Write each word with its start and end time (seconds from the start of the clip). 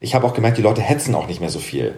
Ich 0.00 0.14
habe 0.14 0.26
auch 0.26 0.34
gemerkt, 0.34 0.58
die 0.58 0.62
Leute 0.62 0.80
hetzen 0.80 1.14
auch 1.16 1.26
nicht 1.26 1.40
mehr 1.40 1.50
so 1.50 1.58
viel. 1.58 1.96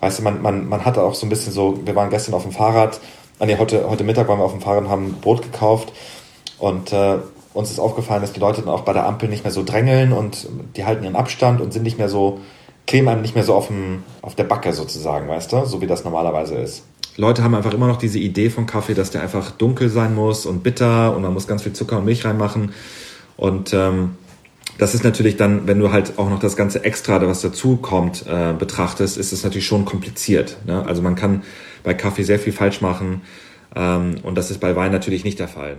Weißt 0.00 0.20
du, 0.20 0.22
man, 0.22 0.42
man, 0.42 0.68
man 0.68 0.84
hatte 0.84 1.02
auch 1.02 1.14
so 1.14 1.26
ein 1.26 1.28
bisschen 1.28 1.52
so, 1.52 1.84
wir 1.84 1.96
waren 1.96 2.10
gestern 2.10 2.34
auf 2.34 2.44
dem 2.44 2.52
Fahrrad, 2.52 3.00
ah 3.40 3.46
nee, 3.46 3.56
heute, 3.58 3.88
heute 3.88 4.04
Mittag 4.04 4.28
waren 4.28 4.38
wir 4.38 4.44
auf 4.44 4.52
dem 4.52 4.60
Fahrrad 4.60 4.84
und 4.84 4.90
haben 4.90 5.14
Brot 5.20 5.42
gekauft 5.42 5.92
und 6.58 6.92
äh, 6.92 7.18
uns 7.52 7.70
ist 7.70 7.80
aufgefallen, 7.80 8.20
dass 8.20 8.32
die 8.32 8.38
Leute 8.38 8.60
dann 8.60 8.72
auch 8.72 8.82
bei 8.82 8.92
der 8.92 9.06
Ampel 9.06 9.28
nicht 9.28 9.42
mehr 9.42 9.52
so 9.52 9.64
drängeln 9.64 10.12
und 10.12 10.46
die 10.76 10.84
halten 10.84 11.02
ihren 11.02 11.16
Abstand 11.16 11.60
und 11.60 11.72
sind 11.72 11.82
nicht 11.82 11.98
mehr 11.98 12.08
so, 12.08 12.40
kleben 12.86 13.08
einem 13.08 13.22
nicht 13.22 13.34
mehr 13.34 13.44
so 13.44 13.54
auf, 13.54 13.68
dem, 13.68 14.04
auf 14.22 14.36
der 14.36 14.44
Backe 14.44 14.72
sozusagen, 14.72 15.26
weißt 15.26 15.52
du, 15.52 15.64
so 15.64 15.80
wie 15.80 15.88
das 15.88 16.04
normalerweise 16.04 16.54
ist. 16.54 16.84
Leute 17.16 17.42
haben 17.42 17.56
einfach 17.56 17.72
immer 17.72 17.88
noch 17.88 17.96
diese 17.96 18.20
Idee 18.20 18.50
von 18.50 18.66
Kaffee, 18.66 18.94
dass 18.94 19.10
der 19.10 19.22
einfach 19.22 19.50
dunkel 19.50 19.88
sein 19.88 20.14
muss 20.14 20.46
und 20.46 20.62
bitter 20.62 21.16
und 21.16 21.22
man 21.22 21.32
muss 21.32 21.48
ganz 21.48 21.62
viel 21.62 21.72
Zucker 21.72 21.98
und 21.98 22.04
Milch 22.04 22.24
reinmachen. 22.24 22.72
Und 23.36 23.72
ähm, 23.72 24.16
das 24.78 24.94
ist 24.94 25.04
natürlich 25.04 25.36
dann, 25.36 25.66
wenn 25.66 25.78
du 25.78 25.90
halt 25.92 26.18
auch 26.18 26.28
noch 26.28 26.38
das 26.38 26.56
ganze 26.56 26.84
Extra, 26.84 27.26
was 27.26 27.40
dazu 27.40 27.76
kommt, 27.76 28.24
äh, 28.26 28.52
betrachtest, 28.52 29.16
ist 29.16 29.32
es 29.32 29.42
natürlich 29.42 29.66
schon 29.66 29.84
kompliziert. 29.84 30.58
Ne? 30.66 30.84
Also 30.84 31.02
man 31.02 31.14
kann 31.14 31.42
bei 31.82 31.94
Kaffee 31.94 32.24
sehr 32.24 32.38
viel 32.38 32.52
falsch 32.52 32.80
machen 32.80 33.22
ähm, 33.74 34.16
und 34.22 34.36
das 34.36 34.50
ist 34.50 34.60
bei 34.60 34.76
Wein 34.76 34.92
natürlich 34.92 35.24
nicht 35.24 35.38
der 35.38 35.48
Fall. 35.48 35.76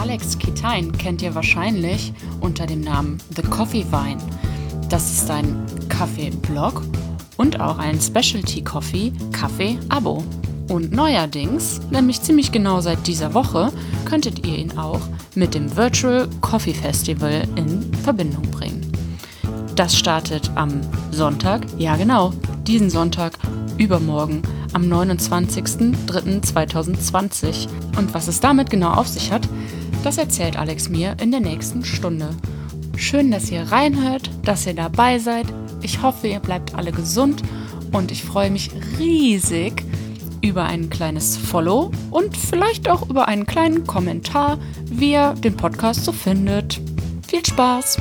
Alex 0.00 0.38
Kitain 0.38 0.92
kennt 0.92 1.22
ihr 1.22 1.34
wahrscheinlich 1.34 2.12
unter 2.40 2.66
dem 2.66 2.80
Namen 2.80 3.18
The 3.36 3.42
Coffee 3.42 3.84
Vine. 3.90 4.20
Das 4.88 5.10
ist 5.12 5.30
ein 5.30 5.64
Kaffee-Blog 5.88 6.82
und 7.40 7.58
auch 7.58 7.78
ein 7.78 7.98
Specialty 7.98 8.62
Coffee 8.62 9.12
Kaffee 9.32 9.78
Abo. 9.88 10.22
Und 10.68 10.92
neuerdings, 10.92 11.80
nämlich 11.90 12.20
ziemlich 12.20 12.52
genau 12.52 12.82
seit 12.82 13.06
dieser 13.06 13.32
Woche, 13.32 13.72
könntet 14.04 14.46
ihr 14.46 14.58
ihn 14.58 14.76
auch 14.76 15.00
mit 15.34 15.54
dem 15.54 15.74
Virtual 15.74 16.28
Coffee 16.42 16.74
Festival 16.74 17.44
in 17.56 17.94
Verbindung 18.04 18.42
bringen. 18.50 18.92
Das 19.74 19.96
startet 19.96 20.50
am 20.54 20.82
Sonntag, 21.12 21.62
ja 21.78 21.96
genau, 21.96 22.34
diesen 22.66 22.90
Sonntag, 22.90 23.38
übermorgen, 23.78 24.42
am 24.74 24.82
29.03.2020. 24.82 27.68
Und 27.96 28.12
was 28.12 28.28
es 28.28 28.40
damit 28.40 28.68
genau 28.68 28.90
auf 28.90 29.08
sich 29.08 29.32
hat, 29.32 29.48
das 30.04 30.18
erzählt 30.18 30.58
Alex 30.58 30.90
mir 30.90 31.16
in 31.22 31.30
der 31.30 31.40
nächsten 31.40 31.86
Stunde. 31.86 32.28
Schön, 32.96 33.30
dass 33.30 33.50
ihr 33.50 33.62
reinhört, 33.62 34.28
dass 34.44 34.66
ihr 34.66 34.74
dabei 34.74 35.18
seid. 35.18 35.46
Ich 35.82 36.02
hoffe, 36.02 36.28
ihr 36.28 36.40
bleibt 36.40 36.74
alle 36.74 36.92
gesund 36.92 37.42
und 37.92 38.12
ich 38.12 38.22
freue 38.22 38.50
mich 38.50 38.70
riesig 38.98 39.82
über 40.42 40.64
ein 40.64 40.90
kleines 40.90 41.36
Follow 41.36 41.90
und 42.10 42.36
vielleicht 42.36 42.88
auch 42.88 43.08
über 43.08 43.28
einen 43.28 43.46
kleinen 43.46 43.86
Kommentar, 43.86 44.58
wie 44.84 45.12
ihr 45.12 45.34
den 45.34 45.56
Podcast 45.56 46.04
so 46.04 46.12
findet. 46.12 46.80
Viel 47.26 47.44
Spaß! 47.44 47.98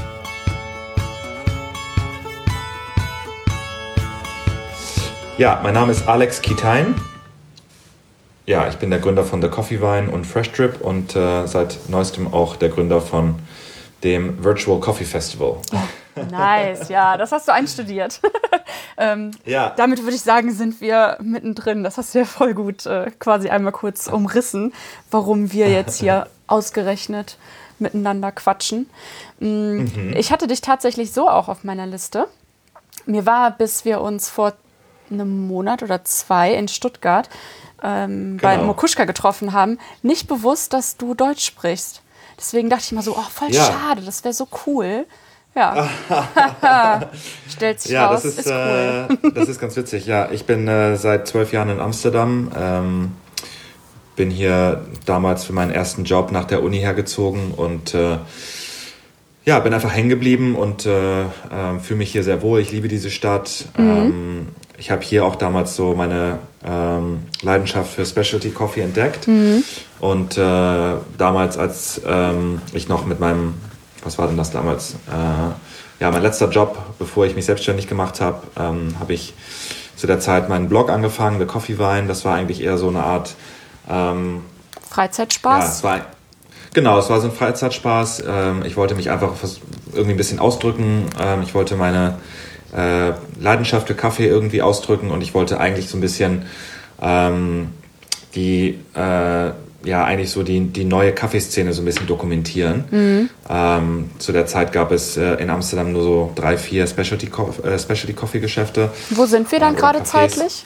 Ja, 5.38 5.62
mein 5.64 5.74
Name 5.74 5.94
ist 5.94 6.06
Alex 6.08 6.42
Kitain. 6.42 6.96
Ja, 8.46 8.68
ich 8.68 8.76
bin 8.76 8.90
der 8.90 9.00
Gründer 9.00 9.24
von 9.24 9.42
The 9.42 9.48
Coffee 9.48 9.80
Vine 9.80 10.10
und 10.12 10.26
Fresh 10.26 10.52
Trip 10.52 10.82
und 10.82 11.16
äh, 11.16 11.46
seit 11.46 11.78
neuestem 11.88 12.34
auch 12.34 12.58
der 12.58 12.70
Gründer 12.70 13.00
von 13.00 13.36
dem 14.04 14.44
Virtual 14.44 14.80
Coffee 14.80 15.06
Festival. 15.06 15.58
Nice, 16.32 16.90
ja, 16.90 17.18
das 17.18 17.32
hast 17.32 17.48
du 17.48 17.54
einstudiert. 17.54 18.20
ähm, 18.98 19.32
ja. 19.46 19.74
Damit 19.78 20.02
würde 20.04 20.16
ich 20.16 20.22
sagen, 20.22 20.52
sind 20.52 20.82
wir 20.82 21.18
mittendrin. 21.22 21.84
Das 21.84 21.98
hast 21.98 22.14
du 22.14 22.20
ja 22.20 22.26
voll 22.26 22.54
gut 22.54 22.86
äh, 22.86 23.12
quasi 23.20 23.50
einmal 23.50 23.72
kurz 23.72 24.08
umrissen, 24.08 24.74
warum 25.12 25.52
wir 25.52 25.70
jetzt 25.70 26.00
hier 26.00 26.28
ausgerechnet 26.48 27.38
miteinander 27.80 28.32
quatschen. 28.32 28.90
Mm, 29.40 29.46
mhm. 29.46 30.14
Ich 30.18 30.32
hatte 30.32 30.48
dich 30.48 30.62
tatsächlich 30.62 31.14
so 31.14 31.30
auch 31.30 31.48
auf 31.48 31.64
meiner 31.64 31.88
Liste. 31.88 32.28
Mir 33.06 33.26
war, 33.26 33.52
bis 33.52 33.86
wir 33.86 34.02
uns 34.02 34.30
vor 34.30 34.54
einem 35.10 35.48
Monat 35.48 35.82
oder 35.82 36.04
zwei 36.04 36.54
in 36.54 36.68
Stuttgart 36.68 37.30
ähm, 37.82 38.38
genau. 38.38 38.42
bei 38.42 38.58
Mokuschka 38.58 39.06
getroffen 39.06 39.54
haben, 39.54 39.80
nicht 40.02 40.28
bewusst, 40.28 40.74
dass 40.74 40.98
du 40.98 41.14
Deutsch 41.14 41.46
sprichst. 41.46 42.02
Deswegen 42.40 42.70
dachte 42.70 42.84
ich 42.86 42.92
mal 42.94 43.02
so, 43.02 43.18
oh, 43.18 43.30
voll 43.34 43.52
ja. 43.52 43.66
schade, 43.66 44.02
das 44.02 44.24
wäre 44.24 44.34
so 44.34 44.48
cool. 44.66 45.06
Ja. 45.56 45.90
Stellt 47.50 47.82
sich 47.82 47.92
ja, 47.92 48.08
raus, 48.08 48.24
das 48.24 48.34
ist, 48.34 48.40
ist 48.40 48.48
cool. 48.48 49.08
Äh, 49.24 49.32
das 49.34 49.50
ist 49.50 49.60
ganz 49.60 49.76
witzig. 49.76 50.06
Ja, 50.06 50.30
ich 50.32 50.46
bin 50.46 50.68
äh, 50.68 50.96
seit 50.96 51.28
zwölf 51.28 51.52
Jahren 51.52 51.70
in 51.70 51.80
Amsterdam. 51.80 52.52
Ähm, 52.58 53.12
bin 54.16 54.30
hier 54.30 54.86
damals 55.06 55.44
für 55.44 55.54
meinen 55.54 55.72
ersten 55.72 56.04
Job 56.04 56.32
nach 56.32 56.46
der 56.46 56.64
Uni 56.64 56.80
hergezogen 56.80 57.52
und 57.52 57.94
äh, 57.94 58.18
ja, 59.46 59.60
bin 59.60 59.74
einfach 59.74 59.94
hängen 59.94 60.10
geblieben 60.10 60.56
und 60.56 60.86
äh, 60.86 61.22
äh, 61.22 61.26
fühle 61.82 62.00
mich 62.00 62.12
hier 62.12 62.24
sehr 62.24 62.42
wohl. 62.42 62.60
Ich 62.60 62.72
liebe 62.72 62.88
diese 62.88 63.10
Stadt. 63.10 63.66
Mhm. 63.78 63.90
Ähm, 63.90 64.48
ich 64.78 64.92
habe 64.92 65.02
hier 65.02 65.26
auch 65.26 65.36
damals 65.36 65.76
so 65.76 65.96
meine 65.96 66.40
ähm, 66.66 67.24
Leidenschaft 67.42 67.94
für 67.94 68.06
Specialty 68.06 68.52
Coffee 68.52 68.82
entdeckt. 68.82 69.28
Mhm. 69.28 69.64
Und 70.00 70.38
äh, 70.38 70.42
damals, 71.18 71.58
als 71.58 72.02
ähm, 72.06 72.62
ich 72.74 72.88
noch 72.88 73.06
mit 73.06 73.20
meinem, 73.20 73.56
was 74.04 74.18
war 74.18 74.28
denn 74.28 74.38
das 74.38 74.52
damals? 74.52 74.96
Äh, 75.08 76.02
ja, 76.02 76.12
mein 76.12 76.22
letzter 76.22 76.50
Job, 76.50 76.78
bevor 76.98 77.26
ich 77.26 77.36
mich 77.36 77.46
selbstständig 77.46 77.88
gemacht 77.88 78.22
habe, 78.22 78.42
ähm, 78.58 78.96
habe 79.00 79.14
ich 79.14 79.34
zu 79.96 80.08
der 80.08 80.20
Zeit 80.20 80.48
meinen 80.48 80.70
Blog 80.70 80.90
angefangen, 80.90 81.40
The 81.40 81.46
Coffee 81.46 81.78
Wine. 81.78 82.08
Das 82.08 82.24
war 82.24 82.36
eigentlich 82.36 82.64
eher 82.64 82.78
so 82.78 82.88
eine 82.88 83.04
Art 83.04 83.36
ähm, 83.90 84.42
Freizeitspaß. 84.90 85.64
Ja, 85.64 85.70
es 85.70 85.84
war, 85.84 86.06
genau, 86.74 86.98
es 87.00 87.10
war 87.10 87.20
so 87.20 87.28
ein 87.28 87.34
Freizeitspaß. 87.34 88.24
Ähm, 88.28 88.64
ich 88.66 88.78
wollte 88.78 88.96
mich 88.96 89.10
einfach 89.10 89.34
irgendwie 89.94 90.12
ein 90.12 90.18
bisschen 90.18 90.40
ausdrücken. 90.40 91.08
Ähm, 91.22 91.42
ich 91.44 91.54
wollte 91.54 91.76
meine 91.76 92.18
äh, 92.76 93.14
Leidenschaft 93.40 93.88
für 93.88 93.96
Kaffee 93.96 94.28
irgendwie 94.28 94.62
ausdrücken 94.62 95.12
und 95.12 95.22
ich 95.22 95.34
wollte 95.34 95.60
eigentlich 95.60 95.90
so 95.90 95.98
ein 95.98 96.02
bisschen 96.02 96.44
ähm, 97.02 97.70
die, 98.36 98.80
äh, 98.96 99.52
ja, 99.84 100.04
eigentlich 100.04 100.32
so 100.32 100.44
die, 100.44 100.60
die 100.60 100.86
neue 100.86 101.14
Kaffeeszene 101.14 101.74
so 101.74 101.82
ein 101.82 101.86
bisschen 101.86 102.08
dokumentieren. 102.08 102.84
Mhm. 102.92 103.30
Ähm, 103.50 104.10
zu 104.20 104.32
der 104.32 104.46
Zeit 104.46 104.72
gab 104.72 104.92
es 104.92 105.18
äh, 105.18 105.36
in 105.36 105.50
Amsterdam 105.50 105.94
nur 105.94 106.04
so 106.04 106.32
drei, 106.36 106.58
vier 106.58 106.86
Specialty, 106.86 107.28
Co 107.28 107.54
äh, 107.64 107.80
Specialty 107.80 108.40
Geschäfte. 108.40 108.92
Wo 109.10 109.26
sind 109.26 109.52
wir 109.52 109.60
dann 109.60 109.76
äh, 109.76 109.78
gerade 109.78 110.04
zeitlich? 110.04 110.66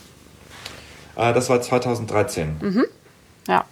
Äh, 1.16 1.34
das 1.34 1.50
war 1.50 1.62
2013. 1.62 2.56
Mhm. 2.62 2.85
Ja. 3.47 3.66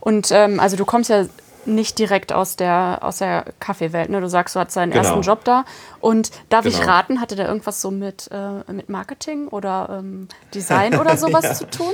Und 0.00 0.28
ähm, 0.30 0.60
also 0.60 0.76
du 0.76 0.84
kommst 0.84 1.10
ja 1.10 1.26
nicht 1.66 1.98
direkt 1.98 2.32
aus 2.32 2.56
der, 2.56 2.98
aus 3.02 3.18
der 3.18 3.44
Kaffeewelt. 3.60 4.10
Ne? 4.10 4.20
Du 4.20 4.28
sagst, 4.28 4.54
du 4.54 4.60
hattest 4.60 4.76
deinen 4.76 4.92
genau. 4.92 5.04
ersten 5.04 5.22
Job 5.22 5.44
da. 5.44 5.64
Und 6.00 6.30
darf 6.48 6.64
genau. 6.64 6.76
ich 6.76 6.86
raten, 6.86 7.20
hatte 7.20 7.36
der 7.36 7.48
irgendwas 7.48 7.80
so 7.80 7.90
mit, 7.90 8.30
äh, 8.32 8.72
mit 8.72 8.88
Marketing 8.88 9.48
oder 9.48 9.98
ähm, 9.98 10.28
Design 10.54 10.98
oder 10.98 11.16
sowas 11.16 11.44
ja. 11.44 11.54
zu 11.54 11.66
tun? 11.66 11.92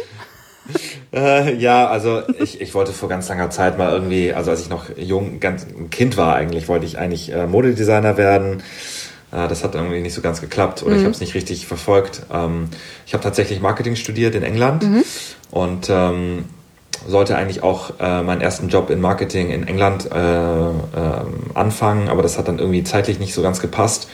Äh, 1.13 1.57
ja, 1.57 1.89
also 1.89 2.23
ich, 2.39 2.61
ich 2.61 2.75
wollte 2.75 2.93
vor 2.93 3.09
ganz 3.09 3.29
langer 3.29 3.51
Zeit 3.51 3.79
mal 3.79 3.91
irgendwie, 3.91 4.33
also 4.33 4.51
als 4.51 4.61
ich 4.61 4.69
noch 4.69 4.97
jung, 4.97 5.41
ganz 5.41 5.67
ein 5.67 5.91
Kind 5.91 6.17
war 6.17 6.37
eigentlich, 6.37 6.69
wollte 6.69 6.87
ich 6.87 6.99
eigentlich 6.99 7.33
äh, 7.33 7.47
Modedesigner 7.47 8.17
werden. 8.17 8.63
Äh, 9.33 9.49
das 9.49 9.65
hat 9.65 9.75
irgendwie 9.75 10.01
nicht 10.01 10.15
so 10.15 10.21
ganz 10.21 10.41
geklappt 10.41 10.83
oder 10.83 10.93
mhm. 10.93 10.99
ich 10.99 11.05
habe 11.05 11.15
es 11.15 11.21
nicht 11.21 11.35
richtig 11.35 11.67
verfolgt. 11.67 12.23
Ähm, 12.33 12.69
ich 13.07 13.15
habe 13.15 13.25
tatsächlich 13.25 13.61
Marketing 13.61 13.97
studiert 13.97 14.35
in 14.35 14.43
England 14.43 14.85
mhm. 14.85 15.05
und 15.51 15.91
ähm, 15.91 16.45
sollte 17.07 17.37
eigentlich 17.37 17.63
auch 17.63 17.99
äh, 18.01 18.23
meinen 18.23 18.41
ersten 18.41 18.69
Job 18.69 18.91
in 18.91 19.01
Marketing 19.01 19.51
in 19.51 19.67
England 19.67 20.11
äh, 20.11 20.17
äh, 20.19 20.73
anfangen, 21.55 22.09
aber 22.09 22.23
das 22.23 22.39
hat 22.39 22.49
dann 22.49 22.59
irgendwie 22.59 22.85
zeitlich 22.85 23.19
nicht 23.19 23.35
so 23.35 23.43
ganz 23.43 23.61
gepasst. 23.61 24.09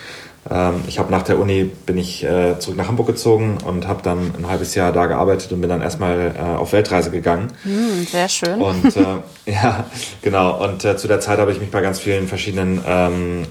Ähm, 0.50 0.82
ich 0.86 0.98
habe 0.98 1.10
nach 1.10 1.22
der 1.22 1.38
Uni 1.38 1.64
bin 1.64 1.98
ich 1.98 2.24
äh, 2.24 2.58
zurück 2.58 2.76
nach 2.76 2.88
Hamburg 2.88 3.06
gezogen 3.06 3.58
und 3.64 3.86
habe 3.86 4.02
dann 4.02 4.32
ein 4.38 4.48
halbes 4.48 4.74
Jahr 4.74 4.92
da 4.92 5.06
gearbeitet 5.06 5.52
und 5.52 5.60
bin 5.60 5.68
dann 5.68 5.82
erstmal 5.82 6.34
äh, 6.36 6.40
auf 6.40 6.72
Weltreise 6.72 7.10
gegangen. 7.10 7.48
Mm, 7.64 8.04
sehr 8.04 8.28
schön. 8.28 8.60
Und 8.60 8.96
äh, 8.96 9.04
ja, 9.52 9.86
genau. 10.22 10.62
Und 10.62 10.82
zu 10.82 11.08
der 11.08 11.20
Zeit 11.20 11.38
habe 11.38 11.52
ich 11.52 11.60
mich 11.60 11.70
bei 11.70 11.80
ganz 11.80 11.98
vielen 11.98 12.28
verschiedenen 12.28 12.80
ähm, 12.86 13.46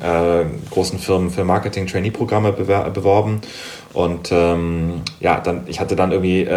großen 0.69 0.99
Firmen 0.99 1.31
für 1.31 1.43
Marketing-Trainee-Programme 1.43 2.51
beworben. 2.53 3.41
Und 3.93 4.31
ähm, 4.31 5.01
ja, 5.19 5.39
dann 5.39 5.63
ich 5.67 5.79
hatte 5.79 5.95
dann 5.95 6.11
irgendwie 6.11 6.47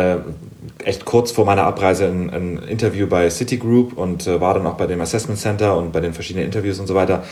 echt 0.84 1.04
kurz 1.04 1.32
vor 1.32 1.44
meiner 1.44 1.64
Abreise 1.64 2.06
ein, 2.06 2.31
ein 2.31 2.58
Interview 2.58 3.06
bei 3.06 3.28
Citigroup 3.31 3.96
und 3.96 4.26
äh, 4.26 4.40
war 4.40 4.54
dann 4.54 4.66
auch 4.66 4.75
bei 4.75 4.87
dem 4.87 5.00
Assessment 5.00 5.38
Center 5.38 5.76
und 5.76 5.93
bei 5.93 6.00
den 6.00 6.12
verschiedenen 6.12 6.46
Interviews 6.46 6.78
und 6.78 6.86
so 6.86 6.94
weiter. 6.94 7.22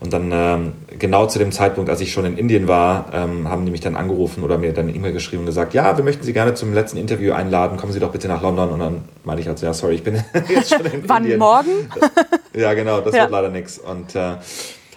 Und 0.00 0.12
dann 0.12 0.30
ähm, 0.32 0.72
genau 0.98 1.26
zu 1.26 1.38
dem 1.38 1.50
Zeitpunkt, 1.50 1.90
als 1.90 2.00
ich 2.00 2.12
schon 2.12 2.24
in 2.24 2.38
Indien 2.38 2.68
war, 2.68 3.06
ähm, 3.12 3.48
haben 3.48 3.64
die 3.64 3.72
mich 3.72 3.80
dann 3.80 3.96
angerufen 3.96 4.44
oder 4.44 4.58
mir 4.58 4.72
dann 4.72 4.86
eine 4.86 4.96
E-Mail 4.96 5.12
geschrieben 5.12 5.40
und 5.40 5.46
gesagt, 5.46 5.74
ja, 5.74 5.96
wir 5.96 6.04
möchten 6.04 6.22
Sie 6.22 6.32
gerne 6.32 6.54
zum 6.54 6.72
letzten 6.72 6.98
Interview 6.98 7.32
einladen, 7.32 7.76
kommen 7.78 7.92
Sie 7.92 8.00
doch 8.00 8.12
bitte 8.12 8.28
nach 8.28 8.42
London. 8.42 8.70
Und 8.70 8.78
dann 8.78 9.04
meinte 9.28 9.42
ich 9.42 9.48
also, 9.48 9.66
ja, 9.66 9.74
sorry, 9.74 9.94
ich 9.96 10.02
bin 10.02 10.14
jetzt 10.48 10.74
schon 10.74 10.84
in 10.86 11.02
Wann 11.08 11.22
Indien. 11.22 11.38
morgen? 11.38 11.70
ja, 12.54 12.72
genau, 12.74 13.00
das 13.00 13.14
ja. 13.14 13.22
wird 13.22 13.30
leider 13.30 13.50
nichts. 13.50 13.78
Und 13.78 14.14
äh, 14.14 14.36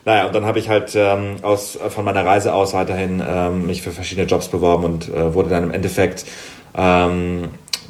naja, 0.06 0.26
und 0.26 0.34
dann 0.34 0.46
habe 0.46 0.58
ich 0.58 0.70
halt 0.70 0.94
ähm, 0.96 1.36
aus, 1.42 1.78
von 1.90 2.06
meiner 2.06 2.26
Reise 2.26 2.54
aus 2.54 2.74
weiterhin 2.74 3.22
ähm, 3.28 3.68
mich 3.68 3.82
für 3.82 3.92
verschiedene 3.92 4.26
Jobs 4.26 4.48
beworben 4.48 4.86
und 4.86 5.10
äh, 5.10 5.34
wurde 5.36 5.50
dann 5.50 5.64
im 5.64 5.72
Endeffekt 5.72 6.26
ähm, 6.76 7.50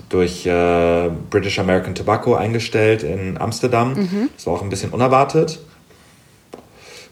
durch 0.09 0.45
äh, 0.45 1.09
British 1.29 1.59
American 1.59 1.95
Tobacco 1.95 2.33
eingestellt 2.35 3.03
in 3.03 3.39
Amsterdam. 3.39 3.93
Mhm. 3.93 4.29
Das 4.35 4.47
war 4.47 4.53
auch 4.53 4.61
ein 4.61 4.69
bisschen 4.69 4.89
unerwartet. 4.89 5.59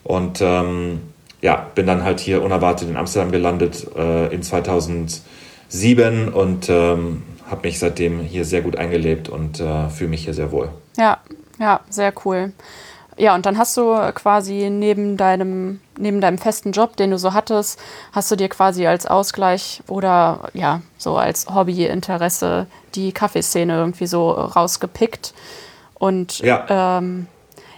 Und 0.03 0.41
ähm, 0.41 1.01
ja, 1.41 1.67
bin 1.75 1.85
dann 1.85 2.03
halt 2.03 2.19
hier 2.19 2.41
unerwartet 2.41 2.89
in 2.89 2.97
Amsterdam 2.97 3.31
gelandet 3.31 3.87
äh, 3.95 4.33
in 4.33 4.41
2007 4.41 6.29
und 6.33 6.67
ähm, 6.67 7.21
habe 7.49 7.67
mich 7.67 7.79
seitdem 7.79 8.19
hier 8.19 8.45
sehr 8.45 8.61
gut 8.61 8.75
eingelebt 8.77 9.29
und 9.29 9.59
äh, 9.59 9.89
fühle 9.89 10.09
mich 10.09 10.23
hier 10.23 10.33
sehr 10.33 10.51
wohl. 10.51 10.69
Ja, 10.97 11.17
ja, 11.59 11.81
sehr 11.89 12.13
cool. 12.25 12.53
Ja, 13.17 13.35
und 13.35 13.45
dann 13.45 13.57
hast 13.57 13.75
du 13.75 13.97
quasi 14.13 14.69
neben 14.69 15.17
deinem, 15.17 15.81
neben 15.97 16.21
deinem 16.21 16.37
festen 16.37 16.71
Job, 16.71 16.95
den 16.95 17.11
du 17.11 17.17
so 17.17 17.33
hattest, 17.33 17.77
hast 18.13 18.31
du 18.31 18.37
dir 18.37 18.47
quasi 18.47 18.87
als 18.87 19.05
Ausgleich 19.05 19.83
oder 19.87 20.49
ja, 20.53 20.81
so 20.97 21.17
als 21.17 21.53
Hobbyinteresse 21.53 22.67
die 22.95 23.11
Kaffeeszene 23.11 23.75
irgendwie 23.75 24.07
so 24.07 24.31
rausgepickt. 24.31 25.33
Und 25.95 26.39
ja, 26.39 26.65
ähm, 26.69 27.27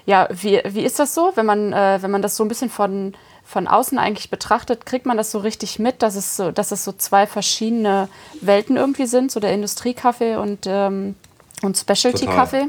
ja 0.05 0.27
wie, 0.29 0.61
wie 0.63 0.81
ist 0.81 0.99
das 0.99 1.15
so, 1.15 1.31
wenn 1.33 1.47
man, 1.47 1.73
äh, 1.73 1.97
wenn 2.01 2.11
man 2.11 2.21
das 2.21 2.37
so 2.37 2.45
ein 2.45 2.47
bisschen 2.47 2.69
von, 2.69 3.15
von 3.51 3.67
außen 3.67 3.99
eigentlich 3.99 4.29
betrachtet, 4.29 4.85
kriegt 4.85 5.05
man 5.05 5.17
das 5.17 5.29
so 5.29 5.39
richtig 5.39 5.77
mit, 5.77 6.01
dass 6.01 6.15
es 6.15 6.37
so, 6.37 6.51
dass 6.51 6.71
es 6.71 6.85
so 6.85 6.93
zwei 6.93 7.27
verschiedene 7.27 8.07
Welten 8.39 8.77
irgendwie 8.77 9.07
sind, 9.07 9.29
so 9.29 9.41
der 9.41 9.53
Industriekaffee 9.53 10.37
und, 10.37 10.59
ähm, 10.67 11.15
und 11.61 11.77
Specialty-Kaffee? 11.77 12.67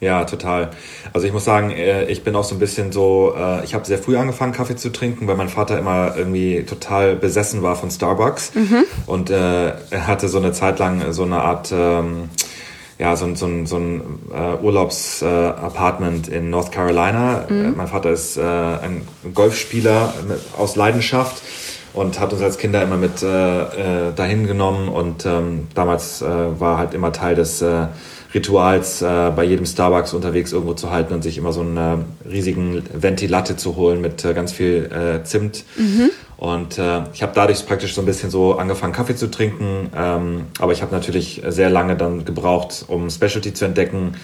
Ja, 0.00 0.24
total. 0.24 0.70
Also 1.12 1.26
ich 1.26 1.34
muss 1.34 1.44
sagen, 1.44 1.70
äh, 1.70 2.04
ich 2.04 2.24
bin 2.24 2.34
auch 2.34 2.44
so 2.44 2.54
ein 2.54 2.60
bisschen 2.60 2.92
so, 2.92 3.34
äh, 3.36 3.62
ich 3.64 3.74
habe 3.74 3.84
sehr 3.84 3.98
früh 3.98 4.16
angefangen, 4.16 4.52
Kaffee 4.52 4.76
zu 4.76 4.90
trinken, 4.90 5.26
weil 5.26 5.36
mein 5.36 5.50
Vater 5.50 5.78
immer 5.78 6.16
irgendwie 6.16 6.64
total 6.64 7.16
besessen 7.16 7.62
war 7.62 7.76
von 7.76 7.90
Starbucks. 7.90 8.54
Mhm. 8.54 8.84
Und 9.06 9.28
äh, 9.28 9.68
er 9.90 10.06
hatte 10.06 10.28
so 10.28 10.38
eine 10.38 10.52
Zeit 10.52 10.78
lang 10.78 11.12
so 11.12 11.24
eine 11.24 11.42
Art, 11.42 11.72
ähm, 11.72 12.30
ja, 12.98 13.16
so, 13.16 13.34
so, 13.34 13.48
so 13.64 13.76
ein 13.76 14.02
äh, 14.32 14.62
Urlaubsapartment 14.62 16.28
in 16.28 16.50
North 16.50 16.72
Carolina. 16.72 17.44
Mhm. 17.48 17.74
Mein 17.76 17.88
Vater 17.88 18.10
ist 18.10 18.36
äh, 18.36 18.42
ein 18.42 19.02
Golfspieler 19.34 20.12
aus 20.56 20.76
Leidenschaft 20.76 21.42
und 21.94 22.20
hat 22.20 22.32
uns 22.32 22.42
als 22.42 22.58
Kinder 22.58 22.82
immer 22.82 22.96
mit 22.96 23.22
äh, 23.22 24.12
dahin 24.14 24.46
genommen 24.46 24.88
und 24.88 25.26
ähm, 25.26 25.68
damals 25.74 26.22
war 26.22 26.78
halt 26.78 26.94
immer 26.94 27.12
Teil 27.12 27.34
des 27.34 27.62
Rituals, 28.34 29.00
äh, 29.00 29.32
bei 29.34 29.44
jedem 29.44 29.64
Starbucks 29.64 30.12
unterwegs 30.12 30.52
irgendwo 30.52 30.74
zu 30.74 30.90
halten 30.90 31.14
und 31.14 31.22
sich 31.22 31.38
immer 31.38 31.52
so 31.52 31.62
einen 31.62 31.76
äh, 31.76 32.28
riesigen 32.28 32.82
Ventilatte 32.92 33.56
zu 33.56 33.76
holen 33.76 34.00
mit 34.00 34.24
äh, 34.24 34.34
ganz 34.34 34.52
viel 34.52 34.90
äh, 34.92 35.24
Zimt. 35.24 35.64
Mhm. 35.76 36.10
Und 36.38 36.78
äh, 36.78 37.02
ich 37.12 37.22
habe 37.22 37.32
dadurch 37.34 37.66
praktisch 37.66 37.94
so 37.94 38.00
ein 38.00 38.06
bisschen 38.06 38.30
so 38.30 38.58
angefangen, 38.58 38.92
Kaffee 38.92 39.16
zu 39.16 39.28
trinken. 39.28 39.90
Ähm, 39.94 40.46
aber 40.60 40.72
ich 40.72 40.82
habe 40.82 40.94
natürlich 40.94 41.42
sehr 41.48 41.68
lange 41.68 41.96
dann 41.96 42.24
gebraucht, 42.24 42.84
um 42.86 43.10
Specialty 43.10 43.52
zu 43.52 43.64
entdecken, 43.64 44.14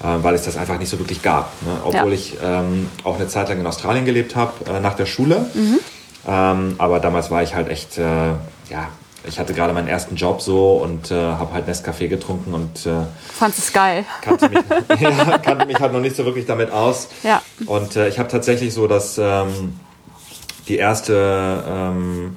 äh, 0.00 0.06
weil 0.22 0.34
es 0.34 0.44
das 0.44 0.56
einfach 0.56 0.78
nicht 0.78 0.88
so 0.88 0.98
wirklich 1.00 1.20
gab. 1.20 1.50
Ne? 1.62 1.76
Obwohl 1.84 2.12
ja. 2.12 2.14
ich 2.14 2.36
ähm, 2.42 2.88
auch 3.02 3.16
eine 3.16 3.26
Zeit 3.26 3.48
lang 3.48 3.58
in 3.58 3.66
Australien 3.66 4.04
gelebt 4.04 4.36
habe, 4.36 4.80
nach 4.80 4.94
der 4.94 5.06
Schule. 5.06 5.46
Mhm. 5.52 5.80
Ähm, 6.26 6.74
aber 6.78 7.00
damals 7.00 7.30
war 7.30 7.42
ich 7.42 7.54
halt 7.54 7.68
echt, 7.68 7.98
ja, 7.98 8.88
ich 9.26 9.38
hatte 9.38 9.54
gerade 9.54 9.72
meinen 9.72 9.88
ersten 9.88 10.16
Job 10.16 10.42
so 10.42 10.74
und 10.76 11.10
äh, 11.10 11.14
habe 11.14 11.54
halt 11.54 11.68
Nescafé 11.68 12.08
getrunken 12.08 12.54
und 12.54 12.86
äh, 12.86 13.06
fand 13.32 13.56
es 13.56 13.72
geil. 13.72 14.04
Kannte 14.20 14.48
mich, 14.48 14.58
ja, 15.00 15.38
kannte 15.38 15.66
mich 15.66 15.80
halt 15.80 15.92
noch 15.92 16.00
nicht 16.00 16.14
so 16.14 16.24
wirklich 16.24 16.46
damit 16.46 16.70
aus. 16.70 17.08
Ja. 17.22 17.42
Und 17.66 17.96
äh, 17.96 18.08
ich 18.08 18.18
habe 18.18 18.28
tatsächlich 18.28 18.74
so, 18.74 18.86
dass 18.86 19.18
ähm, 19.18 19.80
die 20.68 20.76
erste 20.76 21.62
ähm, 21.68 22.36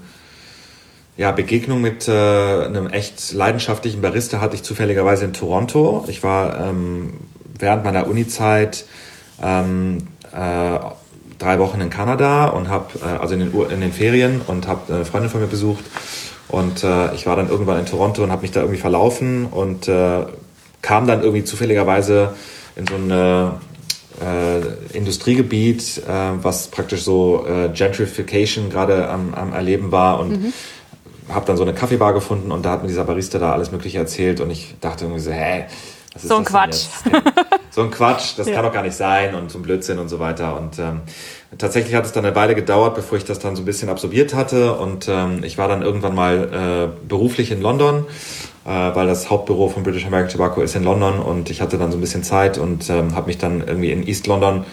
ja, 1.18 1.32
Begegnung 1.32 1.82
mit 1.82 2.08
äh, 2.08 2.12
einem 2.12 2.88
echt 2.88 3.34
leidenschaftlichen 3.34 4.02
Barista 4.02 4.40
hatte 4.40 4.56
ich 4.56 4.64
zufälligerweise 4.64 5.26
in 5.26 5.34
Toronto. 5.34 6.06
Ich 6.08 6.24
war 6.24 6.60
ähm, 6.68 7.14
während 7.58 7.84
meiner 7.84 8.08
Uni-Zeit 8.08 8.86
ähm, 9.42 10.08
äh, 10.32 10.80
drei 11.40 11.60
Wochen 11.60 11.82
in 11.82 11.90
Kanada 11.90 12.48
und 12.48 12.70
habe 12.70 13.00
äh, 13.00 13.18
also 13.20 13.34
in 13.34 13.40
den, 13.40 13.54
in 13.72 13.82
den 13.82 13.94
Ferien 13.94 14.42
und 14.46 14.68
habe 14.68 14.94
eine 14.94 15.06
Freundin 15.06 15.32
von 15.32 15.42
mir 15.42 15.48
besucht 15.48 15.86
und 16.48 16.84
äh, 16.84 17.14
ich 17.16 17.26
war 17.26 17.36
dann 17.36 17.50
irgendwann 17.50 17.80
in 17.80 17.86
Toronto 17.86 18.24
und 18.24 18.32
habe 18.32 18.44
mich 18.44 18.52
da 18.52 18.62
irgendwie 18.62 18.80
verlaufen 18.80 19.46
und 19.46 19.88
äh, 19.88 20.26
kam 20.82 21.08
dann 21.08 21.22
irgendwie 21.22 21.44
zufälligerweise 21.44 22.34
in 22.76 22.86
so 22.88 22.96
ein 22.96 23.12
äh, 24.22 24.96
Industriegebiet, 24.96 26.02
äh, 26.08 26.32
was 26.42 26.68
praktisch 26.68 27.04
so 27.04 27.46
äh, 27.48 27.70
Gentrification 27.70 28.70
gerade 28.70 29.10
am, 29.10 29.34
am 29.34 29.54
Erleben 29.54 29.92
war 29.92 30.20
und 30.20 30.32
mhm. 30.32 30.54
habe 31.30 31.46
dann 31.46 31.58
so 31.58 31.64
eine 31.64 31.74
Kaffeebar 31.74 32.14
gefunden 32.14 32.52
und 32.52 32.66
da 32.66 32.72
hat 32.72 32.82
mir 32.82 32.88
dieser 32.88 33.04
Barista 33.04 33.40
da 33.40 33.54
alles 33.54 33.72
Mögliche 33.72 33.98
erzählt 33.98 34.40
und 34.40 34.50
ich 34.50 34.76
dachte 34.82 35.06
irgendwie 35.06 35.22
so, 35.22 35.32
hä, 35.32 35.66
was 36.14 36.24
ist 36.24 36.30
so 36.30 36.38
ein 36.38 36.46
Quatsch. 36.46 36.86
so 37.70 37.82
ein 37.82 37.92
Quatsch, 37.92 38.34
das 38.38 38.48
ja. 38.48 38.56
kann 38.56 38.64
doch 38.64 38.74
gar 38.74 38.84
nicht 38.84 38.96
sein 38.96 39.36
und 39.36 39.52
so 39.52 39.60
ein 39.60 39.62
Blödsinn 39.62 40.00
und 40.00 40.10
so 40.10 40.20
weiter 40.20 40.60
und 40.60 40.80
ähm, 40.80 41.02
Tatsächlich 41.58 41.96
hat 41.96 42.06
es 42.06 42.12
dann 42.12 42.26
eine 42.26 42.36
Weile 42.36 42.56
gedauert, 42.56 42.96
bevor 42.96 43.18
ich 43.18 43.24
das 43.24 43.40
dann 43.40 43.56
so 43.56 43.62
ein 43.62 43.66
bisschen 43.66 43.88
absorbiert 43.88 44.34
hatte. 44.34 44.74
Und 44.74 45.08
ähm, 45.08 45.44
ich 45.44 45.58
war 45.58 45.70
dann 45.70 45.82
irgendwann 45.82 46.14
mal 46.14 46.92
äh, 46.94 47.08
beruflich 47.08 47.52
in 47.52 47.62
London, 47.62 48.06
weil 48.72 49.08
das 49.08 49.30
Hauptbüro 49.30 49.70
von 49.70 49.84
British 49.84 50.06
American 50.06 50.32
Tobacco 50.32 50.62
ist 50.62 50.76
in 50.76 50.84
London. 50.84 51.20
Und 51.20 51.50
ich 51.50 51.62
hatte 51.62 51.78
dann 51.78 51.92
so 51.92 51.98
ein 51.98 52.02
bisschen 52.02 52.24
Zeit 52.24 52.58
und 52.58 52.90
ähm, 52.90 53.16
habe 53.16 53.28
mich 53.28 53.38
dann 53.38 53.64
irgendwie 53.66 53.92
in 53.92 54.06
East 54.08 54.28
London 54.28 54.66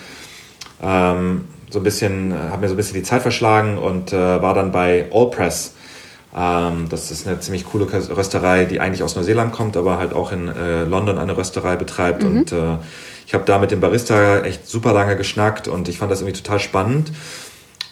ähm, 0.83 1.45
so 1.71 1.81
ein 1.81 1.83
bisschen, 1.83 2.33
äh, 2.33 2.35
habe 2.51 2.63
mir 2.63 2.69
so 2.69 2.75
ein 2.75 2.77
bisschen 2.77 2.97
die 2.97 3.03
Zeit 3.03 3.23
verschlagen 3.23 3.79
und 3.79 4.13
äh, 4.13 4.17
war 4.43 4.55
dann 4.55 4.73
bei 4.73 5.11
All 5.13 5.31
Press. 5.31 5.75
Ähm, 6.37 6.87
das 6.89 7.11
ist 7.11 7.27
eine 7.27 7.39
ziemlich 7.41 7.65
coole 7.67 7.87
Rösterei, 7.93 8.65
die 8.65 8.81
eigentlich 8.81 9.03
aus 9.03 9.15
Neuseeland 9.15 9.53
kommt, 9.53 9.77
aber 9.77 9.99
halt 9.99 10.13
auch 10.13 10.33
in 10.33 10.49
äh, 10.49 10.85
London 10.85 11.19
eine 11.19 11.37
Rösterei 11.37 11.77
betreibt. 11.77 12.23
Mhm. 12.23 12.39
Und 12.39 12.53
äh, 12.53 12.79
ich 13.27 13.35
habe 13.35 13.45
da 13.45 13.59
mit 13.59 13.71
dem 13.71 13.81
Barista 13.81 14.41
echt 14.41 14.67
super 14.67 14.93
lange 14.93 15.17
geschnackt 15.17 15.69
und 15.69 15.89
ich 15.89 15.99
fand 15.99 16.11
das 16.11 16.21
irgendwie 16.21 16.41
total 16.43 16.59
spannend. 16.59 17.13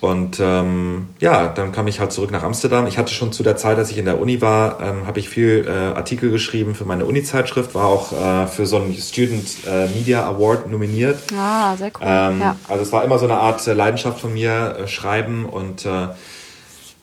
Und 0.02 0.40
ähm, 0.40 1.10
ja, 1.20 1.46
dann 1.46 1.70
kam 1.70 1.86
ich 1.86 2.00
halt 2.00 2.10
zurück 2.10 2.32
nach 2.32 2.42
Amsterdam. 2.42 2.88
Ich 2.88 2.98
hatte 2.98 3.14
schon 3.14 3.30
zu 3.30 3.44
der 3.44 3.56
Zeit, 3.56 3.78
als 3.78 3.92
ich 3.92 3.98
in 3.98 4.04
der 4.04 4.20
Uni 4.20 4.40
war, 4.40 4.80
ähm, 4.80 5.06
habe 5.06 5.20
ich 5.20 5.28
viel 5.28 5.64
äh, 5.64 5.70
Artikel 5.70 6.32
geschrieben 6.32 6.74
für 6.74 6.84
meine 6.84 7.04
Uni-Zeitschrift, 7.04 7.72
war 7.76 7.86
auch 7.86 8.10
äh, 8.10 8.48
für 8.48 8.66
so 8.66 8.78
einen 8.78 8.94
Student 8.94 9.58
äh, 9.64 9.86
Media 9.86 10.26
Award 10.26 10.68
nominiert. 10.68 11.20
Ah, 11.38 11.76
sehr 11.76 11.92
cool. 12.00 12.04
Ähm, 12.04 12.40
ja. 12.40 12.56
Also 12.68 12.82
es 12.82 12.90
war 12.90 13.04
immer 13.04 13.16
so 13.20 13.26
eine 13.26 13.36
Art 13.36 13.64
äh, 13.64 13.74
Leidenschaft 13.74 14.20
von 14.20 14.32
mir, 14.32 14.76
äh, 14.76 14.88
Schreiben 14.88 15.44
und 15.44 15.86
äh, 15.86 16.08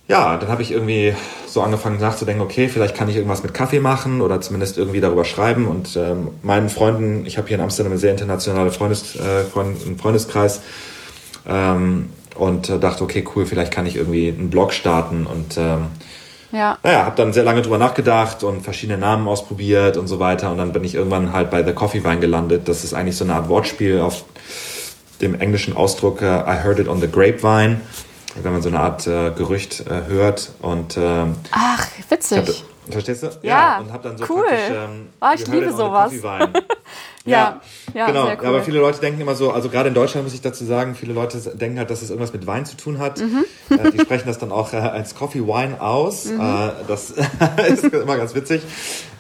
ja, 0.09 0.35
dann 0.35 0.49
habe 0.49 0.61
ich 0.61 0.71
irgendwie 0.71 1.15
so 1.47 1.61
angefangen 1.61 2.01
nachzudenken, 2.01 2.41
okay, 2.41 2.67
vielleicht 2.67 2.97
kann 2.97 3.07
ich 3.07 3.15
irgendwas 3.15 3.43
mit 3.43 3.53
Kaffee 3.53 3.79
machen 3.79 4.19
oder 4.19 4.41
zumindest 4.41 4.77
irgendwie 4.77 4.99
darüber 4.99 5.23
schreiben. 5.23 5.67
Und 5.67 5.95
ähm, 5.95 6.31
meinen 6.41 6.67
Freunden, 6.67 7.25
ich 7.25 7.37
habe 7.37 7.47
hier 7.47 7.55
in 7.55 7.63
Amsterdam 7.63 7.93
eine 7.93 7.99
sehr 7.99 8.11
internationale 8.11 8.71
Freundes, 8.71 9.15
äh, 9.15 9.45
Freund, 9.45 9.77
einen 9.85 9.97
Freundeskreis 9.97 10.59
ähm, 11.47 12.09
und 12.39 12.69
äh, 12.69 12.79
dachte, 12.79 13.03
okay, 13.03 13.23
cool, 13.35 13.45
vielleicht 13.45 13.73
kann 13.73 13.85
ich 13.85 13.95
irgendwie 13.95 14.29
einen 14.29 14.49
Blog 14.49 14.73
starten 14.73 15.25
und 15.25 15.57
ähm, 15.57 15.87
ja. 16.51 16.79
Naja, 16.81 17.05
habe 17.05 17.15
dann 17.15 17.31
sehr 17.31 17.43
lange 17.43 17.61
drüber 17.61 17.77
nachgedacht 17.77 18.43
und 18.43 18.63
verschiedene 18.63 18.97
Namen 18.97 19.27
ausprobiert 19.27 19.97
und 19.97 20.07
so 20.07 20.19
weiter. 20.19 20.51
Und 20.51 20.57
dann 20.57 20.73
bin 20.73 20.83
ich 20.83 20.95
irgendwann 20.95 21.31
halt 21.31 21.51
bei 21.51 21.63
The 21.63 21.73
Coffee 21.73 22.03
Vine 22.03 22.19
gelandet. 22.19 22.67
Das 22.67 22.83
ist 22.83 22.95
eigentlich 22.95 23.17
so 23.17 23.23
eine 23.23 23.35
Art 23.35 23.49
Wortspiel 23.49 23.99
auf 23.99 24.25
dem 25.21 25.39
englischen 25.39 25.77
Ausdruck 25.77 26.23
äh, 26.23 26.25
I 26.25 26.63
heard 26.63 26.79
it 26.79 26.87
on 26.87 26.99
the 27.01 27.07
grapevine 27.07 27.81
wenn 28.43 28.51
man 28.51 28.61
so 28.61 28.69
eine 28.69 28.79
Art 28.79 29.07
äh, 29.07 29.31
Gerücht 29.31 29.81
äh, 29.81 30.05
hört. 30.07 30.51
Und, 30.61 30.97
ähm, 30.97 31.35
Ach, 31.51 31.87
witzig. 32.09 32.37
Hab, 32.37 32.93
verstehst 32.93 33.23
du? 33.23 33.27
Ja, 33.41 33.49
ja, 33.49 33.79
und 33.79 33.91
hab 33.91 34.03
dann 34.03 34.17
so 34.17 34.25
cool. 34.29 34.45
Ähm, 34.49 35.09
oh, 35.21 35.27
ich 35.33 35.47
liebe 35.47 35.71
sowas. 35.71 36.13
ja, 37.26 37.61
ja, 37.94 38.07
genau. 38.07 38.28
Cool. 38.28 38.45
aber 38.45 38.61
viele 38.64 38.80
Leute 38.80 38.99
denken 38.99 39.21
immer 39.21 39.35
so, 39.35 39.52
also 39.52 39.69
gerade 39.69 39.90
in 39.90 39.95
Deutschland 39.95 40.26
muss 40.26 40.33
ich 40.33 40.42
dazu 40.42 40.64
sagen, 40.66 40.95
viele 40.95 41.14
Leute 41.14 41.38
denken 41.56 41.78
halt, 41.78 41.90
dass 41.90 42.02
es 42.02 42.09
irgendwas 42.09 42.33
mit 42.33 42.47
Wein 42.47 42.66
zu 42.66 42.78
tun 42.78 42.99
hat. 42.99 43.19
Mhm. 43.19 43.45
Äh, 43.69 43.92
die 43.92 43.99
sprechen 43.99 44.28
das 44.28 44.38
dann 44.38 44.52
auch 44.52 44.73
äh, 44.73 44.78
als 44.78 45.16
Coffee 45.16 45.45
Wine 45.45 45.81
aus. 45.81 46.26
Mhm. 46.26 46.40
Äh, 46.40 46.69
das 46.88 47.14
ist 47.68 47.83
immer 47.83 48.18
ganz 48.18 48.35
witzig. 48.35 48.61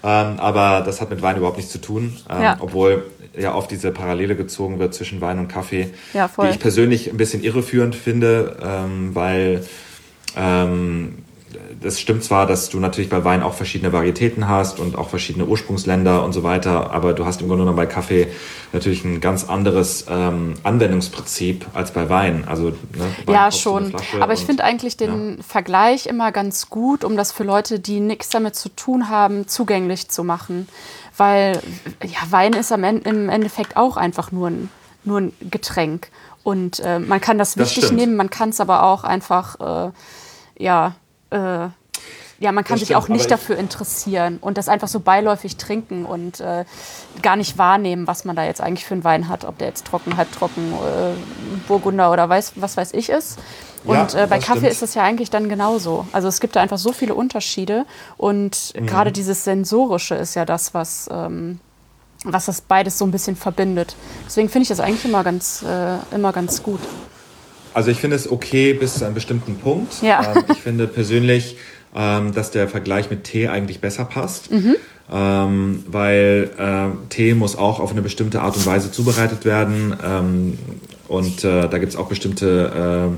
Ähm, 0.03 0.39
aber 0.39 0.81
das 0.85 1.01
hat 1.01 1.09
mit 1.09 1.21
Wein 1.21 1.37
überhaupt 1.37 1.57
nichts 1.57 1.71
zu 1.71 1.81
tun. 1.81 2.15
Ähm, 2.29 2.41
ja. 2.41 2.57
Obwohl 2.59 3.03
ja 3.37 3.53
oft 3.53 3.69
diese 3.69 3.91
Parallele 3.91 4.35
gezogen 4.35 4.79
wird 4.79 4.93
zwischen 4.93 5.21
Wein 5.21 5.39
und 5.39 5.47
Kaffee, 5.47 5.89
ja, 6.13 6.29
die 6.41 6.47
ich 6.49 6.59
persönlich 6.59 7.09
ein 7.09 7.17
bisschen 7.17 7.43
irreführend 7.43 7.95
finde, 7.95 8.57
ähm, 8.61 9.13
weil 9.13 9.65
ähm, 10.35 11.19
das 11.81 11.99
stimmt 11.99 12.23
zwar, 12.23 12.45
dass 12.45 12.69
du 12.69 12.79
natürlich 12.79 13.09
bei 13.09 13.23
Wein 13.23 13.43
auch 13.43 13.53
verschiedene 13.53 13.93
Varietäten 13.93 14.47
hast 14.47 14.79
und 14.79 14.97
auch 14.97 15.09
verschiedene 15.09 15.45
Ursprungsländer 15.45 16.23
und 16.23 16.33
so 16.33 16.43
weiter, 16.43 16.91
aber 16.91 17.13
du 17.13 17.25
hast 17.25 17.41
im 17.41 17.47
Grunde 17.47 17.63
genommen 17.63 17.77
bei 17.77 17.85
Kaffee 17.85 18.27
natürlich 18.73 19.03
ein 19.03 19.21
ganz 19.21 19.49
anderes 19.49 20.05
ähm, 20.09 20.55
Anwendungsprinzip 20.63 21.65
als 21.73 21.91
bei 21.91 22.09
Wein. 22.09 22.45
Also, 22.47 22.69
ne, 22.69 22.75
Wein 23.25 23.35
ja, 23.35 23.51
schon. 23.51 23.93
Aber 24.19 24.33
ich 24.33 24.45
finde 24.45 24.63
eigentlich 24.63 24.97
den 24.97 25.37
ja. 25.37 25.43
Vergleich 25.43 26.05
immer 26.05 26.31
ganz 26.31 26.69
gut, 26.69 27.03
um 27.03 27.17
das 27.17 27.31
für 27.31 27.43
Leute, 27.43 27.79
die 27.79 27.99
nichts 27.99 28.29
damit 28.29 28.55
zu 28.55 28.69
tun 28.69 29.09
haben, 29.09 29.47
zugänglich 29.47 30.09
zu 30.09 30.23
machen 30.23 30.67
weil 31.19 31.61
ja, 32.03 32.19
Wein 32.29 32.53
ist 32.53 32.71
am 32.71 32.83
Ende, 32.83 33.09
im 33.09 33.29
Endeffekt 33.29 33.77
auch 33.77 33.97
einfach 33.97 34.31
nur 34.31 34.47
ein, 34.47 34.71
nur 35.03 35.19
ein 35.19 35.33
Getränk. 35.41 36.09
Und 36.43 36.79
äh, 36.79 36.99
man 36.99 37.21
kann 37.21 37.37
das, 37.37 37.53
das 37.53 37.67
wichtig 37.69 37.85
stimmt. 37.85 37.99
nehmen, 37.99 38.15
man 38.15 38.29
kann 38.29 38.49
es 38.49 38.59
aber 38.59 38.83
auch 38.83 39.03
einfach, 39.03 39.89
äh, 39.89 39.91
ja, 40.57 40.95
äh, 41.31 41.69
ja, 42.39 42.53
man 42.53 42.63
kann 42.63 42.75
das 42.75 42.79
sich 42.79 42.89
stimmt, 42.89 43.03
auch 43.03 43.07
nicht 43.09 43.29
dafür 43.29 43.57
interessieren 43.57 44.37
und 44.39 44.57
das 44.57 44.69
einfach 44.69 44.87
so 44.87 45.01
beiläufig 45.01 45.57
trinken 45.57 46.05
und 46.05 46.39
äh, 46.39 46.63
gar 47.21 47.35
nicht 47.35 47.57
wahrnehmen, 47.57 48.07
was 48.07 48.23
man 48.23 48.35
da 48.35 48.45
jetzt 48.45 48.61
eigentlich 48.61 48.85
für 48.85 48.93
einen 48.93 49.03
Wein 49.03 49.27
hat, 49.27 49.43
ob 49.43 49.57
der 49.57 49.67
jetzt 49.67 49.85
trocken, 49.85 50.15
halbtrocken, 50.15 50.71
äh, 50.71 51.67
Burgunder 51.67 52.11
oder 52.11 52.29
weiß, 52.29 52.53
was 52.55 52.77
weiß 52.77 52.93
ich 52.93 53.09
ist. 53.09 53.39
Und 53.83 54.13
ja, 54.13 54.23
äh, 54.23 54.27
bei 54.27 54.39
Kaffee 54.39 54.59
stimmt. 54.59 54.71
ist 54.71 54.81
es 54.83 54.93
ja 54.93 55.03
eigentlich 55.03 55.29
dann 55.29 55.49
genauso. 55.49 56.05
Also 56.13 56.27
es 56.29 56.39
gibt 56.39 56.55
da 56.55 56.61
einfach 56.61 56.77
so 56.77 56.93
viele 56.93 57.13
Unterschiede 57.13 57.85
und 58.17 58.73
mhm. 58.73 58.85
gerade 58.85 59.11
dieses 59.11 59.43
Sensorische 59.43 60.15
ist 60.15 60.35
ja 60.35 60.45
das, 60.45 60.73
was, 60.73 61.09
ähm, 61.11 61.59
was 62.23 62.45
das 62.45 62.61
beides 62.61 62.97
so 62.97 63.05
ein 63.05 63.11
bisschen 63.11 63.35
verbindet. 63.35 63.95
Deswegen 64.25 64.47
finde 64.47 64.63
ich 64.63 64.69
das 64.69 64.79
eigentlich 64.79 65.05
immer 65.05 65.23
ganz, 65.25 65.63
äh, 65.63 65.97
immer 66.15 66.31
ganz 66.31 66.63
gut. 66.63 66.79
Also 67.73 67.91
ich 67.91 67.99
finde 67.99 68.15
es 68.15 68.29
okay 68.29 68.73
bis 68.73 68.95
zu 68.95 69.05
einem 69.05 69.13
bestimmten 69.13 69.55
Punkt. 69.55 70.01
Ja. 70.01 70.35
Ähm, 70.35 70.43
ich 70.51 70.59
finde 70.59 70.87
persönlich, 70.87 71.57
ähm, 71.95 72.33
dass 72.33 72.51
der 72.51 72.67
Vergleich 72.67 73.09
mit 73.09 73.23
Tee 73.23 73.47
eigentlich 73.47 73.79
besser 73.79 74.05
passt. 74.05 74.51
Mhm. 74.51 74.75
Ähm, 75.11 75.83
weil 75.87 76.51
äh, 76.57 77.09
Tee 77.09 77.33
muss 77.33 77.55
auch 77.55 77.79
auf 77.79 77.91
eine 77.91 78.01
bestimmte 78.01 78.41
Art 78.41 78.55
und 78.55 78.65
Weise 78.65 78.91
zubereitet 78.91 79.45
werden. 79.45 79.95
Ähm, 80.05 80.59
und 81.07 81.43
äh, 81.43 81.67
da 81.67 81.77
gibt 81.79 81.91
es 81.91 81.97
auch 81.97 82.07
bestimmte 82.07 83.17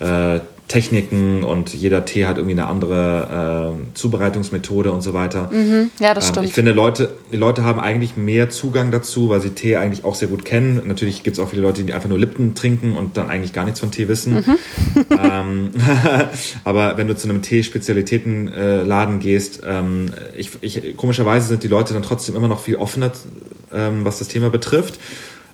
äh, 0.00 0.04
äh 0.36 0.40
Techniken 0.72 1.44
und 1.44 1.74
jeder 1.74 2.06
Tee 2.06 2.24
hat 2.24 2.38
irgendwie 2.38 2.58
eine 2.58 2.66
andere 2.66 3.74
äh, 3.76 3.94
Zubereitungsmethode 3.94 4.90
und 4.90 5.02
so 5.02 5.12
weiter. 5.12 5.50
Mhm, 5.52 5.90
ja, 6.00 6.14
das 6.14 6.28
ähm, 6.28 6.32
stimmt. 6.32 6.46
Ich 6.46 6.54
finde, 6.54 6.72
Leute, 6.72 7.10
die 7.30 7.36
Leute 7.36 7.62
haben 7.62 7.78
eigentlich 7.78 8.16
mehr 8.16 8.48
Zugang 8.48 8.90
dazu, 8.90 9.28
weil 9.28 9.42
sie 9.42 9.50
Tee 9.50 9.76
eigentlich 9.76 10.06
auch 10.06 10.14
sehr 10.14 10.28
gut 10.28 10.46
kennen. 10.46 10.80
Natürlich 10.86 11.24
gibt 11.24 11.36
es 11.36 11.42
auch 11.44 11.50
viele 11.50 11.60
Leute, 11.60 11.84
die 11.84 11.92
einfach 11.92 12.08
nur 12.08 12.18
Lipton 12.18 12.54
trinken 12.54 12.96
und 12.96 13.18
dann 13.18 13.28
eigentlich 13.28 13.52
gar 13.52 13.66
nichts 13.66 13.80
von 13.80 13.90
Tee 13.90 14.08
wissen. 14.08 14.32
Mhm. 14.32 14.56
ähm, 15.10 15.70
aber 16.64 16.96
wenn 16.96 17.06
du 17.06 17.16
zu 17.16 17.28
einem 17.28 17.42
Tee-Spezialitätenladen 17.42 19.18
gehst, 19.18 19.60
ähm, 19.66 20.06
ich, 20.34 20.52
ich, 20.62 20.96
komischerweise 20.96 21.48
sind 21.48 21.64
die 21.64 21.68
Leute 21.68 21.92
dann 21.92 22.02
trotzdem 22.02 22.34
immer 22.34 22.48
noch 22.48 22.60
viel 22.60 22.76
offener, 22.76 23.12
ähm, 23.74 24.06
was 24.06 24.20
das 24.20 24.28
Thema 24.28 24.48
betrifft 24.48 24.98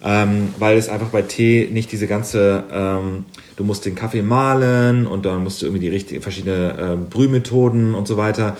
ähm, 0.04 0.54
weil 0.58 0.76
es 0.76 0.88
einfach 0.88 1.08
bei 1.08 1.22
Tee 1.22 1.68
nicht 1.72 1.90
diese 1.90 2.06
ganze, 2.06 2.64
ähm, 2.72 3.24
du 3.56 3.64
musst 3.64 3.84
den 3.84 3.94
Kaffee 3.94 4.22
mahlen 4.22 5.06
und 5.06 5.26
dann 5.26 5.42
musst 5.42 5.62
du 5.62 5.66
irgendwie 5.66 5.80
die 5.80 5.88
richtigen 5.88 6.22
verschiedene 6.22 6.78
äh, 6.78 6.96
Brühmethoden 6.96 7.94
und 7.94 8.06
so 8.06 8.16
weiter. 8.16 8.56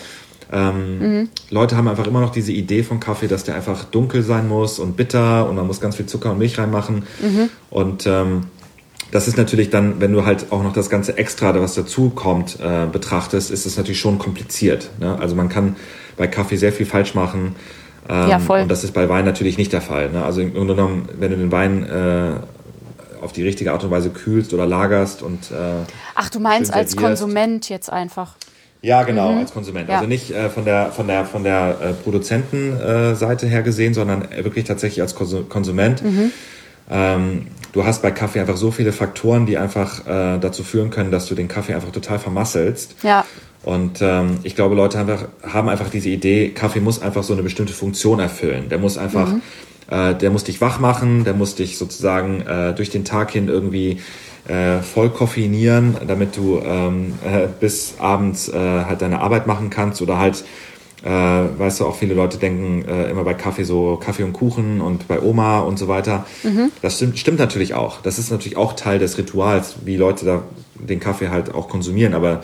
Ähm, 0.51 0.99
mhm. 0.99 1.29
Leute 1.49 1.77
haben 1.77 1.87
einfach 1.87 2.07
immer 2.07 2.21
noch 2.21 2.31
diese 2.31 2.51
Idee 2.51 2.83
von 2.83 2.99
Kaffee, 2.99 3.27
dass 3.27 3.43
der 3.43 3.55
einfach 3.55 3.85
dunkel 3.85 4.23
sein 4.23 4.47
muss 4.47 4.79
und 4.79 4.97
bitter 4.97 5.47
und 5.47 5.55
man 5.55 5.67
muss 5.67 5.79
ganz 5.79 5.95
viel 5.95 6.07
Zucker 6.07 6.31
und 6.31 6.39
Milch 6.39 6.57
reinmachen. 6.57 7.03
Mhm. 7.21 7.49
Und 7.69 8.07
ähm, 8.07 8.43
das 9.11 9.27
ist 9.27 9.37
natürlich 9.37 9.69
dann, 9.69 10.01
wenn 10.01 10.11
du 10.11 10.25
halt 10.25 10.51
auch 10.51 10.63
noch 10.63 10.73
das 10.73 10.89
ganze 10.89 11.17
Extra, 11.17 11.59
was 11.59 11.75
dazu 11.75 12.09
kommt, 12.09 12.59
äh, 12.59 12.85
betrachtest, 12.91 13.49
ist 13.49 13.65
es 13.65 13.77
natürlich 13.77 13.99
schon 13.99 14.19
kompliziert. 14.19 14.89
Ne? 14.99 15.17
Also 15.19 15.35
man 15.35 15.49
kann 15.49 15.75
bei 16.17 16.27
Kaffee 16.27 16.57
sehr 16.57 16.73
viel 16.73 16.85
falsch 16.85 17.15
machen. 17.15 17.55
Ähm, 18.07 18.29
ja, 18.29 18.39
voll. 18.39 18.61
Und 18.61 18.71
das 18.71 18.83
ist 18.83 18.93
bei 18.93 19.09
Wein 19.09 19.25
natürlich 19.25 19.57
nicht 19.57 19.73
der 19.73 19.81
Fall. 19.81 20.09
Ne? 20.09 20.23
Also 20.23 20.41
im 20.41 20.53
Grunde 20.53 20.75
genommen, 20.75 21.09
wenn 21.17 21.31
du 21.31 21.37
den 21.37 21.51
Wein 21.51 21.83
äh, 21.83 23.23
auf 23.23 23.33
die 23.33 23.43
richtige 23.43 23.71
Art 23.71 23.83
und 23.83 23.91
Weise 23.91 24.09
kühlst 24.09 24.53
oder 24.53 24.65
lagerst 24.65 25.21
und. 25.21 25.51
Äh, 25.51 25.85
Ach, 26.15 26.29
du 26.29 26.39
meinst 26.39 26.73
als 26.73 26.95
Konsument 26.95 27.69
jetzt 27.69 27.91
einfach? 27.91 28.35
Ja, 28.81 29.03
genau, 29.03 29.33
mhm. 29.33 29.39
als 29.39 29.53
Konsument. 29.53 29.89
Ja. 29.89 29.95
Also 29.95 30.07
nicht 30.07 30.31
äh, 30.31 30.49
von 30.49 30.63
der, 30.63 30.91
von 30.91 31.07
der, 31.07 31.25
von 31.25 31.43
der 31.43 31.77
äh, 31.81 31.93
Produzentenseite 31.93 33.47
her 33.47 33.61
gesehen, 33.61 33.93
sondern 33.93 34.27
wirklich 34.41 34.65
tatsächlich 34.65 35.01
als 35.01 35.15
Konsument. 35.15 36.01
Mhm. 36.01 36.31
Ähm, 36.89 37.47
du 37.73 37.85
hast 37.85 38.01
bei 38.01 38.11
Kaffee 38.11 38.39
einfach 38.39 38.57
so 38.57 38.71
viele 38.71 38.93
Faktoren, 38.93 39.45
die 39.45 39.57
einfach 39.57 40.07
äh, 40.07 40.39
dazu 40.39 40.63
führen 40.63 40.89
können, 40.89 41.11
dass 41.11 41.27
du 41.27 41.35
den 41.35 41.47
Kaffee 41.47 41.73
einfach 41.73 41.91
total 41.91 42.19
vermasselst. 42.19 42.95
Ja. 43.03 43.25
Und 43.63 44.01
ähm, 44.01 44.39
ich 44.43 44.55
glaube, 44.55 44.75
Leute 44.75 44.99
einfach, 44.99 45.27
haben 45.43 45.69
einfach 45.69 45.89
diese 45.89 46.09
Idee, 46.09 46.49
Kaffee 46.49 46.79
muss 46.79 47.01
einfach 47.01 47.23
so 47.23 47.33
eine 47.33 47.43
bestimmte 47.43 47.73
Funktion 47.73 48.19
erfüllen. 48.19 48.69
Der 48.69 48.77
muss 48.77 48.97
einfach, 48.97 49.33
mhm. 49.33 49.41
äh, 49.89 50.15
der 50.15 50.29
muss 50.29 50.45
dich 50.45 50.61
wach 50.61 50.79
machen, 50.79 51.25
der 51.25 51.33
muss 51.33 51.55
dich 51.55 51.77
sozusagen 51.77 52.41
äh, 52.41 52.73
durch 52.73 52.89
den 52.89 53.03
Tag 53.03 53.31
hin 53.31 53.49
irgendwie 53.49 53.99
äh, 54.47 54.79
voll 54.79 55.09
koffeinieren, 55.09 55.97
damit 56.07 56.37
du 56.37 56.59
ähm, 56.63 57.13
äh, 57.25 57.47
bis 57.59 57.95
abends 57.99 58.47
äh, 58.47 58.53
halt 58.57 59.01
deine 59.01 59.19
Arbeit 59.19 59.45
machen 59.45 59.69
kannst 59.69 60.01
oder 60.01 60.17
halt 60.17 60.43
äh, 61.03 61.09
weißt 61.09 61.79
du, 61.79 61.85
auch 61.85 61.95
viele 61.95 62.13
Leute 62.13 62.37
denken 62.37 62.83
äh, 62.85 63.09
immer 63.09 63.23
bei 63.23 63.33
Kaffee 63.33 63.63
so 63.63 63.97
Kaffee 63.97 64.23
und 64.23 64.33
Kuchen 64.33 64.81
und 64.81 65.07
bei 65.07 65.21
Oma 65.21 65.59
und 65.59 65.79
so 65.79 65.87
weiter. 65.87 66.25
Mhm. 66.43 66.71
Das 66.81 66.97
stimmt, 66.97 67.17
stimmt 67.17 67.39
natürlich 67.39 67.73
auch. 67.73 68.01
Das 68.01 68.19
ist 68.19 68.31
natürlich 68.31 68.57
auch 68.57 68.73
Teil 68.73 68.99
des 68.99 69.17
Rituals, 69.17 69.75
wie 69.85 69.95
Leute 69.95 70.25
da 70.25 70.43
den 70.75 70.99
Kaffee 70.99 71.29
halt 71.29 71.53
auch 71.53 71.69
konsumieren. 71.69 72.13
Aber 72.13 72.41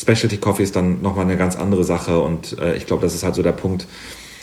Specialty 0.00 0.38
Coffee 0.38 0.62
ist 0.62 0.76
dann 0.76 1.02
nochmal 1.02 1.24
eine 1.24 1.36
ganz 1.36 1.56
andere 1.56 1.84
Sache 1.84 2.20
und 2.20 2.58
äh, 2.58 2.76
ich 2.76 2.86
glaube, 2.86 3.02
das 3.02 3.14
ist 3.14 3.22
halt 3.22 3.34
so 3.34 3.42
der 3.42 3.52
Punkt, 3.52 3.86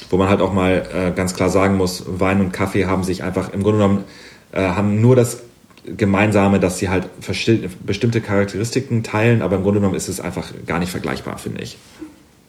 wo 0.09 0.17
man 0.17 0.29
halt 0.29 0.41
auch 0.41 0.53
mal 0.53 0.87
äh, 0.93 1.11
ganz 1.11 1.33
klar 1.33 1.49
sagen 1.49 1.77
muss, 1.77 2.03
Wein 2.07 2.39
und 2.41 2.51
Kaffee 2.51 2.85
haben 2.85 3.03
sich 3.03 3.23
einfach 3.23 3.53
im 3.53 3.63
Grunde 3.63 3.79
genommen 3.79 4.03
äh, 4.51 4.61
haben 4.61 5.01
nur 5.01 5.15
das 5.15 5.41
Gemeinsame, 5.85 6.59
dass 6.59 6.79
sie 6.79 6.89
halt 6.89 7.07
bestimmte 7.85 8.21
Charakteristiken 8.21 9.03
teilen, 9.03 9.41
aber 9.41 9.55
im 9.55 9.63
Grunde 9.63 9.79
genommen 9.79 9.95
ist 9.95 10.09
es 10.09 10.19
einfach 10.19 10.51
gar 10.65 10.79
nicht 10.79 10.91
vergleichbar, 10.91 11.37
finde 11.37 11.61
ich. 11.61 11.77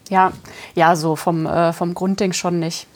Ja, 0.08 0.32
ja, 0.74 0.96
so 0.96 1.14
vom, 1.14 1.46
äh, 1.46 1.72
vom 1.72 1.94
Grundding 1.94 2.32
schon 2.32 2.58
nicht. 2.58 2.86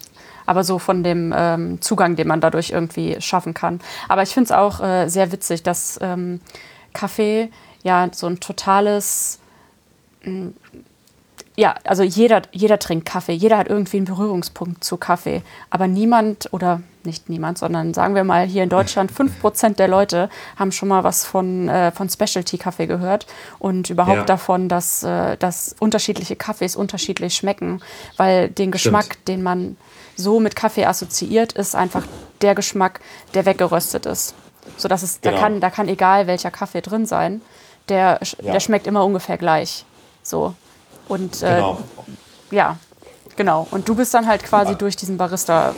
Aber 0.44 0.64
so 0.64 0.80
von 0.80 1.04
dem 1.04 1.32
ähm, 1.36 1.80
Zugang, 1.80 2.16
den 2.16 2.26
man 2.26 2.40
dadurch 2.40 2.70
irgendwie 2.70 3.16
schaffen 3.20 3.54
kann. 3.54 3.80
Aber 4.08 4.22
ich 4.22 4.30
finde 4.30 4.46
es 4.46 4.52
auch 4.52 4.80
äh, 4.80 5.08
sehr 5.08 5.30
witzig, 5.30 5.62
dass 5.62 6.00
ähm, 6.02 6.40
Kaffee 6.92 7.48
ja 7.84 8.08
so 8.12 8.26
ein 8.26 8.40
totales 8.40 9.38
ja, 11.56 11.74
also 11.84 12.02
jeder, 12.02 12.42
jeder 12.52 12.78
trinkt 12.78 13.06
Kaffee, 13.06 13.32
jeder 13.32 13.58
hat 13.58 13.68
irgendwie 13.68 13.98
einen 13.98 14.06
Berührungspunkt 14.06 14.82
zu 14.82 14.96
Kaffee. 14.96 15.42
Aber 15.68 15.86
niemand, 15.86 16.48
oder 16.52 16.80
nicht 17.04 17.28
niemand, 17.28 17.58
sondern 17.58 17.92
sagen 17.92 18.14
wir 18.14 18.24
mal 18.24 18.46
hier 18.46 18.62
in 18.62 18.70
Deutschland, 18.70 19.12
5% 19.42 19.74
der 19.74 19.88
Leute 19.88 20.30
haben 20.56 20.72
schon 20.72 20.88
mal 20.88 21.04
was 21.04 21.26
von, 21.26 21.68
äh, 21.68 21.92
von 21.92 22.08
Specialty-Kaffee 22.08 22.86
gehört 22.86 23.26
und 23.58 23.90
überhaupt 23.90 24.16
ja. 24.16 24.24
davon, 24.24 24.68
dass, 24.68 25.02
äh, 25.02 25.36
dass 25.36 25.76
unterschiedliche 25.78 26.36
Kaffees 26.36 26.74
unterschiedlich 26.74 27.34
schmecken. 27.34 27.82
Weil 28.16 28.48
den 28.48 28.70
Geschmack, 28.70 29.04
Stimmt. 29.04 29.28
den 29.28 29.42
man 29.42 29.76
so 30.16 30.40
mit 30.40 30.56
Kaffee 30.56 30.86
assoziiert, 30.86 31.52
ist 31.52 31.74
einfach 31.74 32.04
der 32.40 32.54
Geschmack, 32.54 33.00
der 33.34 33.44
weggeröstet 33.44 34.06
ist. 34.06 34.34
So 34.78 34.88
dass 34.88 35.02
es, 35.02 35.20
genau. 35.20 35.34
da, 35.34 35.40
kann, 35.40 35.60
da 35.60 35.70
kann 35.70 35.88
egal 35.88 36.26
welcher 36.26 36.50
Kaffee 36.50 36.80
drin 36.80 37.04
sein, 37.04 37.42
der, 37.88 38.20
ja. 38.40 38.52
der 38.52 38.60
schmeckt 38.60 38.86
immer 38.86 39.04
ungefähr 39.04 39.36
gleich. 39.36 39.84
So. 40.22 40.54
Und 41.08 41.42
äh, 41.42 41.56
genau. 41.56 41.78
ja, 42.50 42.76
genau. 43.36 43.66
Und 43.70 43.88
du 43.88 43.94
bist 43.94 44.14
dann 44.14 44.26
halt 44.26 44.42
quasi 44.44 44.68
genau. 44.68 44.78
durch 44.78 44.96
diesen 44.96 45.16
Barista 45.16 45.74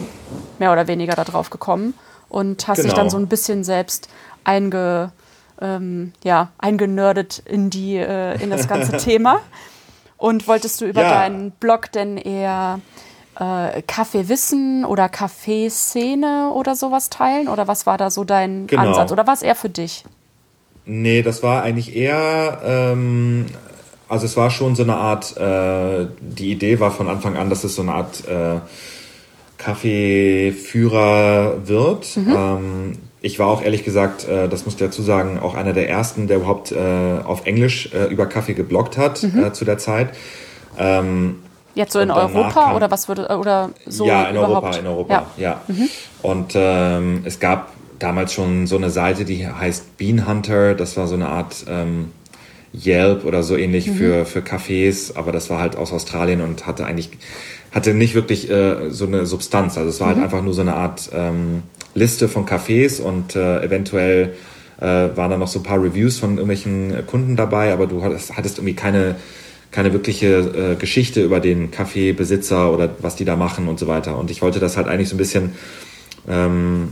mehr 0.58 0.72
oder 0.72 0.86
weniger 0.86 1.14
da 1.14 1.24
drauf 1.24 1.50
gekommen 1.50 1.94
und 2.28 2.66
hast 2.68 2.78
genau. 2.78 2.88
dich 2.88 2.94
dann 2.94 3.10
so 3.10 3.16
ein 3.16 3.28
bisschen 3.28 3.64
selbst 3.64 4.08
einge, 4.44 5.12
ähm, 5.60 6.12
ja, 6.22 6.50
eingenördet 6.58 7.42
in, 7.46 7.70
die, 7.70 7.96
äh, 7.96 8.42
in 8.42 8.50
das 8.50 8.68
ganze 8.68 8.96
Thema. 8.98 9.40
Und 10.16 10.46
wolltest 10.48 10.80
du 10.80 10.86
über 10.86 11.02
ja. 11.02 11.10
deinen 11.10 11.50
Blog 11.50 11.90
denn 11.92 12.16
eher 12.16 12.80
äh, 13.38 13.82
Kaffeewissen 13.82 14.84
oder 14.84 15.08
Kaffeeszene 15.08 16.50
oder 16.54 16.76
sowas 16.76 17.10
teilen? 17.10 17.48
Oder 17.48 17.68
was 17.68 17.86
war 17.86 17.98
da 17.98 18.10
so 18.10 18.24
dein 18.24 18.66
genau. 18.66 18.82
Ansatz? 18.82 19.12
Oder 19.12 19.26
war 19.26 19.34
es 19.34 19.42
eher 19.42 19.56
für 19.56 19.68
dich? 19.68 20.04
Nee, 20.86 21.22
das 21.22 21.42
war 21.42 21.62
eigentlich 21.62 21.96
eher 21.96 22.60
ähm, 22.64 23.46
also 24.14 24.26
es 24.26 24.36
war 24.36 24.50
schon 24.50 24.76
so 24.76 24.84
eine 24.84 24.94
Art, 24.94 25.36
äh, 25.36 26.06
die 26.20 26.52
Idee 26.52 26.78
war 26.78 26.92
von 26.92 27.08
Anfang 27.08 27.36
an, 27.36 27.50
dass 27.50 27.64
es 27.64 27.74
so 27.74 27.82
eine 27.82 27.92
Art 27.92 28.22
äh, 28.28 28.60
Kaffeeführer 29.58 31.66
wird. 31.66 32.16
Mhm. 32.16 32.36
Ähm, 32.36 32.92
ich 33.20 33.40
war 33.40 33.48
auch 33.48 33.60
ehrlich 33.60 33.84
gesagt, 33.84 34.28
äh, 34.28 34.48
das 34.48 34.66
muss 34.66 34.74
ich 34.74 34.80
dazu 34.80 35.02
sagen, 35.02 35.40
auch 35.40 35.54
einer 35.54 35.72
der 35.72 35.90
ersten, 35.90 36.28
der 36.28 36.36
überhaupt 36.36 36.70
äh, 36.70 37.18
auf 37.24 37.44
Englisch 37.44 37.92
äh, 37.92 38.04
über 38.04 38.26
Kaffee 38.26 38.54
gebloggt 38.54 38.96
hat 38.96 39.24
mhm. 39.24 39.46
Äh, 39.46 39.52
zu 39.52 39.64
der 39.64 39.78
Zeit. 39.78 40.10
Ähm, 40.78 41.40
Jetzt 41.74 41.92
so 41.92 41.98
in 41.98 42.12
Europa 42.12 42.50
kam, 42.50 42.76
oder 42.76 42.92
was 42.92 43.08
würde 43.08 43.36
oder 43.36 43.70
so? 43.84 44.06
Ja, 44.06 44.26
in 44.26 44.36
überhaupt? 44.36 44.64
Europa, 44.64 44.76
in 44.76 44.86
Europa, 44.86 45.26
ja. 45.36 45.42
ja. 45.42 45.60
Mhm. 45.66 45.88
Und 46.22 46.52
ähm, 46.54 47.22
es 47.24 47.40
gab 47.40 47.72
damals 47.98 48.32
schon 48.32 48.68
so 48.68 48.76
eine 48.76 48.90
Seite, 48.90 49.24
die 49.24 49.48
heißt 49.48 49.96
Bean 49.96 50.28
Hunter. 50.28 50.74
Das 50.74 50.96
war 50.96 51.08
so 51.08 51.16
eine 51.16 51.28
Art 51.28 51.64
ähm, 51.68 52.12
Yelp 52.74 53.24
oder 53.24 53.42
so 53.42 53.56
ähnlich 53.56 53.86
mhm. 53.88 53.94
für, 53.94 54.24
für 54.24 54.40
Cafés, 54.40 55.16
aber 55.16 55.32
das 55.32 55.50
war 55.50 55.60
halt 55.60 55.76
aus 55.76 55.92
Australien 55.92 56.40
und 56.40 56.66
hatte 56.66 56.84
eigentlich, 56.86 57.10
hatte 57.72 57.94
nicht 57.94 58.14
wirklich 58.14 58.50
äh, 58.50 58.90
so 58.90 59.06
eine 59.06 59.26
Substanz. 59.26 59.76
Also 59.76 59.90
es 59.90 60.00
war 60.00 60.08
halt 60.08 60.16
mhm. 60.16 60.22
halt 60.22 60.32
einfach 60.32 60.44
nur 60.44 60.54
so 60.54 60.62
eine 60.62 60.74
Art 60.74 61.10
ähm, 61.12 61.62
Liste 61.94 62.28
von 62.28 62.46
Cafés 62.46 63.00
und 63.00 63.36
äh, 63.36 63.62
eventuell 63.62 64.34
äh, 64.80 64.84
waren 64.86 65.30
da 65.30 65.38
noch 65.38 65.48
so 65.48 65.60
ein 65.60 65.62
paar 65.62 65.82
Reviews 65.82 66.18
von 66.18 66.30
irgendwelchen 66.30 67.06
Kunden 67.06 67.36
dabei, 67.36 67.72
aber 67.72 67.86
du 67.86 68.02
hattest, 68.02 68.36
hattest 68.36 68.58
irgendwie 68.58 68.74
keine, 68.74 69.14
keine 69.70 69.92
wirkliche 69.92 70.72
äh, 70.72 70.74
Geschichte 70.74 71.22
über 71.22 71.40
den 71.40 71.70
Kaffeebesitzer 71.70 72.72
oder 72.72 72.90
was 73.00 73.14
die 73.14 73.24
da 73.24 73.36
machen 73.36 73.68
und 73.68 73.78
so 73.78 73.86
weiter. 73.86 74.18
Und 74.18 74.30
ich 74.30 74.42
wollte 74.42 74.58
das 74.58 74.76
halt 74.76 74.88
eigentlich 74.88 75.08
so 75.08 75.14
ein 75.14 75.18
bisschen 75.18 75.52
ähm, 76.28 76.88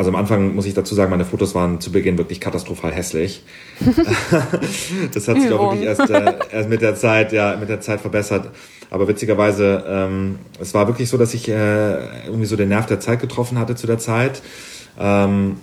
also 0.00 0.08
am 0.08 0.16
Anfang 0.16 0.54
muss 0.54 0.64
ich 0.64 0.72
dazu 0.72 0.94
sagen, 0.94 1.10
meine 1.10 1.26
Fotos 1.26 1.54
waren 1.54 1.78
zu 1.78 1.92
Beginn 1.92 2.16
wirklich 2.16 2.40
katastrophal 2.40 2.90
hässlich. 2.90 3.44
das 5.12 5.28
hat 5.28 5.38
sich 5.38 5.52
auch 5.52 5.72
wirklich 5.72 5.82
erst, 5.82 6.08
äh, 6.08 6.36
erst 6.50 6.70
mit 6.70 6.80
der 6.80 6.94
Zeit, 6.94 7.34
ja, 7.34 7.54
mit 7.60 7.68
der 7.68 7.82
Zeit 7.82 8.00
verbessert. 8.00 8.48
Aber 8.88 9.08
witzigerweise, 9.08 9.84
ähm, 9.86 10.38
es 10.58 10.72
war 10.72 10.86
wirklich 10.86 11.10
so, 11.10 11.18
dass 11.18 11.34
ich 11.34 11.50
äh, 11.50 12.24
irgendwie 12.24 12.46
so 12.46 12.56
den 12.56 12.70
Nerv 12.70 12.86
der 12.86 12.98
Zeit 12.98 13.20
getroffen 13.20 13.58
hatte 13.58 13.74
zu 13.74 13.86
der 13.86 13.98
Zeit. 13.98 14.40
Ähm, 14.98 15.58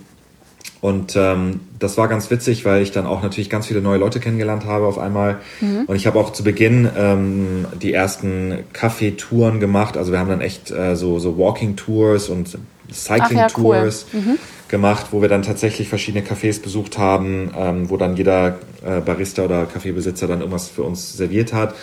und 0.80 1.16
ähm, 1.16 1.58
das 1.80 1.98
war 1.98 2.06
ganz 2.06 2.30
witzig, 2.30 2.64
weil 2.64 2.80
ich 2.80 2.92
dann 2.92 3.06
auch 3.06 3.24
natürlich 3.24 3.50
ganz 3.50 3.66
viele 3.66 3.80
neue 3.80 3.98
Leute 3.98 4.20
kennengelernt 4.20 4.66
habe 4.66 4.86
auf 4.86 4.98
einmal. 4.98 5.38
Mhm. 5.60 5.86
Und 5.88 5.96
ich 5.96 6.06
habe 6.06 6.16
auch 6.16 6.32
zu 6.32 6.44
Beginn 6.44 6.88
ähm, 6.96 7.66
die 7.82 7.92
ersten 7.92 8.58
Kaffeetouren 8.72 9.58
gemacht. 9.58 9.96
Also 9.96 10.12
wir 10.12 10.20
haben 10.20 10.30
dann 10.30 10.42
echt 10.42 10.70
äh, 10.70 10.94
so, 10.94 11.18
so 11.18 11.36
Walking-Tours 11.36 12.28
und 12.28 12.56
Cycling-Tours 12.92 14.06
ja, 14.12 14.18
cool. 14.18 14.26
mhm. 14.26 14.38
gemacht, 14.68 15.06
wo 15.10 15.22
wir 15.22 15.28
dann 15.28 15.42
tatsächlich 15.42 15.88
verschiedene 15.88 16.24
Cafés 16.24 16.62
besucht 16.62 16.98
haben, 16.98 17.50
ähm, 17.56 17.90
wo 17.90 17.96
dann 17.96 18.16
jeder 18.16 18.58
äh, 18.84 19.00
Barista 19.00 19.44
oder 19.44 19.66
Kaffeebesitzer 19.66 20.26
dann 20.26 20.40
irgendwas 20.40 20.68
für 20.68 20.82
uns 20.82 21.16
serviert 21.16 21.52
hat. 21.52 21.74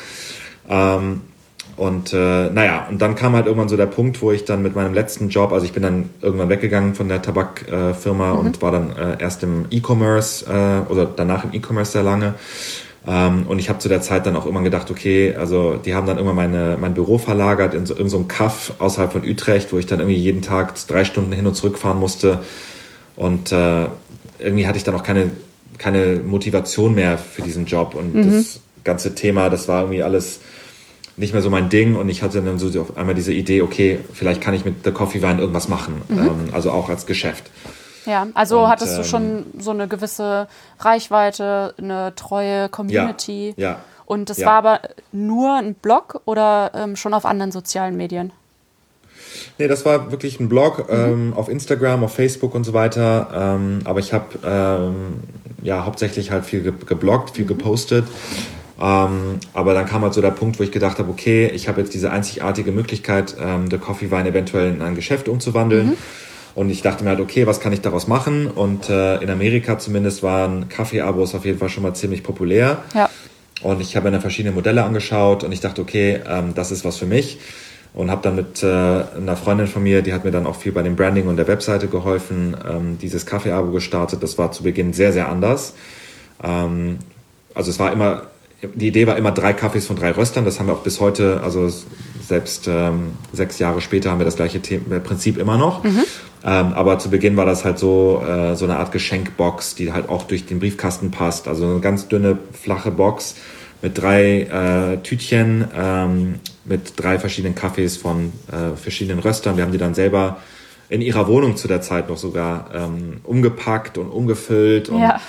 Ähm, 0.69 1.21
und 1.77 2.13
äh, 2.13 2.50
naja, 2.50 2.88
und 2.89 3.01
dann 3.01 3.15
kam 3.15 3.33
halt 3.33 3.47
irgendwann 3.47 3.67
so 3.67 3.75
der 3.75 3.85
Punkt, 3.85 4.21
wo 4.21 4.31
ich 4.31 4.45
dann 4.45 4.62
mit 4.62 4.75
meinem 4.75 4.93
letzten 4.93 5.27
Job, 5.27 5.51
also 5.51 5.65
ich 5.65 5.74
bin 5.74 5.83
dann 5.83 6.09
irgendwann 6.21 6.47
weggegangen 6.47 6.95
von 6.95 7.09
der 7.09 7.21
Tabakfirma 7.21 8.29
äh, 8.29 8.33
mhm. 8.33 8.39
und 8.39 8.62
war 8.62 8.71
dann 8.71 8.95
äh, 8.95 9.17
erst 9.19 9.43
im 9.43 9.65
E-Commerce 9.69 10.45
äh, 10.45 10.89
oder 10.91 11.05
danach 11.05 11.43
im 11.43 11.53
E-Commerce 11.53 11.91
sehr 11.91 12.03
lange. 12.03 12.35
Ähm, 13.07 13.45
und 13.47 13.59
ich 13.59 13.69
habe 13.69 13.79
zu 13.79 13.88
der 13.88 14.01
Zeit 14.01 14.25
dann 14.25 14.35
auch 14.35 14.45
irgendwann 14.45 14.63
gedacht, 14.63 14.89
okay, 14.89 15.35
also 15.35 15.75
die 15.75 15.93
haben 15.93 16.07
dann 16.07 16.17
irgendwann 16.17 16.35
meine, 16.35 16.77
mein 16.79 16.93
Büro 16.93 17.17
verlagert 17.17 17.74
in 17.74 17.85
so, 17.85 17.93
in 17.93 18.09
so 18.09 18.17
einem 18.17 18.27
Kaff 18.27 18.74
außerhalb 18.79 19.12
von 19.12 19.24
Utrecht, 19.24 19.71
wo 19.71 19.77
ich 19.77 19.85
dann 19.85 20.00
irgendwie 20.00 20.17
jeden 20.17 20.41
Tag 20.41 20.74
drei 20.88 21.05
Stunden 21.05 21.31
hin 21.31 21.45
und 21.45 21.55
zurück 21.55 21.77
fahren 21.77 22.00
musste. 22.00 22.39
Und 23.15 23.51
äh, 23.51 23.85
irgendwie 24.39 24.67
hatte 24.67 24.77
ich 24.77 24.83
dann 24.83 24.95
auch 24.95 25.03
keine, 25.03 25.31
keine 25.77 26.21
Motivation 26.25 26.95
mehr 26.95 27.17
für 27.17 27.43
diesen 27.43 27.65
Job. 27.65 27.95
Und 27.95 28.15
mhm. 28.15 28.31
das 28.31 28.59
ganze 28.83 29.13
Thema, 29.13 29.50
das 29.50 29.67
war 29.67 29.83
irgendwie 29.83 30.03
alles 30.03 30.39
nicht 31.17 31.33
mehr 31.33 31.41
so 31.41 31.50
mein 31.50 31.69
Ding 31.69 31.95
und 31.95 32.09
ich 32.09 32.21
hatte 32.24 32.41
dann 32.41 32.59
so 32.59 32.81
auf 32.81 32.97
einmal 32.97 33.15
diese 33.15 33.31
Idee, 33.31 33.62
okay, 33.62 34.00
vielleicht 34.13 34.41
kann 34.41 34.53
ich 34.53 34.65
mit 34.65 34.83
The 34.83 34.91
Coffee 34.91 35.21
Wine 35.21 35.39
irgendwas 35.39 35.69
machen, 35.69 36.01
mhm. 36.09 36.17
ähm, 36.17 36.50
also 36.51 36.71
auch 36.71 36.89
als 36.89 37.05
Geschäft. 37.05 37.50
Ja, 38.05 38.27
also 38.33 38.63
und, 38.63 38.67
hattest 38.69 38.97
du 38.97 39.03
schon 39.03 39.24
ähm, 39.24 39.45
so 39.59 39.71
eine 39.71 39.88
gewisse 39.88 40.47
Reichweite, 40.79 41.74
eine 41.77 42.13
treue 42.15 42.69
Community. 42.69 43.53
Ja. 43.57 43.71
ja 43.71 43.79
und 44.05 44.29
das 44.29 44.38
ja. 44.38 44.47
war 44.47 44.53
aber 44.53 44.81
nur 45.12 45.55
ein 45.55 45.74
Blog 45.74 46.21
oder 46.25 46.71
ähm, 46.75 46.95
schon 46.95 47.13
auf 47.13 47.25
anderen 47.25 47.51
sozialen 47.51 47.97
Medien? 47.97 48.31
Nee, 49.57 49.67
das 49.67 49.85
war 49.85 50.12
wirklich 50.12 50.39
ein 50.39 50.50
Blog 50.50 50.89
mhm. 50.89 50.95
ähm, 50.95 51.33
auf 51.35 51.50
Instagram, 51.50 52.03
auf 52.03 52.13
Facebook 52.13 52.55
und 52.55 52.63
so 52.63 52.74
weiter. 52.74 53.29
Ähm, 53.33 53.79
aber 53.85 54.00
ich 54.00 54.13
habe 54.13 54.25
ähm, 54.45 55.21
ja 55.62 55.85
hauptsächlich 55.85 56.31
halt 56.31 56.45
viel 56.45 56.62
gebloggt, 56.62 57.31
viel 57.31 57.45
mhm. 57.45 57.50
gepostet. 57.50 58.05
Ähm, 58.79 59.39
aber 59.53 59.74
dann 59.74 59.85
kam 59.85 60.01
halt 60.01 60.13
so 60.13 60.21
der 60.21 60.31
Punkt, 60.31 60.59
wo 60.59 60.63
ich 60.63 60.71
gedacht 60.71 61.00
habe, 61.00 61.09
okay, 61.09 61.47
ich 61.47 61.67
habe 61.67 61.81
jetzt 61.81 61.93
diese 61.93 62.12
einzigartige 62.12 62.71
Möglichkeit, 62.71 63.35
ähm, 63.39 63.69
The 63.71 63.77
Coffee 63.77 64.12
Wine 64.12 64.27
eventuell 64.27 64.74
in 64.74 64.81
ein 64.81 64.95
Geschäft 64.95 65.29
umzuwandeln. 65.29 65.88
Mhm. 65.88 65.97
Und 66.55 66.69
ich 66.69 66.81
dachte 66.81 67.03
mir 67.03 67.12
halt, 67.12 67.19
okay, 67.19 67.45
was 67.45 67.59
kann 67.59 67.74
ich 67.74 67.81
daraus 67.81 68.07
machen? 68.07 68.47
Und 68.47 68.89
äh, 68.89 69.17
in 69.17 69.29
Amerika 69.29 69.77
zumindest 69.77 70.24
waren 70.24 70.69
Kaffee-Abos 70.69 71.35
auf 71.35 71.43
jeden 71.43 71.59
Fall 71.59 71.69
schon 71.69 71.83
mal 71.83 71.93
ziemlich 71.93 72.24
populär. 72.24 72.77
Ja. 72.93 73.09
Und 73.62 73.81
ich 73.81 73.95
habe 73.95 74.09
mir 74.09 74.21
verschiedene 74.21 74.55
Modelle 74.55 74.83
angeschaut 74.83 75.43
und 75.43 75.51
ich 75.51 75.59
dachte, 75.59 75.81
okay, 75.81 76.21
ähm, 76.27 76.53
das 76.55 76.71
ist 76.71 76.85
was 76.85 76.97
für 76.97 77.05
mich. 77.05 77.39
Und 77.93 78.09
habe 78.09 78.21
dann 78.21 78.35
mit 78.35 78.63
äh, 78.63 78.67
einer 78.67 79.35
Freundin 79.35 79.67
von 79.67 79.83
mir, 79.83 80.01
die 80.01 80.13
hat 80.13 80.24
mir 80.24 80.31
dann 80.31 80.45
auch 80.45 80.55
viel 80.55 80.71
bei 80.71 80.81
dem 80.81 80.95
Branding 80.95 81.27
und 81.27 81.38
der 81.38 81.47
Webseite 81.47 81.88
geholfen, 81.88 82.55
ähm, 82.69 82.97
dieses 83.01 83.25
Kaffee-Abo 83.25 83.71
gestartet. 83.71 84.24
Das 84.24 84.38
war 84.38 84.51
zu 84.51 84.63
Beginn 84.63 84.93
sehr, 84.93 85.12
sehr 85.12 85.29
anders. 85.29 85.74
Ähm, 86.43 87.00
also 87.53 87.69
es 87.69 87.79
war 87.79 87.91
immer 87.91 88.24
die 88.74 88.88
Idee 88.88 89.07
war 89.07 89.17
immer 89.17 89.31
drei 89.31 89.53
Kaffees 89.53 89.85
von 89.85 89.95
drei 89.95 90.12
Röstern. 90.12 90.45
Das 90.45 90.59
haben 90.59 90.67
wir 90.67 90.74
auch 90.74 90.83
bis 90.83 91.00
heute, 91.00 91.41
also 91.43 91.69
selbst 92.25 92.67
ähm, 92.67 93.13
sechs 93.33 93.59
Jahre 93.59 93.81
später 93.81 94.12
haben 94.12 94.19
wir 94.19 94.25
das 94.25 94.35
gleiche 94.35 94.62
Thema, 94.62 95.00
Prinzip 95.00 95.38
immer 95.38 95.57
noch. 95.57 95.83
Mhm. 95.83 96.03
Ähm, 96.46 96.74
aber 96.74 97.00
zu 97.00 97.10
Beginn 97.10 97.36
war 97.38 97.46
das 97.46 97.66
halt 97.66 97.80
so, 97.80 98.24
äh, 98.25 98.56
so 98.56 98.66
eine 98.66 98.78
Art 98.78 98.92
Geschenkbox, 98.92 99.74
die 99.75 99.92
halt 99.92 100.10
auch 100.10 100.24
durch 100.24 100.46
den 100.46 100.60
Briefkasten 100.60 101.10
passt. 101.10 101.48
Also 101.48 101.66
eine 101.66 101.79
ganz 101.79 102.08
dünne, 102.08 102.38
flache 102.53 102.92
Box 102.92 103.36
mit 103.81 103.98
drei 103.98 104.42
äh, 104.42 104.98
Tütchen, 105.01 105.66
ähm, 105.75 106.36
mit 106.64 106.94
drei 106.98 107.18
verschiedenen 107.18 107.55
Kaffees 107.55 107.98
von 107.98 108.31
äh, 108.51 108.77
verschiedenen 108.77 109.20
Röstern. 109.20 109.58
Wir 109.58 109.64
haben 109.64 109.72
die 109.72 109.79
dann 109.79 109.96
selber 109.96 110.38
in 110.88 111.01
ihrer 111.01 111.27
Wohnung 111.27 111.58
zu 111.58 111.68
der 111.68 111.81
Zeit 111.81 112.10
noch 112.10 112.18
sogar 112.18 112.70
ähm, 112.74 113.22
umgepackt 113.24 113.98
und 113.98 114.10
umgefüllt. 114.10 114.90
Und 114.90 115.01
ja 115.01 115.20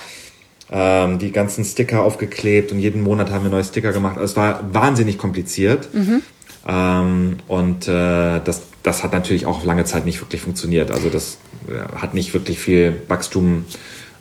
ähm, 0.71 1.19
die 1.19 1.33
ganzen 1.33 1.65
Sticker 1.65 2.03
aufgeklebt 2.03 2.73
und 2.73 2.79
jeden 2.79 3.03
Monat 3.03 3.31
haben 3.31 3.45
wir 3.45 3.51
neue 3.51 3.65
Sticker 3.65 3.93
gemacht. 3.93 4.17
Also 4.19 4.33
es 4.33 4.37
war 4.37 4.63
wahnsinnig 4.73 5.19
kompliziert. 5.19 5.93
Mhm. 5.95 6.23
Ähm, 6.67 7.37
und 7.47 7.87
äh, 7.87 8.41
das, 8.45 8.63
das 8.87 9.03
hat 9.03 9.13
natürlich 9.13 9.47
auch 9.47 9.65
lange 9.65 9.85
Zeit 9.85 10.05
nicht 10.07 10.21
wirklich 10.21 10.41
funktioniert. 10.41 10.93
Also 10.93 11.11
das 11.11 11.39
äh, 11.69 11.99
hat 12.01 12.15
nicht 12.15 12.33
wirklich 12.35 12.61
viel 12.61 13.03
Wachstum 13.09 13.65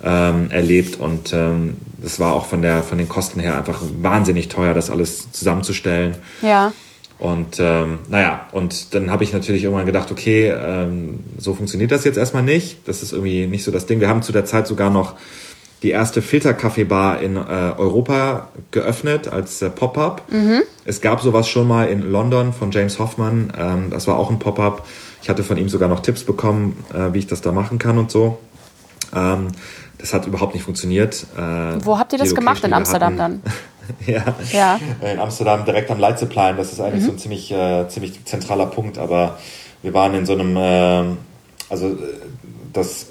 ähm, 0.03 0.49
erlebt 0.49 0.99
und 0.99 1.33
ähm, 1.33 1.77
das 2.01 2.19
war 2.19 2.33
auch 2.33 2.47
von, 2.47 2.63
der, 2.63 2.81
von 2.81 2.97
den 2.97 3.07
Kosten 3.07 3.39
her 3.39 3.57
einfach 3.57 3.81
wahnsinnig 4.01 4.47
teuer, 4.49 4.73
das 4.73 4.89
alles 4.89 5.31
zusammenzustellen. 5.31 6.15
Ja. 6.41 6.73
Und 7.19 7.59
ähm, 7.59 7.99
naja, 8.09 8.47
und 8.51 8.93
dann 8.95 9.11
habe 9.11 9.23
ich 9.23 9.33
natürlich 9.33 9.63
irgendwann 9.63 9.85
gedacht, 9.85 10.11
okay, 10.11 10.49
ähm, 10.49 11.19
so 11.37 11.53
funktioniert 11.53 11.91
das 11.91 12.03
jetzt 12.03 12.17
erstmal 12.17 12.43
nicht. 12.43 12.79
Das 12.87 13.03
ist 13.03 13.13
irgendwie 13.13 13.45
nicht 13.45 13.63
so 13.63 13.71
das 13.71 13.85
Ding. 13.85 13.99
Wir 13.99 14.09
haben 14.09 14.23
zu 14.23 14.31
der 14.31 14.45
Zeit 14.45 14.67
sogar 14.67 14.89
noch 14.89 15.15
die 15.83 15.91
erste 15.91 16.21
Filterkaffeebar 16.21 17.21
in 17.21 17.35
äh, 17.35 17.39
Europa 17.39 18.49
geöffnet 18.71 19.27
als 19.27 19.61
äh, 19.61 19.69
Pop-up. 19.69 20.23
Mhm. 20.31 20.63
Es 20.85 21.01
gab 21.01 21.21
sowas 21.21 21.47
schon 21.47 21.67
mal 21.67 21.87
in 21.87 22.01
London 22.11 22.53
von 22.53 22.71
James 22.71 22.97
Hoffmann. 22.99 23.53
Ähm, 23.57 23.89
das 23.89 24.07
war 24.07 24.17
auch 24.17 24.29
ein 24.29 24.39
Pop-up. 24.39 24.85
Ich 25.21 25.29
hatte 25.29 25.43
von 25.43 25.57
ihm 25.57 25.69
sogar 25.69 25.89
noch 25.89 25.99
Tipps 25.99 26.23
bekommen, 26.23 26.83
äh, 26.93 27.13
wie 27.13 27.19
ich 27.19 27.27
das 27.27 27.41
da 27.41 27.51
machen 27.51 27.77
kann 27.77 27.97
und 27.97 28.09
so. 28.09 28.39
Ähm, 29.13 29.47
das 29.97 30.13
hat 30.13 30.27
überhaupt 30.27 30.53
nicht 30.53 30.63
funktioniert. 30.63 31.25
Äh, 31.37 31.83
Wo 31.83 31.97
habt 31.97 32.13
ihr 32.13 32.19
das 32.19 32.35
gemacht 32.35 32.63
in 32.63 32.73
Amsterdam 32.73 33.19
hatten, 33.19 33.41
dann? 33.43 33.53
ja. 34.05 34.23
ja, 34.51 34.79
in 35.01 35.19
Amsterdam 35.19 35.65
direkt 35.65 35.89
am 35.91 35.99
Leitzepplein. 35.99 36.57
Das 36.57 36.71
ist 36.71 36.79
eigentlich 36.79 37.01
mhm. 37.01 37.07
so 37.07 37.11
ein 37.13 37.17
ziemlich, 37.19 37.51
äh, 37.51 37.87
ziemlich 37.87 38.23
zentraler 38.25 38.67
Punkt. 38.67 38.97
Aber 38.97 39.37
wir 39.81 39.93
waren 39.93 40.13
in 40.15 40.25
so 40.25 40.33
einem, 40.33 40.57
äh, 40.57 41.15
also 41.69 41.97
das 42.73 43.07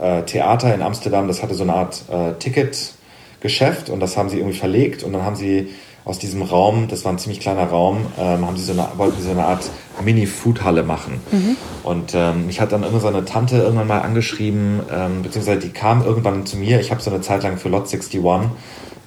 äh, 0.00 0.22
Theater 0.22 0.74
in 0.74 0.82
Amsterdam, 0.82 1.28
das 1.28 1.42
hatte 1.42 1.54
so 1.54 1.62
eine 1.62 1.74
Art 1.74 2.02
äh, 2.10 2.34
Ticketgeschäft 2.38 3.90
und 3.90 4.00
das 4.00 4.16
haben 4.16 4.28
sie 4.28 4.38
irgendwie 4.38 4.56
verlegt 4.56 5.02
und 5.02 5.12
dann 5.12 5.22
haben 5.22 5.36
sie 5.36 5.68
aus 6.04 6.18
diesem 6.18 6.40
Raum, 6.40 6.88
das 6.88 7.04
war 7.04 7.12
ein 7.12 7.18
ziemlich 7.18 7.38
kleiner 7.38 7.64
Raum, 7.64 8.06
ähm, 8.18 8.46
haben 8.46 8.56
sie 8.56 8.64
so 8.64 8.72
eine, 8.72 8.88
wollten 8.96 9.18
sie 9.18 9.24
so 9.24 9.32
eine 9.32 9.44
Art 9.44 9.68
Mini-Foodhalle 10.02 10.82
machen. 10.82 11.20
Mhm. 11.30 11.56
Und 11.82 12.14
ähm, 12.14 12.46
mich 12.46 12.62
hat 12.62 12.72
dann 12.72 12.82
irgendeine 12.82 13.18
so 13.18 13.24
Tante 13.24 13.58
irgendwann 13.58 13.88
mal 13.88 14.00
angeschrieben, 14.00 14.80
ähm, 14.90 15.22
beziehungsweise 15.22 15.60
die 15.60 15.68
kam 15.68 16.02
irgendwann 16.02 16.46
zu 16.46 16.56
mir. 16.56 16.80
Ich 16.80 16.90
habe 16.90 17.02
so 17.02 17.10
eine 17.10 17.20
Zeit 17.20 17.42
lang 17.42 17.58
für 17.58 17.68
Lot 17.68 17.92
61, 17.92 18.24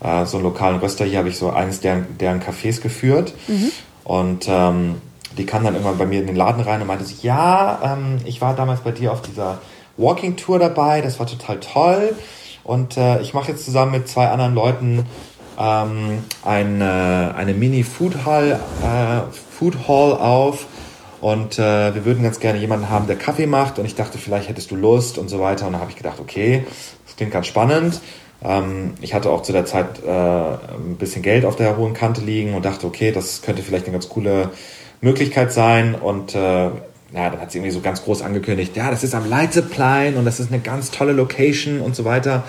äh, 0.03 0.25
so 0.25 0.37
einen 0.37 0.43
lokalen 0.43 0.79
Röster 0.79 1.05
hier, 1.05 1.17
habe 1.17 1.29
ich 1.29 1.37
so 1.37 1.49
eines 1.49 1.79
deren, 1.79 2.19
deren 2.19 2.39
Cafés 2.39 2.81
geführt. 2.81 3.33
Mhm. 3.47 3.71
Und 4.03 4.47
ähm, 4.47 4.95
die 5.37 5.47
kam 5.47 5.63
dann 5.63 5.73
irgendwann 5.73 5.97
bei 5.97 6.05
mir 6.05 6.19
in 6.19 6.27
den 6.27 6.35
Laden 6.35 6.61
rein 6.61 6.81
und 6.81 6.87
meinte 6.87 7.05
sich, 7.05 7.23
ja, 7.23 7.79
ähm, 7.83 8.17
ich 8.25 8.41
war 8.41 8.55
damals 8.55 8.81
bei 8.81 8.91
dir 8.91 9.11
auf 9.11 9.23
dieser 9.23 9.59
Walking 9.97 10.35
Tour 10.35 10.59
dabei, 10.59 11.01
das 11.01 11.19
war 11.19 11.27
total 11.27 11.59
toll. 11.59 12.15
Und 12.63 12.97
äh, 12.97 13.21
ich 13.21 13.33
mache 13.33 13.51
jetzt 13.51 13.65
zusammen 13.65 13.91
mit 13.91 14.07
zwei 14.07 14.27
anderen 14.27 14.53
Leuten 14.53 15.05
ähm, 15.59 16.23
eine, 16.43 17.33
eine 17.35 17.53
Mini-Food 17.53 18.25
Hall, 18.25 18.59
äh, 18.83 19.31
Food 19.57 19.87
Hall 19.87 20.13
auf. 20.13 20.65
Und 21.21 21.59
äh, 21.59 21.93
wir 21.93 22.03
würden 22.05 22.23
ganz 22.23 22.39
gerne 22.39 22.59
jemanden 22.59 22.89
haben, 22.89 23.07
der 23.07 23.15
Kaffee 23.15 23.45
macht. 23.45 23.77
Und 23.77 23.85
ich 23.85 23.95
dachte, 23.95 24.17
vielleicht 24.17 24.49
hättest 24.49 24.71
du 24.71 24.75
Lust 24.75 25.17
und 25.17 25.29
so 25.29 25.39
weiter. 25.39 25.67
Und 25.67 25.73
dann 25.73 25.81
habe 25.81 25.91
ich 25.91 25.97
gedacht, 25.97 26.19
okay, 26.19 26.65
das 27.05 27.15
klingt 27.15 27.31
ganz 27.31 27.47
spannend. 27.47 28.01
Ähm, 28.43 28.95
ich 29.01 29.13
hatte 29.13 29.29
auch 29.29 29.43
zu 29.43 29.51
der 29.51 29.65
Zeit 29.65 30.03
äh, 30.03 30.09
ein 30.09 30.97
bisschen 30.97 31.21
Geld 31.21 31.45
auf 31.45 31.55
der 31.55 31.77
hohen 31.77 31.93
Kante 31.93 32.21
liegen 32.21 32.55
und 32.55 32.65
dachte, 32.65 32.87
okay, 32.87 33.11
das 33.11 33.43
könnte 33.43 33.61
vielleicht 33.61 33.85
eine 33.85 33.93
ganz 33.93 34.09
coole 34.09 34.49
Möglichkeit 35.01 35.51
sein. 35.51 35.93
Und 35.93 36.33
äh, 36.33 36.69
ja, 37.13 37.29
dann 37.29 37.41
hat 37.41 37.51
sie 37.51 37.57
irgendwie 37.57 37.73
so 37.73 37.81
ganz 37.81 38.03
groß 38.03 38.21
angekündigt, 38.21 38.75
ja, 38.75 38.89
das 38.89 39.03
ist 39.03 39.13
am 39.13 39.27
Leitzeplein 39.29 40.15
und 40.15 40.25
das 40.25 40.39
ist 40.39 40.51
eine 40.51 40.61
ganz 40.61 40.91
tolle 40.91 41.11
Location 41.13 41.81
und 41.81 41.95
so 41.95 42.05
weiter. 42.05 42.43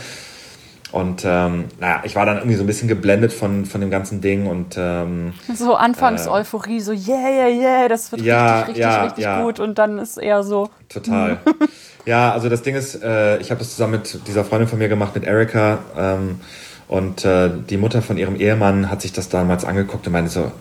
Und 0.92 1.24
ähm, 1.24 1.64
naja, 1.80 2.02
ich 2.04 2.14
war 2.16 2.26
dann 2.26 2.36
irgendwie 2.36 2.56
so 2.56 2.62
ein 2.62 2.66
bisschen 2.66 2.86
geblendet 2.86 3.32
von, 3.32 3.64
von 3.64 3.80
dem 3.80 3.90
ganzen 3.90 4.20
Ding 4.20 4.46
und 4.46 4.76
ähm, 4.76 5.32
so 5.54 5.74
anfangs 5.74 6.26
äh, 6.26 6.28
Euphorie, 6.28 6.80
so 6.80 6.92
yeah, 6.92 7.30
yeah, 7.30 7.48
yeah, 7.48 7.88
das 7.88 8.12
wird 8.12 8.20
ja, 8.20 8.58
richtig, 8.58 8.68
richtig, 8.68 8.82
ja, 8.82 9.02
richtig 9.04 9.24
ja. 9.24 9.42
gut 9.42 9.58
und 9.58 9.78
dann 9.78 9.98
ist 9.98 10.18
eher 10.18 10.42
so. 10.42 10.68
Total. 10.90 11.38
ja, 12.04 12.30
also 12.32 12.50
das 12.50 12.60
Ding 12.60 12.74
ist, 12.74 13.02
äh, 13.02 13.38
ich 13.38 13.50
habe 13.50 13.60
das 13.60 13.70
zusammen 13.70 13.92
mit 13.92 14.26
dieser 14.26 14.44
Freundin 14.44 14.68
von 14.68 14.78
mir 14.78 14.88
gemacht, 14.88 15.14
mit 15.14 15.24
Erika 15.24 15.78
ähm, 15.96 16.40
und 16.88 17.24
äh, 17.24 17.50
die 17.70 17.78
Mutter 17.78 18.02
von 18.02 18.18
ihrem 18.18 18.36
Ehemann 18.36 18.90
hat 18.90 19.00
sich 19.00 19.14
das 19.14 19.30
damals 19.30 19.64
angeguckt 19.64 20.06
und 20.06 20.12
meinte 20.12 20.30
so, 20.30 20.52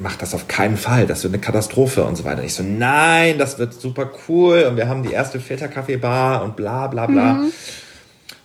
mach 0.00 0.16
das 0.16 0.34
auf 0.34 0.48
keinen 0.48 0.76
Fall, 0.76 1.06
das 1.06 1.22
wird 1.22 1.34
eine 1.34 1.40
Katastrophe 1.40 2.04
und 2.04 2.16
so 2.16 2.24
weiter. 2.24 2.42
Ich 2.42 2.54
so, 2.54 2.62
nein, 2.62 3.38
das 3.38 3.58
wird 3.58 3.74
super 3.74 4.10
cool 4.28 4.66
und 4.68 4.76
wir 4.76 4.88
haben 4.88 5.02
die 5.02 5.12
erste 5.12 5.40
Filterkaffeebar 5.40 6.42
und 6.42 6.56
bla 6.56 6.86
bla 6.86 7.06
bla. 7.06 7.34
Mhm. 7.34 7.52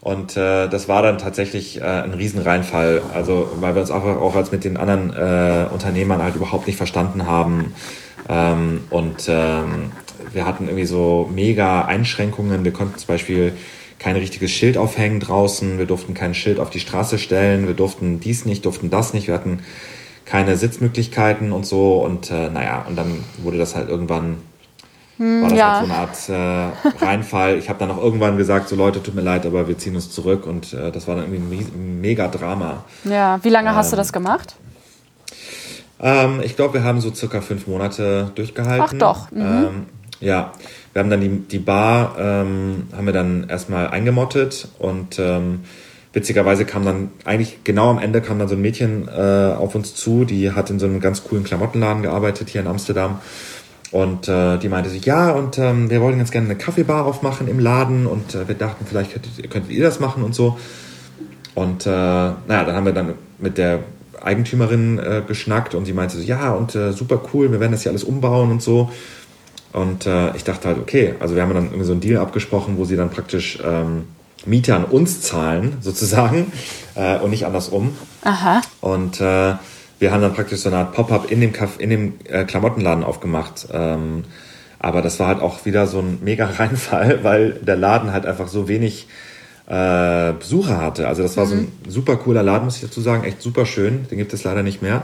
Und 0.02 0.38
äh, 0.38 0.68
das 0.68 0.88
war 0.88 1.02
dann 1.02 1.18
tatsächlich 1.18 1.82
äh, 1.82 1.84
ein 1.84 2.13
Riesenreinfall, 2.13 3.02
also 3.13 3.50
weil 3.60 3.74
wir 3.74 3.82
uns 3.82 3.89
auch, 3.89 4.04
auch 4.04 4.36
als 4.36 4.52
mit 4.52 4.63
den 4.63 4.78
anderen 4.78 5.12
äh, 5.12 5.65
Unternehmern 5.74 6.22
halt 6.22 6.36
überhaupt 6.36 6.68
nicht 6.68 6.78
verstanden 6.78 7.26
haben. 7.26 7.74
Ähm, 8.30 8.82
und 8.91 9.28
ähm, 9.28 9.91
wir 10.32 10.46
hatten 10.46 10.65
irgendwie 10.68 10.86
so 10.86 11.30
mega 11.34 11.86
Einschränkungen. 11.86 12.63
Wir 12.63 12.74
konnten 12.74 13.00
zum 13.00 13.08
Beispiel 13.08 13.54
kein 13.98 14.15
richtiges 14.15 14.52
Schild 14.52 14.78
aufhängen 14.78 15.20
draußen, 15.20 15.80
wir 15.80 15.88
durften 15.88 16.13
kein 16.13 16.36
Schild 16.36 16.60
auf 16.60 16.70
die 16.70 16.80
Straße 16.80 17.18
stellen, 17.18 17.65
wir 17.65 17.74
durften 17.74 18.20
dies 18.20 18.46
nicht, 18.46 18.65
durften 18.65 18.91
das 18.91 19.13
nicht, 19.13 19.28
wir 19.28 19.34
hatten 19.34 19.62
keine 20.25 20.57
Sitzmöglichkeiten 20.57 21.51
und 21.51 21.65
so. 21.65 22.03
Und 22.03 22.31
äh, 22.31 22.49
naja, 22.49 22.85
und 22.88 22.95
dann 22.95 23.23
wurde 23.38 23.57
das 23.57 23.75
halt 23.75 23.89
irgendwann 23.89 24.38
hm, 25.17 25.43
war 25.43 25.49
das 25.49 25.57
ja. 25.57 25.79
halt 25.79 26.15
so 26.17 26.33
eine 26.33 26.39
Art 26.41 26.73
äh, 26.99 27.05
Reinfall. 27.05 27.57
Ich 27.57 27.69
habe 27.69 27.79
dann 27.79 27.91
auch 27.91 28.01
irgendwann 28.01 28.38
gesagt, 28.38 28.67
so 28.67 28.75
Leute, 28.75 29.01
tut 29.01 29.15
mir 29.15 29.21
leid, 29.21 29.45
aber 29.45 29.67
wir 29.67 29.77
ziehen 29.77 29.95
uns 29.95 30.11
zurück 30.11 30.45
und 30.45 30.73
äh, 30.73 30.91
das 30.91 31.07
war 31.07 31.15
dann 31.15 31.31
irgendwie 31.31 31.59
ein 31.59 32.01
mega 32.01 32.27
Drama. 32.27 32.83
Ja, 33.05 33.39
wie 33.43 33.49
lange 33.49 33.69
ähm, 33.69 33.75
hast 33.75 33.93
du 33.93 33.97
das 33.97 34.11
gemacht? 34.11 34.55
Ähm, 35.99 36.41
ich 36.43 36.55
glaube, 36.55 36.75
wir 36.75 36.83
haben 36.83 36.99
so 36.99 37.13
circa 37.13 37.39
fünf 37.41 37.67
Monate 37.67 38.31
durchgehalten. 38.35 38.85
Ach 38.85 38.93
doch. 38.93 39.31
Mhm. 39.31 39.41
Ähm, 39.41 39.85
ja, 40.19 40.51
wir 40.91 41.01
haben 41.01 41.09
dann 41.09 41.21
die, 41.21 41.29
die 41.29 41.59
Bar, 41.59 42.15
ähm, 42.19 42.88
haben 42.95 43.05
wir 43.05 43.13
dann 43.13 43.47
erstmal 43.49 43.88
eingemottet 43.88 44.67
und 44.79 45.19
ähm, 45.19 45.61
witzigerweise 46.15 46.65
kam 46.65 46.86
dann 46.86 47.10
eigentlich 47.25 47.63
genau 47.63 47.91
am 47.91 47.99
Ende 47.99 48.21
kam 48.21 48.39
dann 48.39 48.47
so 48.47 48.56
ein 48.56 48.62
Mädchen 48.62 49.08
äh, 49.08 49.12
auf 49.12 49.75
uns 49.75 49.93
zu, 49.93 50.23
die 50.23 50.54
hat 50.54 50.69
in 50.69 50.80
so 50.80 50.88
einem 50.88 51.01
ganz 51.01 51.23
coolen 51.25 51.43
Klamottenladen 51.43 52.01
gearbeitet 52.01 52.49
hier 52.49 52.62
in 52.62 52.67
Amsterdam 52.67 53.19
und 53.91 54.28
äh, 54.28 54.58
die 54.58 54.69
meinte 54.69 54.89
sich, 54.89 55.06
ja, 55.06 55.32
und 55.32 55.58
ähm, 55.60 55.89
wir 55.89 56.01
wollen 56.01 56.17
jetzt 56.19 56.32
gerne 56.32 56.47
eine 56.47 56.58
Kaffeebar 56.58 57.06
aufmachen 57.06 57.47
im 57.47 57.60
Laden 57.60 58.08
und 58.08 58.34
äh, 58.34 58.47
wir 58.47 58.56
dachten, 58.56 58.86
vielleicht 58.88 59.12
könntet, 59.12 59.51
könntet 59.51 59.71
ihr 59.71 59.84
das 59.84 59.99
machen 59.99 60.23
und 60.23 60.34
so. 60.34 60.58
Und 61.54 61.86
äh, 61.86 61.89
naja, 61.89 62.36
dann 62.47 62.75
haben 62.75 62.86
wir 62.86 62.93
dann 62.93 63.13
mit 63.38 63.58
der 63.58 63.80
Eigentümerin 64.21 64.99
äh, 64.99 65.21
geschnackt 65.25 65.75
und 65.75 65.86
sie 65.86 65.93
meinte 65.93 66.17
so, 66.17 66.23
ja, 66.23 66.51
und 66.54 66.75
äh, 66.75 66.93
super 66.93 67.21
cool, 67.34 67.51
wir 67.51 67.60
werden 67.60 67.73
das 67.73 67.84
hier 67.84 67.91
alles 67.91 68.04
umbauen 68.04 68.51
und 68.51 68.62
so. 68.62 68.89
Und 69.71 70.06
äh, 70.06 70.36
ich 70.36 70.43
dachte 70.43 70.69
halt, 70.69 70.78
okay, 70.80 71.15
also 71.19 71.36
wir 71.36 71.41
haben 71.41 71.54
dann 71.54 71.65
irgendwie 71.65 71.86
so 71.86 71.91
einen 71.91 72.01
Deal 72.01 72.21
abgesprochen, 72.21 72.78
wo 72.78 72.86
sie 72.86 72.95
dann 72.95 73.10
praktisch 73.10 73.60
ähm, 73.63 74.06
Miete 74.45 74.75
an 74.75 74.86
uns 74.86 75.21
zahlen, 75.21 75.77
sozusagen, 75.81 76.51
äh, 76.95 77.17
und 77.19 77.31
nicht 77.31 77.45
andersrum. 77.45 77.95
Aha. 78.23 78.62
Und 78.81 79.21
äh, 79.21 79.53
wir 79.99 80.12
haben 80.12 80.21
dann 80.21 80.34
praktisch 80.34 80.60
so 80.60 80.69
eine 80.69 80.77
Art 80.77 80.93
Pop-up 80.93 81.31
in 81.31 81.41
dem, 81.41 81.53
Kaff 81.53 81.79
in 81.79 81.89
dem 81.89 82.13
äh, 82.25 82.43
Klamottenladen 82.43 83.03
aufgemacht. 83.03 83.67
Ähm, 83.71 84.25
aber 84.79 85.01
das 85.01 85.19
war 85.19 85.27
halt 85.27 85.41
auch 85.41 85.65
wieder 85.65 85.88
so 85.88 85.99
ein 85.99 86.19
mega 86.21 86.45
Reinfall, 86.58 87.23
weil 87.23 87.53
der 87.53 87.75
Laden 87.75 88.12
halt 88.12 88.25
einfach 88.25 88.47
so 88.47 88.67
wenig 88.67 89.08
äh, 89.67 90.34
Besucher 90.34 90.79
hatte. 90.79 91.08
Also 91.08 91.23
das 91.23 91.38
war 91.38 91.45
mhm. 91.45 91.49
so 91.49 91.55
ein 91.55 91.62
mhm. 91.62 91.89
super 91.89 92.17
cooler 92.17 92.43
Laden, 92.43 92.65
muss 92.65 92.75
ich 92.75 92.81
dazu 92.81 93.01
sagen, 93.01 93.23
echt 93.23 93.41
super 93.41 93.65
schön. 93.65 94.08
Den 94.10 94.17
gibt 94.17 94.34
es 94.34 94.43
leider 94.43 94.63
nicht 94.63 94.81
mehr. 94.81 95.03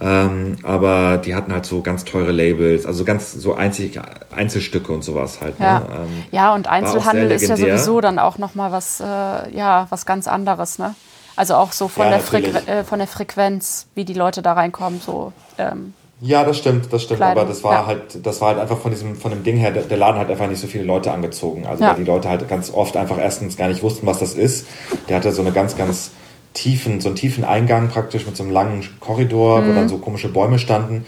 Ähm, 0.00 0.56
aber 0.62 1.18
die 1.18 1.34
hatten 1.34 1.52
halt 1.52 1.66
so 1.66 1.82
ganz 1.82 2.04
teure 2.04 2.32
Labels, 2.32 2.86
also 2.86 3.04
ganz 3.04 3.32
so 3.32 3.54
einzig, 3.54 4.00
Einzelstücke 4.34 4.92
und 4.92 5.04
sowas 5.04 5.40
halt. 5.40 5.58
Ja, 5.58 5.80
ne? 5.80 5.86
ähm, 5.94 6.24
ja 6.30 6.54
und 6.54 6.66
Einzelhandel 6.66 7.30
ist 7.30 7.48
ja 7.48 7.56
sowieso 7.56 8.00
dann 8.00 8.18
auch 8.18 8.38
nochmal 8.38 8.72
was, 8.72 9.00
äh, 9.00 9.04
ja, 9.04 9.86
was 9.90 10.06
ganz 10.06 10.26
anderes, 10.26 10.78
ne? 10.78 10.94
Also 11.36 11.54
auch 11.54 11.72
so 11.72 11.88
von, 11.88 12.04
ja, 12.04 12.10
der 12.12 12.20
Frequ 12.20 12.50
äh, 12.66 12.84
von 12.84 12.98
der 12.98 13.08
Frequenz, 13.08 13.86
wie 13.94 14.04
die 14.04 14.14
Leute 14.14 14.42
da 14.42 14.52
reinkommen, 14.52 15.00
so. 15.00 15.32
Ähm, 15.58 15.94
ja, 16.20 16.44
das 16.44 16.58
stimmt, 16.58 16.92
das 16.92 17.02
stimmt. 17.02 17.18
Kleidung. 17.18 17.42
Aber 17.42 17.48
das 17.48 17.64
war 17.64 17.72
ja. 17.72 17.86
halt, 17.86 18.24
das 18.24 18.40
war 18.40 18.48
halt 18.48 18.60
einfach 18.60 18.78
von 18.78 18.92
diesem, 18.92 19.16
von 19.16 19.32
dem 19.32 19.42
Ding 19.42 19.56
her, 19.56 19.72
der, 19.72 19.82
der 19.82 19.96
Laden 19.96 20.20
hat 20.20 20.30
einfach 20.30 20.46
nicht 20.46 20.60
so 20.60 20.68
viele 20.68 20.84
Leute 20.84 21.10
angezogen. 21.10 21.66
Also 21.66 21.82
ja. 21.82 21.90
weil 21.90 21.96
die 21.96 22.04
Leute 22.04 22.28
halt 22.28 22.48
ganz 22.48 22.72
oft 22.72 22.96
einfach 22.96 23.18
erstens 23.18 23.56
gar 23.56 23.68
nicht 23.68 23.82
wussten, 23.82 24.06
was 24.06 24.20
das 24.20 24.34
ist. 24.34 24.68
Der 25.08 25.16
hatte 25.16 25.32
so 25.32 25.42
eine 25.42 25.50
ganz, 25.50 25.76
ganz 25.76 26.12
tiefen, 26.54 27.00
so 27.00 27.08
einen 27.08 27.16
tiefen 27.16 27.44
Eingang 27.44 27.88
praktisch 27.88 28.26
mit 28.26 28.36
so 28.36 28.42
einem 28.42 28.52
langen 28.52 28.86
Korridor, 29.00 29.60
mhm. 29.60 29.68
wo 29.68 29.72
dann 29.74 29.88
so 29.88 29.98
komische 29.98 30.28
Bäume 30.28 30.58
standen. 30.58 31.04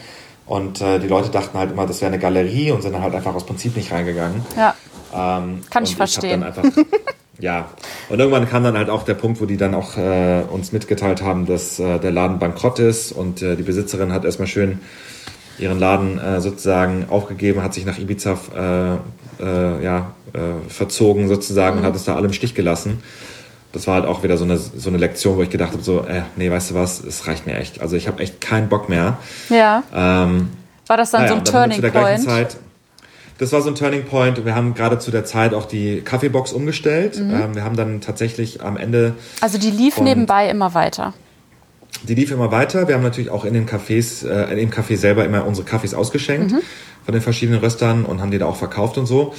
Und 0.47 0.81
äh, 0.81 0.99
die 0.99 1.09
Leute 1.09 1.31
dachten 1.31 1.59
halt 1.59 1.73
immer, 1.73 1.87
das 1.87 2.01
wäre 2.01 2.13
eine 2.13 2.21
Galerie 2.21 2.71
und 2.71 2.83
sind 2.83 2.93
dann 2.93 3.03
halt 3.03 3.15
einfach 3.15 3.35
aus 3.35 3.47
Prinzip 3.47 3.77
nicht 3.77 3.93
reingegangen. 3.93 4.43
Ja. 4.57 4.75
Ähm, 5.15 5.63
Kann 5.71 5.85
ich 5.85 5.97
verstehen. 5.97 6.41
Ich 6.41 6.47
einfach, 6.47 6.65
ja. 7.39 7.69
Und 8.11 8.19
irgendwann 8.19 8.49
kam 8.49 8.63
dann 8.63 8.77
halt 8.77 8.91
auch 8.91 9.05
der 9.05 9.15
Punkt, 9.15 9.41
wo 9.41 9.47
die 9.47 9.57
dann 9.57 9.75
auch 9.75 9.97
äh, 9.97 10.43
uns 10.51 10.73
mitgeteilt 10.73 11.23
haben, 11.23 11.47
dass 11.47 11.79
äh, 11.79 11.99
der 11.99 12.11
Laden 12.11 12.39
bankrott 12.39 12.79
ist 12.79 13.13
und 13.13 13.41
äh, 13.41 13.57
die 13.57 13.63
Besitzerin 13.63 14.13
hat 14.13 14.25
erstmal 14.25 14.49
schön 14.49 14.81
ihren 15.59 15.79
Laden 15.79 16.19
äh, 16.19 16.41
sozusagen 16.41 17.07
aufgegeben, 17.09 17.63
hat 17.63 17.73
sich 17.73 17.87
nach 17.87 17.99
Ibiza 17.99 18.37
äh, 19.41 19.85
ja, 19.85 20.13
verzogen 20.69 21.29
sozusagen 21.29 21.77
mhm. 21.77 21.83
und 21.83 21.87
hat 21.87 21.97
es 21.97 22.05
da 22.05 22.15
alle 22.15 22.27
im 22.27 22.33
Stich 22.33 22.55
gelassen. 22.55 23.03
Das 23.75 23.89
war 23.89 23.97
halt 23.97 24.07
auch 24.07 24.23
wieder 24.23 24.37
so 24.37 24.45
eine, 24.45 24.57
so 24.57 24.89
eine 24.89 24.99
Lektion, 24.99 25.37
wo 25.37 25.43
ich 25.43 25.51
gedacht 25.51 25.73
habe, 25.73 25.83
so, 25.83 26.03
äh, 26.03 26.23
nee, 26.37 26.49
weißt 26.49 26.71
du 26.71 26.75
was, 26.75 27.03
es 27.03 27.27
reicht 27.27 27.45
mir 27.45 27.57
echt. 27.57 27.81
Also 27.81 27.97
ich 27.97 28.07
habe 28.07 28.23
echt 28.23 28.41
keinen 28.41 28.69
Bock 28.69 28.89
mehr. 28.89 29.19
Ja. 29.49 29.83
Ähm, 29.93 30.51
war 30.87 30.97
das 30.97 31.11
dann 31.11 31.23
naja, 31.23 31.33
so 31.33 31.39
ein 31.39 31.45
Turning 31.45 31.93
Point? 31.93 32.23
Zeit, 32.23 32.57
das 33.39 33.53
war 33.53 33.63
so 33.63 33.71
ein 33.71 33.75
Turning 33.75 34.05
Point. 34.05 34.45
Wir 34.45 34.55
haben 34.55 34.75
gerade 34.75 35.01
zu 35.01 35.11
der 35.11 35.25
Zeit 35.25 35.55
auch 35.55 35.65
die 35.65 36.03
Kaffeebox 36.03 36.53
umgestellt. 36.53 37.19
Mhm. 37.19 37.35
Ähm, 37.35 37.55
wir 37.57 37.65
haben 37.65 37.77
dann 37.77 38.01
tatsächlich 38.01 38.63
am 38.63 38.77
Ende. 38.77 39.15
Also 39.41 39.59
die 39.59 39.73
lief 39.73 40.01
nebenbei 40.01 40.49
immer 40.49 40.75
weiter. 40.75 41.13
Die 42.05 42.15
lief 42.15 42.31
immer 42.31 42.53
weiter. 42.53 42.87
Wir 42.87 42.95
haben 42.95 43.03
natürlich 43.03 43.31
auch 43.31 43.45
in 43.45 43.55
den 43.55 43.67
Cafés, 43.67 44.25
äh, 44.25 44.63
im 44.63 44.71
Café 44.71 44.97
selber 44.97 45.25
immer 45.25 45.45
unsere 45.47 45.67
Kaffees 45.67 45.95
ausgeschenkt 45.95 46.53
mhm. 46.53 46.61
von 47.05 47.13
den 47.13 47.23
verschiedenen 47.23 47.59
Röstern 47.59 48.05
und 48.05 48.21
haben 48.21 48.31
die 48.31 48.39
da 48.39 48.47
auch 48.47 48.57
verkauft 48.57 48.99
und 48.99 49.07
so. 49.07 49.35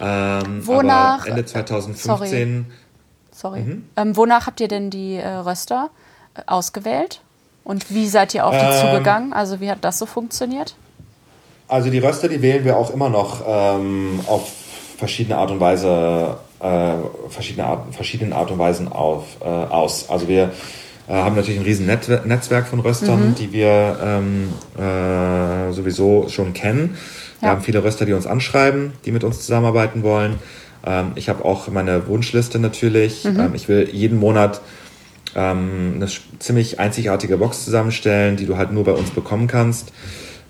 Ähm, 0.00 0.66
wonach? 0.66 1.26
Ende 1.26 1.44
2015. 1.44 1.96
Sorry. 1.96 2.64
Sorry. 3.40 3.60
Mhm. 3.60 3.84
Ähm, 3.96 4.16
wonach 4.16 4.46
habt 4.46 4.60
ihr 4.60 4.68
denn 4.68 4.90
die 4.90 5.16
äh, 5.16 5.28
Röster 5.28 5.90
äh, 6.34 6.42
ausgewählt? 6.46 7.22
Und 7.64 7.92
wie 7.92 8.08
seid 8.08 8.34
ihr 8.34 8.46
auf 8.46 8.56
die 8.56 8.64
ähm, 8.64 8.80
zugegangen? 8.80 9.32
Also 9.32 9.60
wie 9.60 9.70
hat 9.70 9.78
das 9.82 9.98
so 9.98 10.06
funktioniert? 10.06 10.74
Also 11.68 11.90
die 11.90 11.98
Röster, 11.98 12.28
die 12.28 12.42
wählen 12.42 12.64
wir 12.64 12.76
auch 12.76 12.92
immer 12.92 13.08
noch 13.08 13.42
ähm, 13.46 14.20
auf 14.26 14.50
verschiedene 14.98 15.38
Art 15.38 15.50
und 15.50 15.60
Weise, 15.60 16.36
äh, 16.58 16.92
verschiedene 17.28 17.66
Art, 17.66 17.94
verschiedenen 17.94 18.32
Art 18.32 18.50
und 18.50 18.58
Weisen 18.58 18.90
auf, 18.90 19.24
äh, 19.40 19.44
aus. 19.44 20.10
Also 20.10 20.26
wir 20.26 20.50
äh, 21.08 21.12
haben 21.12 21.36
natürlich 21.36 21.60
ein 21.60 21.64
riesen 21.64 21.86
Net 21.86 22.26
Netzwerk 22.26 22.66
von 22.66 22.80
Röstern, 22.80 23.30
mhm. 23.30 23.34
die 23.36 23.52
wir 23.52 23.98
ähm, 24.02 24.52
äh, 24.76 25.72
sowieso 25.72 26.28
schon 26.28 26.52
kennen. 26.52 26.96
Wir 27.40 27.48
ja. 27.48 27.54
haben 27.54 27.62
viele 27.62 27.82
Röster, 27.82 28.04
die 28.04 28.12
uns 28.12 28.26
anschreiben, 28.26 28.92
die 29.04 29.12
mit 29.12 29.24
uns 29.24 29.40
zusammenarbeiten 29.40 30.02
wollen. 30.02 30.38
Ähm, 30.84 31.12
ich 31.14 31.28
habe 31.28 31.44
auch 31.44 31.68
meine 31.68 32.06
Wunschliste 32.06 32.58
natürlich. 32.58 33.24
Mhm. 33.24 33.40
Ähm, 33.40 33.54
ich 33.54 33.68
will 33.68 33.88
jeden 33.92 34.18
Monat 34.18 34.60
ähm, 35.34 35.94
eine 35.96 36.08
ziemlich 36.38 36.80
einzigartige 36.80 37.36
Box 37.36 37.64
zusammenstellen, 37.64 38.36
die 38.36 38.46
du 38.46 38.56
halt 38.56 38.72
nur 38.72 38.84
bei 38.84 38.92
uns 38.92 39.10
bekommen 39.10 39.46
kannst 39.46 39.92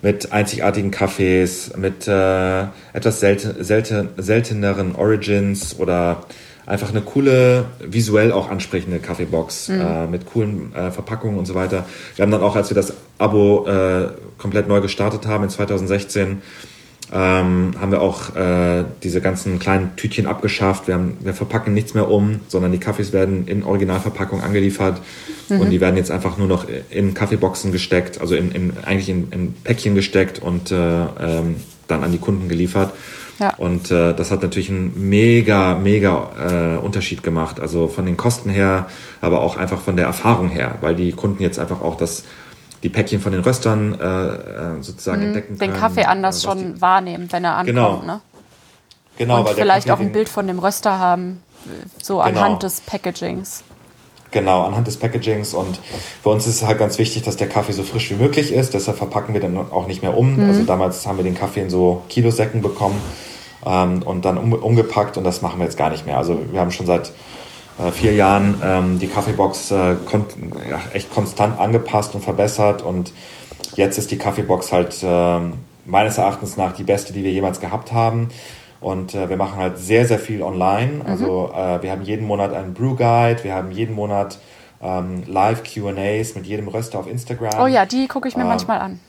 mit 0.03 0.33
einzigartigen 0.33 0.91
Kaffees, 0.91 1.77
mit 1.77 2.09
äh, 2.09 2.63
etwas 2.93 3.21
selten, 3.21 3.63
selten, 3.63 4.09
selteneren 4.17 4.95
Origins 4.95 5.79
oder 5.79 6.25
einfach 6.67 6.91
eine 6.91 7.01
coole, 7.01 7.67
visuell 7.81 8.33
auch 8.33 8.51
ansprechende 8.51 8.99
Kaffeebox 8.99 9.69
mhm. 9.69 9.81
äh, 9.81 10.07
mit 10.07 10.27
coolen 10.27 10.75
äh, 10.75 10.91
Verpackungen 10.91 11.39
und 11.39 11.47
so 11.47 11.55
weiter. 11.55 11.85
Wir 12.17 12.23
haben 12.23 12.31
dann 12.31 12.43
auch, 12.43 12.57
als 12.57 12.71
wir 12.71 12.75
das 12.75 12.95
Abo 13.19 13.67
äh, 13.67 14.09
komplett 14.39 14.69
neu 14.69 14.81
gestartet 14.81 15.27
haben 15.27 15.45
in 15.45 15.51
2016, 15.51 16.43
ähm, 17.13 17.73
haben 17.81 17.91
wir 17.91 18.01
auch 18.01 18.37
äh, 18.37 18.85
diese 19.03 19.21
ganzen 19.21 19.59
kleinen 19.59 19.97
Tütchen 19.97 20.27
abgeschafft. 20.27 20.87
Wir, 20.87 20.95
haben, 20.95 21.17
wir 21.21 21.35
verpacken 21.35 21.75
nichts 21.75 21.95
mehr 21.95 22.09
um, 22.09 22.41
sondern 22.49 22.73
die 22.73 22.79
Kaffees 22.79 23.13
werden 23.13 23.49
in 23.49 23.65
Originalverpackung 23.65 24.41
angeliefert 24.41 25.01
mhm. 25.49 25.61
und 25.61 25.71
die 25.71 25.81
werden 25.81 25.97
jetzt 25.97 26.11
einfach 26.11 26.39
nur 26.39 26.47
noch 26.47 26.67
in 26.91 27.15
Kaffeeboxen 27.15 27.73
gesteckt, 27.73 28.21
also 28.21 28.35
in, 28.35 28.53
in, 28.53 28.73
eigentlich 28.85 29.09
in, 29.09 29.29
in 29.33 29.55
Päckchen 29.55 29.95
gesteckt 29.95 30.41
und 30.41 30.71
äh, 30.71 30.77
ähm, 30.77 31.57
dann 31.89 32.05
an 32.05 32.13
die 32.13 32.19
Kunden 32.19 32.49
geliefert. 32.49 32.93
Ja. 33.41 33.55
Und 33.57 33.91
äh, 33.91 34.15
das 34.15 34.31
hat 34.31 34.43
natürlich 34.43 34.69
einen 34.69 35.09
mega, 35.09 35.75
mega 35.75 36.77
äh, 36.77 36.85
Unterschied 36.85 37.23
gemacht. 37.23 37.59
Also 37.59 37.89
von 37.89 38.05
den 38.05 38.19
Kosten 38.19 38.51
her, 38.51 38.87
aber 39.23 39.41
auch 39.41 39.57
einfach 39.57 39.81
von 39.81 39.97
der 39.97 40.05
Erfahrung 40.05 40.51
her, 40.51 40.77
weil 40.83 40.95
die 40.95 41.13
Kunden 41.13 41.43
jetzt 41.43 41.59
einfach 41.59 41.81
auch 41.81 41.97
das 41.97 42.25
die 42.83 42.89
Päckchen 42.89 43.21
von 43.21 43.33
den 43.33 43.43
Röstern 43.43 43.99
äh, 44.01 44.05
äh 44.05 44.83
sozusagen 44.83 45.21
mhm, 45.21 45.27
entdecken 45.29 45.59
können. 45.59 45.73
Den 45.73 45.81
Kaffee 45.81 46.05
anders 46.05 46.43
schon 46.43 46.75
die... 46.75 46.81
wahrnehmen, 46.81 47.29
wenn 47.31 47.45
er 47.45 47.57
ankommt. 47.57 47.67
Genau. 47.67 48.03
Ne? 48.03 48.21
Genau, 49.19 49.41
Und 49.41 49.51
vielleicht 49.51 49.91
auch 49.91 50.01
ein 50.01 50.13
Bild 50.13 50.31
von 50.31 50.47
dem 50.47 50.59
Röster 50.59 50.99
haben, 50.99 51.43
so 52.03 52.17
genau. 52.17 52.27
anhand 52.27 52.63
des 52.63 52.81
Packagings. 52.81 53.65
Genau, 54.31 54.63
anhand 54.63 54.87
des 54.87 54.97
Packagings. 54.97 55.53
Und 55.53 55.79
für 56.23 56.31
uns 56.31 56.47
ist 56.47 56.63
es 56.63 56.67
halt 56.67 56.79
ganz 56.79 56.99
wichtig, 56.99 57.23
dass 57.23 57.37
der 57.37 57.49
Kaffee 57.49 57.73
so 57.73 57.83
frisch 57.83 58.11
wie 58.11 58.15
möglich 58.15 58.53
ist. 58.53 58.73
Deshalb 58.73 58.97
verpacken 58.97 59.35
wir 59.35 59.41
den 59.41 59.59
auch 59.59 59.87
nicht 59.87 60.03
mehr 60.03 60.17
um. 60.17 60.37
Mhm. 60.37 60.49
Also 60.49 60.63
damals 60.63 61.07
haben 61.07 61.19
wir 61.19 61.25
den 61.25 61.35
Kaffee 61.35 61.61
in 61.61 61.69
so 61.69 62.03
Kilosäcken 62.09 62.63
bekommen 62.63 63.01
ähm, 63.67 64.03
und 64.03 64.25
dann 64.25 64.39
um, 64.39 64.53
umgepackt 64.53 65.17
und 65.19 65.25
das 65.25 65.43
machen 65.43 65.59
wir 65.59 65.65
jetzt 65.65 65.77
gar 65.77 65.91
nicht 65.91 66.07
mehr. 66.07 66.17
Also 66.17 66.41
wir 66.51 66.61
haben 66.61 66.71
schon 66.71 66.87
seit 66.87 67.09
äh, 67.09 67.13
vier 67.93 68.15
Jahren 68.15 68.61
ähm, 68.65 68.99
die 68.99 69.07
Kaffeebox 69.07 69.71
äh, 69.71 69.97
kon 70.05 70.27
ja, 70.69 70.81
echt 70.93 71.13
konstant 71.13 71.59
angepasst 71.59 72.15
und 72.15 72.23
verbessert 72.23 72.83
und 72.83 73.13
jetzt 73.77 73.99
ist 73.99 74.11
die 74.11 74.19
Kaffeebox 74.19 74.73
halt 74.73 74.97
ähm, 75.03 75.55
meines 75.85 76.19
Erachtens 76.19 76.57
nach 76.57 76.73
die 76.73 76.85
beste, 76.85 77.13
die 77.13 77.25
wir 77.25 77.33
jemals 77.33 77.61
gehabt 77.61 77.93
haben. 77.93 78.29
Und 78.81 79.15
äh, 79.15 79.29
wir 79.29 79.37
machen 79.37 79.59
halt 79.59 79.79
sehr, 79.79 80.07
sehr 80.07 80.19
viel 80.19 80.43
online. 80.43 80.93
Mhm. 80.93 81.07
Also 81.07 81.53
äh, 81.55 81.83
wir 81.83 81.91
haben 81.91 82.03
jeden 82.03 82.27
Monat 82.27 82.55
einen 82.55 82.73
Brew 82.73 82.95
Guide, 82.95 83.45
wir 83.45 83.55
haben 83.55 83.71
jeden 83.71 83.95
Monat 83.95 84.39
ähm, 84.83 85.23
Live 85.27 85.63
QAs 85.63 86.35
mit 86.35 86.47
jedem 86.47 86.69
Röster 86.69 86.99
auf 86.99 87.07
Instagram. 87.07 87.61
Oh 87.61 87.67
ja, 87.67 87.85
die 87.85 88.09
gucke 88.09 88.29
ich 88.29 88.37
mir 88.37 88.43
ähm, 88.43 88.49
manchmal 88.49 88.79
an. 88.79 89.01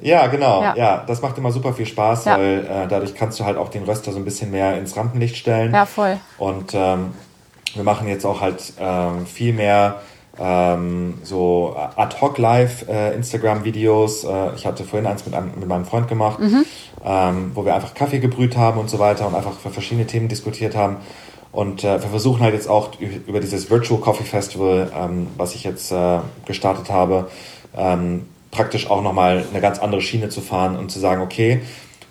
Ja, 0.00 0.26
genau. 0.26 0.62
Ja. 0.62 0.74
ja. 0.76 1.04
das 1.06 1.22
macht 1.22 1.38
immer 1.38 1.52
super 1.52 1.72
viel 1.72 1.86
Spaß, 1.86 2.24
ja. 2.24 2.36
weil 2.36 2.66
äh, 2.66 2.88
dadurch 2.88 3.14
kannst 3.14 3.38
du 3.38 3.44
halt 3.44 3.56
auch 3.56 3.68
den 3.68 3.84
Röster 3.84 4.10
so 4.10 4.18
ein 4.18 4.24
bisschen 4.24 4.50
mehr 4.50 4.76
ins 4.76 4.96
Rampenlicht 4.96 5.36
stellen. 5.36 5.72
Ja, 5.72 5.86
voll. 5.86 6.18
Und 6.38 6.74
ähm, 6.74 7.12
wir 7.74 7.82
machen 7.82 8.08
jetzt 8.08 8.24
auch 8.24 8.40
halt 8.40 8.72
ähm, 8.78 9.26
viel 9.26 9.52
mehr 9.52 10.00
ähm, 10.38 11.14
so 11.22 11.76
Ad-Hoc-Live 11.96 12.88
äh, 12.88 13.14
Instagram-Videos. 13.14 14.24
Äh, 14.24 14.54
ich 14.56 14.66
hatte 14.66 14.84
vorhin 14.84 15.06
eins 15.06 15.24
mit, 15.26 15.34
einem, 15.34 15.52
mit 15.58 15.68
meinem 15.68 15.84
Freund 15.84 16.08
gemacht, 16.08 16.40
mhm. 16.40 16.64
ähm, 17.04 17.52
wo 17.54 17.64
wir 17.64 17.74
einfach 17.74 17.94
Kaffee 17.94 18.18
gebrüht 18.18 18.56
haben 18.56 18.80
und 18.80 18.90
so 18.90 18.98
weiter 18.98 19.26
und 19.26 19.34
einfach 19.34 19.58
für 19.58 19.70
verschiedene 19.70 20.06
Themen 20.06 20.28
diskutiert 20.28 20.74
haben. 20.74 20.96
Und 21.52 21.84
äh, 21.84 22.02
wir 22.02 22.10
versuchen 22.10 22.40
halt 22.40 22.54
jetzt 22.54 22.68
auch 22.68 22.90
über 22.98 23.38
dieses 23.38 23.70
Virtual 23.70 24.00
Coffee 24.00 24.24
Festival, 24.24 24.90
ähm, 24.94 25.28
was 25.36 25.54
ich 25.54 25.62
jetzt 25.62 25.92
äh, 25.92 26.18
gestartet 26.46 26.90
habe, 26.90 27.30
ähm, 27.76 28.26
praktisch 28.50 28.90
auch 28.90 29.02
nochmal 29.02 29.44
eine 29.50 29.60
ganz 29.60 29.78
andere 29.78 30.00
Schiene 30.00 30.30
zu 30.30 30.40
fahren 30.40 30.76
und 30.76 30.90
zu 30.90 30.98
sagen, 30.98 31.22
okay, 31.22 31.60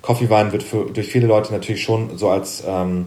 Coffee 0.00 0.30
Wine 0.30 0.52
wird 0.52 0.62
für, 0.62 0.86
durch 0.86 1.08
viele 1.08 1.26
Leute 1.26 1.52
natürlich 1.52 1.82
schon 1.82 2.16
so 2.16 2.30
als 2.30 2.62
ähm, 2.66 3.06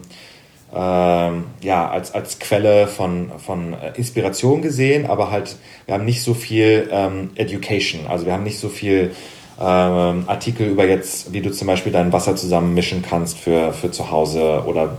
ähm, 0.74 1.44
ja, 1.62 1.88
als, 1.88 2.12
als 2.14 2.38
Quelle 2.38 2.86
von, 2.86 3.30
von 3.38 3.72
äh, 3.72 3.96
Inspiration 3.96 4.60
gesehen, 4.60 5.06
aber 5.06 5.30
halt, 5.30 5.56
wir 5.86 5.94
haben 5.94 6.04
nicht 6.04 6.22
so 6.22 6.34
viel 6.34 6.88
ähm, 6.92 7.30
Education, 7.36 8.06
also 8.06 8.26
wir 8.26 8.34
haben 8.34 8.42
nicht 8.42 8.58
so 8.58 8.68
viel 8.68 9.12
ähm, 9.60 10.24
Artikel 10.26 10.68
über 10.68 10.86
jetzt, 10.86 11.32
wie 11.32 11.40
du 11.40 11.50
zum 11.50 11.66
Beispiel 11.66 11.90
dein 11.90 12.12
Wasser 12.12 12.36
zusammen 12.36 12.74
mischen 12.74 13.02
kannst 13.02 13.38
für, 13.38 13.72
für 13.72 13.90
zu 13.90 14.10
Hause 14.10 14.62
oder 14.66 14.98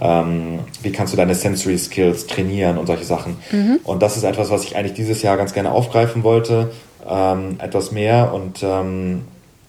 ähm, 0.00 0.58
wie 0.82 0.90
kannst 0.90 1.12
du 1.12 1.16
deine 1.16 1.34
Sensory 1.34 1.78
Skills 1.78 2.26
trainieren 2.26 2.76
und 2.76 2.86
solche 2.86 3.04
Sachen. 3.04 3.36
Mhm. 3.52 3.80
Und 3.84 4.02
das 4.02 4.16
ist 4.16 4.24
etwas, 4.24 4.50
was 4.50 4.64
ich 4.64 4.76
eigentlich 4.76 4.94
dieses 4.94 5.22
Jahr 5.22 5.36
ganz 5.36 5.54
gerne 5.54 5.70
aufgreifen 5.70 6.24
wollte, 6.24 6.72
ähm, 7.08 7.56
etwas 7.60 7.92
mehr 7.92 8.34
und 8.34 8.62
ähm, 8.62 9.22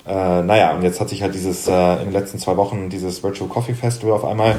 äh, 0.08 0.41
naja, 0.41 0.75
und 0.75 0.84
jetzt 0.84 0.99
hat 0.99 1.10
sich 1.10 1.21
halt 1.21 1.34
dieses 1.34 1.67
äh, 1.67 1.93
in 1.99 2.05
den 2.05 2.13
letzten 2.13 2.39
zwei 2.39 2.58
Wochen 2.58 2.89
dieses 2.89 3.23
Virtual 3.23 3.49
Coffee 3.49 3.73
Festival 3.73 4.13
auf 4.13 4.25
einmal 4.25 4.55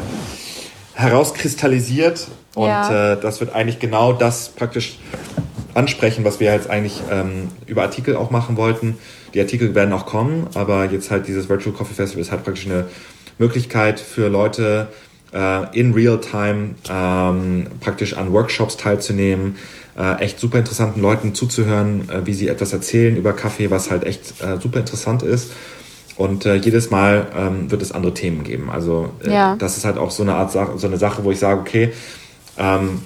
herauskristallisiert. 0.96 2.28
Und 2.54 2.68
ja. 2.68 3.12
äh, 3.12 3.20
das 3.20 3.40
wird 3.40 3.54
eigentlich 3.54 3.78
genau 3.78 4.12
das 4.12 4.48
praktisch 4.48 4.98
ansprechen, 5.74 6.24
was 6.24 6.40
wir 6.40 6.52
jetzt 6.52 6.70
eigentlich 6.70 7.02
ähm, 7.10 7.48
über 7.66 7.82
Artikel 7.82 8.16
auch 8.16 8.30
machen 8.30 8.56
wollten. 8.56 8.98
Die 9.34 9.40
Artikel 9.40 9.74
werden 9.74 9.92
auch 9.92 10.06
kommen, 10.06 10.48
aber 10.54 10.86
jetzt 10.86 11.10
halt 11.10 11.28
dieses 11.28 11.48
Virtual 11.48 11.74
Coffee 11.74 11.94
Festival 11.94 12.22
ist 12.22 12.32
halt 12.32 12.44
praktisch 12.44 12.64
eine 12.64 12.86
Möglichkeit 13.38 14.00
für 14.00 14.28
Leute 14.28 14.88
äh, 15.34 15.78
in 15.78 15.92
Real 15.92 16.18
Time 16.18 16.76
ähm, 16.88 17.66
praktisch 17.80 18.16
an 18.16 18.32
Workshops 18.32 18.78
teilzunehmen, 18.78 19.56
äh, 19.98 20.22
echt 20.22 20.40
super 20.40 20.58
interessanten 20.58 21.02
Leuten 21.02 21.34
zuzuhören, 21.34 22.08
äh, 22.08 22.24
wie 22.24 22.32
sie 22.32 22.48
etwas 22.48 22.72
erzählen 22.72 23.14
über 23.14 23.34
Kaffee, 23.34 23.70
was 23.70 23.90
halt 23.90 24.04
echt 24.04 24.40
äh, 24.40 24.58
super 24.58 24.80
interessant 24.80 25.22
ist. 25.22 25.52
Und 26.16 26.46
äh, 26.46 26.54
jedes 26.54 26.90
Mal 26.90 27.26
ähm, 27.36 27.70
wird 27.70 27.82
es 27.82 27.92
andere 27.92 28.14
Themen 28.14 28.42
geben. 28.42 28.70
Also 28.70 29.10
äh, 29.24 29.32
ja. 29.32 29.56
das 29.56 29.76
ist 29.76 29.84
halt 29.84 29.98
auch 29.98 30.10
so 30.10 30.22
eine 30.22 30.34
Art 30.34 30.50
Sache, 30.50 30.78
so 30.78 30.86
eine 30.86 30.96
Sache, 30.96 31.24
wo 31.24 31.30
ich 31.30 31.38
sage, 31.38 31.60
okay, 31.60 31.92
ähm, 32.56 33.02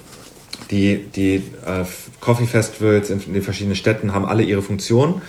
die, 0.69 1.05
die 1.09 1.35
äh, 1.35 1.83
Coffee 2.21 2.47
Festivals 2.47 3.09
in, 3.09 3.21
in 3.21 3.33
den 3.33 3.43
verschiedenen 3.43 3.75
Städten 3.75 4.13
haben 4.13 4.25
alle 4.25 4.43
ihre 4.43 4.61
Funktion. 4.61 5.21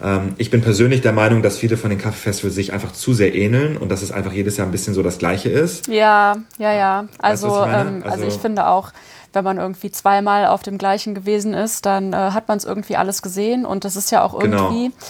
Ähm, 0.00 0.34
ich 0.38 0.50
bin 0.50 0.60
persönlich 0.60 1.00
der 1.00 1.12
Meinung, 1.12 1.42
dass 1.42 1.58
viele 1.58 1.76
von 1.76 1.90
den 1.90 2.00
Coffee 2.00 2.30
Festivals 2.30 2.54
sich 2.54 2.72
einfach 2.72 2.92
zu 2.92 3.12
sehr 3.14 3.34
ähneln 3.34 3.76
und 3.76 3.88
dass 3.88 4.02
es 4.02 4.12
einfach 4.12 4.32
jedes 4.32 4.56
Jahr 4.56 4.68
ein 4.68 4.72
bisschen 4.72 4.94
so 4.94 5.02
das 5.02 5.18
Gleiche 5.18 5.48
ist. 5.48 5.88
Ja, 5.88 6.36
ja, 6.58 6.72
ja. 6.72 7.06
Also, 7.18 7.48
weißt, 7.50 7.66
ich, 7.66 7.74
ähm, 7.74 8.02
also, 8.04 8.08
also 8.14 8.26
ich 8.26 8.34
finde 8.40 8.68
auch, 8.68 8.92
wenn 9.32 9.42
man 9.42 9.58
irgendwie 9.58 9.90
zweimal 9.90 10.46
auf 10.46 10.62
dem 10.62 10.78
gleichen 10.78 11.16
gewesen 11.16 11.52
ist, 11.52 11.84
dann 11.84 12.12
äh, 12.12 12.16
hat 12.16 12.46
man 12.46 12.58
es 12.58 12.64
irgendwie 12.64 12.94
alles 12.94 13.22
gesehen 13.22 13.66
und 13.66 13.84
das 13.84 13.96
ist 13.96 14.12
ja 14.12 14.22
auch 14.22 14.38
genau. 14.38 14.70
irgendwie. 14.70 14.90
Genau 14.90 15.04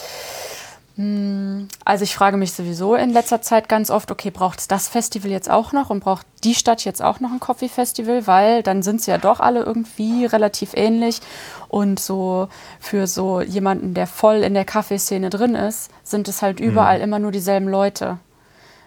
also 0.96 2.04
ich 2.04 2.14
frage 2.14 2.36
mich 2.36 2.52
sowieso 2.52 2.94
in 2.94 3.10
letzter 3.10 3.42
Zeit 3.42 3.68
ganz 3.68 3.90
oft, 3.90 4.12
okay, 4.12 4.30
braucht 4.30 4.60
es 4.60 4.68
das 4.68 4.86
Festival 4.86 5.28
jetzt 5.28 5.50
auch 5.50 5.72
noch 5.72 5.90
und 5.90 6.00
braucht 6.00 6.24
die 6.44 6.54
Stadt 6.54 6.84
jetzt 6.84 7.02
auch 7.02 7.18
noch 7.18 7.32
ein 7.32 7.40
Coffee 7.40 7.68
Festival, 7.68 8.28
weil 8.28 8.62
dann 8.62 8.82
sind 8.84 9.02
sie 9.02 9.10
ja 9.10 9.18
doch 9.18 9.40
alle 9.40 9.64
irgendwie 9.64 10.24
relativ 10.24 10.70
ähnlich 10.74 11.20
und 11.68 11.98
so 11.98 12.48
für 12.78 13.08
so 13.08 13.40
jemanden, 13.40 13.94
der 13.94 14.06
voll 14.06 14.36
in 14.36 14.54
der 14.54 14.64
Kaffeeszene 14.64 15.30
drin 15.30 15.56
ist, 15.56 15.90
sind 16.04 16.28
es 16.28 16.42
halt 16.42 16.60
überall 16.60 16.98
mhm. 16.98 17.04
immer 17.04 17.18
nur 17.18 17.32
dieselben 17.32 17.68
Leute. 17.68 18.18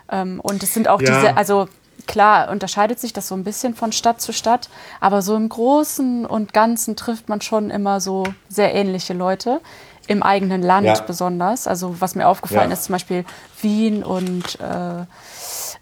Ähm, 0.09 0.39
und 0.41 0.63
es 0.63 0.73
sind 0.73 0.87
auch 0.87 1.01
ja. 1.01 1.13
diese, 1.13 1.35
also 1.35 1.67
klar 2.05 2.49
unterscheidet 2.49 2.99
sich 2.99 3.11
das 3.11 3.27
so 3.27 3.35
ein 3.35 3.43
bisschen 3.43 3.75
von 3.75 3.91
Stadt 3.91 4.21
zu 4.21 4.31
Stadt, 4.31 4.69
aber 5.01 5.21
so 5.21 5.35
im 5.35 5.49
Großen 5.49 6.25
und 6.25 6.53
Ganzen 6.53 6.95
trifft 6.95 7.27
man 7.27 7.41
schon 7.41 7.69
immer 7.69 7.99
so 7.99 8.23
sehr 8.47 8.73
ähnliche 8.73 9.13
Leute 9.13 9.59
im 10.07 10.23
eigenen 10.23 10.61
Land 10.61 10.87
ja. 10.87 10.99
besonders. 11.01 11.67
Also 11.67 11.99
was 11.99 12.15
mir 12.15 12.27
aufgefallen 12.27 12.69
ja. 12.69 12.73
ist, 12.73 12.85
zum 12.85 12.93
Beispiel 12.93 13.25
Wien 13.61 14.03
und, 14.03 14.59
äh, 14.59 15.05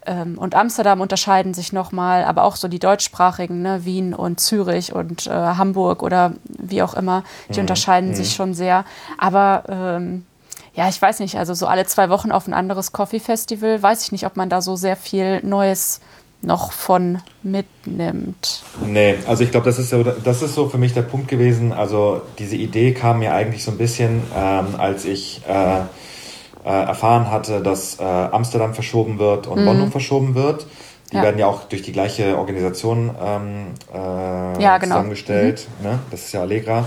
ähm, 0.06 0.36
und 0.38 0.54
Amsterdam 0.54 1.00
unterscheiden 1.00 1.54
sich 1.54 1.72
nochmal, 1.72 2.24
aber 2.24 2.42
auch 2.42 2.56
so 2.56 2.68
die 2.68 2.78
deutschsprachigen, 2.78 3.62
ne? 3.62 3.84
Wien 3.84 4.14
und 4.14 4.40
Zürich 4.40 4.92
und 4.94 5.26
äh, 5.26 5.30
Hamburg 5.30 6.02
oder 6.02 6.34
wie 6.44 6.82
auch 6.82 6.94
immer, 6.94 7.22
die 7.48 7.54
mhm. 7.54 7.60
unterscheiden 7.60 8.10
mhm. 8.10 8.14
sich 8.14 8.34
schon 8.34 8.54
sehr. 8.54 8.84
Aber 9.18 9.64
ähm, 9.68 10.26
ja, 10.74 10.88
ich 10.88 11.00
weiß 11.00 11.20
nicht, 11.20 11.38
also 11.38 11.54
so 11.54 11.66
alle 11.66 11.86
zwei 11.86 12.10
Wochen 12.10 12.30
auf 12.30 12.46
ein 12.46 12.52
anderes 12.52 12.92
Coffee-Festival, 12.92 13.82
weiß 13.82 14.04
ich 14.04 14.12
nicht, 14.12 14.26
ob 14.26 14.36
man 14.36 14.50
da 14.50 14.60
so 14.60 14.76
sehr 14.76 14.96
viel 14.96 15.40
Neues 15.42 16.00
noch 16.46 16.72
von 16.72 17.18
mitnimmt. 17.42 18.62
Nee, 18.86 19.16
also 19.26 19.42
ich 19.42 19.50
glaube, 19.50 19.66
das, 19.66 19.78
ist 19.78 19.90
so, 19.90 20.02
das 20.02 20.42
ist 20.42 20.54
so 20.54 20.68
für 20.68 20.78
mich 20.78 20.94
der 20.94 21.02
Punkt 21.02 21.28
gewesen. 21.28 21.72
Also 21.72 22.22
diese 22.38 22.56
Idee 22.56 22.92
kam 22.92 23.18
mir 23.18 23.34
eigentlich 23.34 23.64
so 23.64 23.72
ein 23.72 23.78
bisschen, 23.78 24.22
ähm, 24.34 24.66
als 24.78 25.04
ich 25.04 25.42
äh, 25.48 25.80
äh, 25.80 25.82
erfahren 26.64 27.30
hatte, 27.30 27.60
dass 27.62 27.98
äh, 27.98 28.04
Amsterdam 28.04 28.74
verschoben 28.74 29.18
wird 29.18 29.48
und 29.48 29.60
mhm. 29.60 29.66
London 29.66 29.90
verschoben 29.90 30.34
wird. 30.36 30.66
Die 31.12 31.16
ja. 31.16 31.22
werden 31.22 31.38
ja 31.38 31.46
auch 31.46 31.64
durch 31.64 31.82
die 31.82 31.92
gleiche 31.92 32.36
Organisation 32.38 33.10
ähm, 33.20 33.66
äh, 33.92 34.62
ja, 34.62 34.78
genau. 34.78 34.94
zusammengestellt. 34.94 35.66
Mhm. 35.80 35.88
Ne? 35.88 35.98
Das 36.10 36.22
ist 36.22 36.32
ja 36.32 36.42
Allegra. 36.42 36.86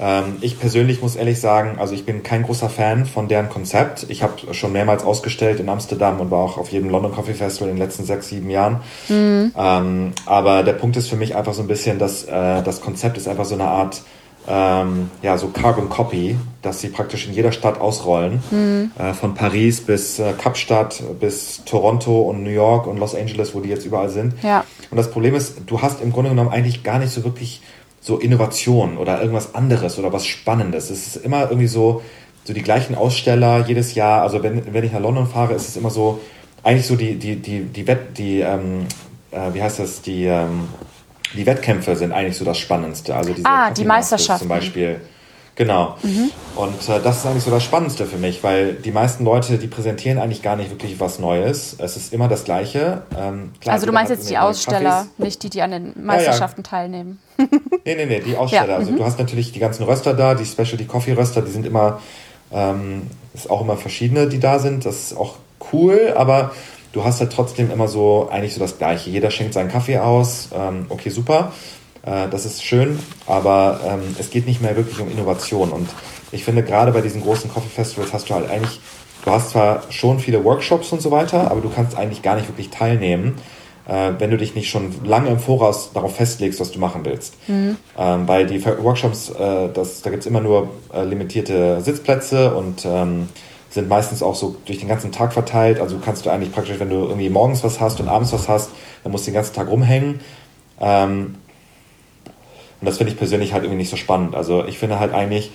Ähm, 0.00 0.36
ich 0.40 0.58
persönlich 0.58 1.02
muss 1.02 1.16
ehrlich 1.16 1.40
sagen, 1.40 1.78
also 1.78 1.94
ich 1.94 2.06
bin 2.06 2.22
kein 2.22 2.42
großer 2.42 2.70
Fan 2.70 3.04
von 3.04 3.28
deren 3.28 3.50
Konzept. 3.50 4.06
Ich 4.08 4.22
habe 4.22 4.54
schon 4.54 4.72
mehrmals 4.72 5.04
ausgestellt 5.04 5.60
in 5.60 5.68
Amsterdam 5.68 6.20
und 6.20 6.30
war 6.30 6.38
auch 6.38 6.56
auf 6.56 6.70
jedem 6.70 6.88
London 6.90 7.12
Coffee 7.12 7.34
Festival 7.34 7.68
in 7.68 7.76
den 7.76 7.82
letzten 7.82 8.04
sechs, 8.04 8.28
sieben 8.28 8.48
Jahren. 8.48 8.80
Mhm. 9.08 9.52
Ähm, 9.56 10.12
aber 10.24 10.62
der 10.62 10.72
Punkt 10.72 10.96
ist 10.96 11.08
für 11.08 11.16
mich 11.16 11.36
einfach 11.36 11.52
so 11.52 11.62
ein 11.62 11.68
bisschen, 11.68 11.98
dass 11.98 12.24
äh, 12.24 12.62
das 12.62 12.80
Konzept 12.80 13.18
ist 13.18 13.28
einfach 13.28 13.44
so 13.44 13.54
eine 13.54 13.66
Art 13.66 14.02
ähm, 14.48 15.10
ja, 15.22 15.36
so 15.36 15.48
Carbon 15.48 15.88
Copy, 15.88 16.36
dass 16.62 16.80
sie 16.80 16.88
praktisch 16.88 17.26
in 17.26 17.34
jeder 17.34 17.52
Stadt 17.52 17.80
ausrollen. 17.80 18.42
Mhm. 18.50 18.90
Äh, 18.98 19.12
von 19.12 19.34
Paris 19.34 19.80
bis 19.80 20.18
äh, 20.18 20.32
Kapstadt 20.32 21.02
bis 21.20 21.62
Toronto 21.64 22.22
und 22.22 22.42
New 22.42 22.50
York 22.50 22.86
und 22.86 22.98
Los 22.98 23.14
Angeles, 23.14 23.54
wo 23.54 23.60
die 23.60 23.68
jetzt 23.68 23.84
überall 23.84 24.08
sind. 24.08 24.34
Ja. 24.42 24.64
Und 24.90 24.96
das 24.96 25.10
Problem 25.10 25.34
ist, 25.34 25.58
du 25.66 25.82
hast 25.82 26.00
im 26.00 26.12
Grunde 26.12 26.30
genommen 26.30 26.50
eigentlich 26.50 26.82
gar 26.82 26.98
nicht 26.98 27.12
so 27.12 27.22
wirklich 27.22 27.60
so 28.00 28.18
Innovation 28.18 28.96
oder 28.96 29.20
irgendwas 29.20 29.54
anderes 29.54 29.98
oder 29.98 30.12
was 30.12 30.26
Spannendes. 30.26 30.90
Es 30.90 31.06
ist 31.06 31.16
immer 31.16 31.42
irgendwie 31.42 31.66
so, 31.66 32.02
so 32.44 32.52
die 32.52 32.62
gleichen 32.62 32.94
Aussteller 32.94 33.64
jedes 33.66 33.94
Jahr. 33.94 34.22
Also 34.22 34.42
wenn, 34.42 34.72
wenn 34.72 34.84
ich 34.84 34.92
nach 34.92 35.00
London 35.00 35.26
fahre, 35.26 35.54
ist 35.54 35.68
es 35.68 35.76
immer 35.76 35.90
so, 35.90 36.20
eigentlich 36.62 36.86
so 36.86 36.96
die, 36.96 37.16
die, 37.16 37.36
die, 37.36 37.64
die 37.64 37.86
Wett, 37.86 38.18
die, 38.18 38.40
ähm, 38.40 38.86
äh, 39.30 39.52
wie 39.52 39.62
heißt 39.62 39.78
das, 39.78 40.02
die, 40.02 40.24
ähm, 40.24 40.68
die 41.34 41.46
Wettkämpfe 41.46 41.94
sind 41.94 42.12
eigentlich 42.12 42.36
so 42.36 42.44
das 42.44 42.58
Spannendste. 42.58 43.14
Also 43.14 43.32
diese 43.32 43.46
ah, 43.46 43.70
die 43.70 43.84
Meisterschaften. 43.84 44.40
Zum 44.40 44.48
Beispiel. 44.48 45.00
Genau. 45.60 45.94
Mhm. 46.02 46.30
Und 46.56 46.88
äh, 46.88 47.02
das 47.02 47.18
ist 47.18 47.26
eigentlich 47.26 47.44
so 47.44 47.50
das 47.50 47.62
Spannendste 47.62 48.06
für 48.06 48.16
mich, 48.16 48.42
weil 48.42 48.72
die 48.72 48.92
meisten 48.92 49.26
Leute, 49.26 49.58
die 49.58 49.66
präsentieren 49.66 50.16
eigentlich 50.18 50.40
gar 50.40 50.56
nicht 50.56 50.70
wirklich 50.70 50.98
was 51.00 51.18
Neues. 51.18 51.76
Es 51.78 51.98
ist 51.98 52.14
immer 52.14 52.28
das 52.28 52.44
Gleiche. 52.44 53.02
Ähm, 53.14 53.52
klar, 53.60 53.74
also 53.74 53.84
du 53.84 53.92
meinst 53.92 54.10
jetzt 54.10 54.30
die 54.30 54.38
Aussteller, 54.38 55.06
Cafés. 55.18 55.22
nicht 55.22 55.42
die, 55.42 55.50
die 55.50 55.60
an 55.60 55.72
den 55.72 55.92
Meisterschaften 56.02 56.62
ja, 56.62 56.64
ja. 56.64 56.70
teilnehmen. 56.70 57.18
nee, 57.84 57.94
nee, 57.94 58.06
nee, 58.06 58.20
die 58.20 58.38
Aussteller. 58.38 58.68
Ja, 58.68 58.76
also 58.76 58.92
mhm. 58.92 58.96
du 58.96 59.04
hast 59.04 59.18
natürlich 59.18 59.52
die 59.52 59.58
ganzen 59.58 59.82
Röster 59.82 60.14
da, 60.14 60.34
die 60.34 60.46
Specialty 60.46 60.86
Coffee 60.86 61.12
Röster, 61.12 61.42
die 61.42 61.50
sind 61.50 61.66
immer, 61.66 62.00
ähm, 62.50 63.02
ist 63.34 63.50
auch 63.50 63.60
immer 63.60 63.76
verschiedene, 63.76 64.28
die 64.28 64.40
da 64.40 64.60
sind. 64.60 64.86
Das 64.86 64.96
ist 64.96 65.14
auch 65.14 65.34
cool, 65.74 66.14
aber 66.16 66.52
du 66.92 67.04
hast 67.04 67.20
halt 67.20 67.34
trotzdem 67.34 67.70
immer 67.70 67.86
so 67.86 68.30
eigentlich 68.30 68.54
so 68.54 68.60
das 68.60 68.78
Gleiche. 68.78 69.10
Jeder 69.10 69.30
schenkt 69.30 69.52
seinen 69.52 69.70
Kaffee 69.70 69.98
aus. 69.98 70.48
Ähm, 70.54 70.86
okay, 70.88 71.10
super. 71.10 71.52
Äh, 72.04 72.28
das 72.28 72.46
ist 72.46 72.64
schön, 72.64 72.98
aber 73.26 73.80
ähm, 73.86 74.16
es 74.18 74.30
geht 74.30 74.46
nicht 74.46 74.62
mehr 74.62 74.76
wirklich 74.76 75.00
um 75.00 75.10
Innovation. 75.10 75.70
Und 75.70 75.88
ich 76.32 76.44
finde, 76.44 76.62
gerade 76.62 76.92
bei 76.92 77.00
diesen 77.00 77.22
großen 77.22 77.50
Coffee 77.50 77.68
Festivals 77.68 78.12
hast 78.12 78.30
du 78.30 78.34
halt 78.34 78.50
eigentlich, 78.50 78.80
du 79.24 79.30
hast 79.30 79.50
zwar 79.50 79.82
schon 79.90 80.18
viele 80.18 80.44
Workshops 80.44 80.92
und 80.92 81.02
so 81.02 81.10
weiter, 81.10 81.50
aber 81.50 81.60
du 81.60 81.68
kannst 81.68 81.96
eigentlich 81.96 82.22
gar 82.22 82.36
nicht 82.36 82.48
wirklich 82.48 82.70
teilnehmen, 82.70 83.36
äh, 83.88 84.12
wenn 84.18 84.30
du 84.30 84.36
dich 84.36 84.54
nicht 84.54 84.70
schon 84.70 84.92
lange 85.04 85.30
im 85.30 85.38
Voraus 85.38 85.92
darauf 85.92 86.16
festlegst, 86.16 86.60
was 86.60 86.70
du 86.70 86.78
machen 86.78 87.04
willst. 87.04 87.34
Mhm. 87.48 87.76
Ähm, 87.98 88.26
bei 88.26 88.44
die 88.44 88.64
Workshops, 88.64 89.30
äh, 89.30 89.68
das, 89.72 90.02
da 90.02 90.10
gibt 90.10 90.22
es 90.22 90.26
immer 90.26 90.40
nur 90.40 90.70
äh, 90.94 91.04
limitierte 91.04 91.80
Sitzplätze 91.80 92.54
und 92.54 92.84
ähm, 92.84 93.28
sind 93.70 93.88
meistens 93.88 94.22
auch 94.22 94.34
so 94.34 94.56
durch 94.64 94.78
den 94.78 94.88
ganzen 94.88 95.12
Tag 95.12 95.32
verteilt. 95.32 95.80
Also 95.80 95.98
kannst 96.04 96.26
du 96.26 96.30
eigentlich 96.30 96.52
praktisch, 96.52 96.78
wenn 96.78 96.90
du 96.90 96.96
irgendwie 96.96 97.30
morgens 97.30 97.62
was 97.62 97.80
hast 97.80 98.00
und 98.00 98.08
abends 98.08 98.32
was 98.32 98.48
hast, 98.48 98.70
dann 99.02 99.12
musst 99.12 99.26
du 99.26 99.30
den 99.30 99.36
ganzen 99.36 99.54
Tag 99.54 99.68
rumhängen. 99.68 100.20
Ähm, 100.80 101.36
und 102.80 102.86
das 102.86 102.98
finde 102.98 103.12
ich 103.12 103.18
persönlich 103.18 103.52
halt 103.52 103.64
irgendwie 103.64 103.78
nicht 103.78 103.90
so 103.90 103.96
spannend. 103.96 104.34
Also 104.34 104.64
ich 104.64 104.78
finde 104.78 104.98
halt 104.98 105.12
eigentlich, 105.12 105.52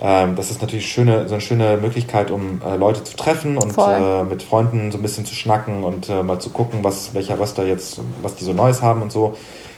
ähm, 0.00 0.34
das 0.34 0.50
ist 0.50 0.60
natürlich 0.60 0.90
schöne, 0.90 1.28
so 1.28 1.34
eine 1.34 1.40
schöne 1.40 1.76
Möglichkeit, 1.76 2.30
um 2.30 2.60
äh, 2.62 2.76
Leute 2.76 3.04
zu 3.04 3.16
treffen 3.16 3.56
und 3.56 3.76
äh, 3.78 4.24
mit 4.24 4.42
Freunden 4.42 4.90
so 4.90 4.98
ein 4.98 5.02
bisschen 5.02 5.24
zu 5.24 5.34
schnacken 5.34 5.84
und 5.84 6.08
äh, 6.08 6.22
mal 6.22 6.40
zu 6.40 6.50
gucken, 6.50 6.82
was 6.82 7.14
welcher 7.14 7.38
Röster 7.38 7.64
jetzt, 7.64 8.00
was 8.22 8.34
die 8.34 8.44
so 8.44 8.52
Neues 8.52 8.82
haben 8.82 9.02
und 9.02 9.12
so. 9.12 9.36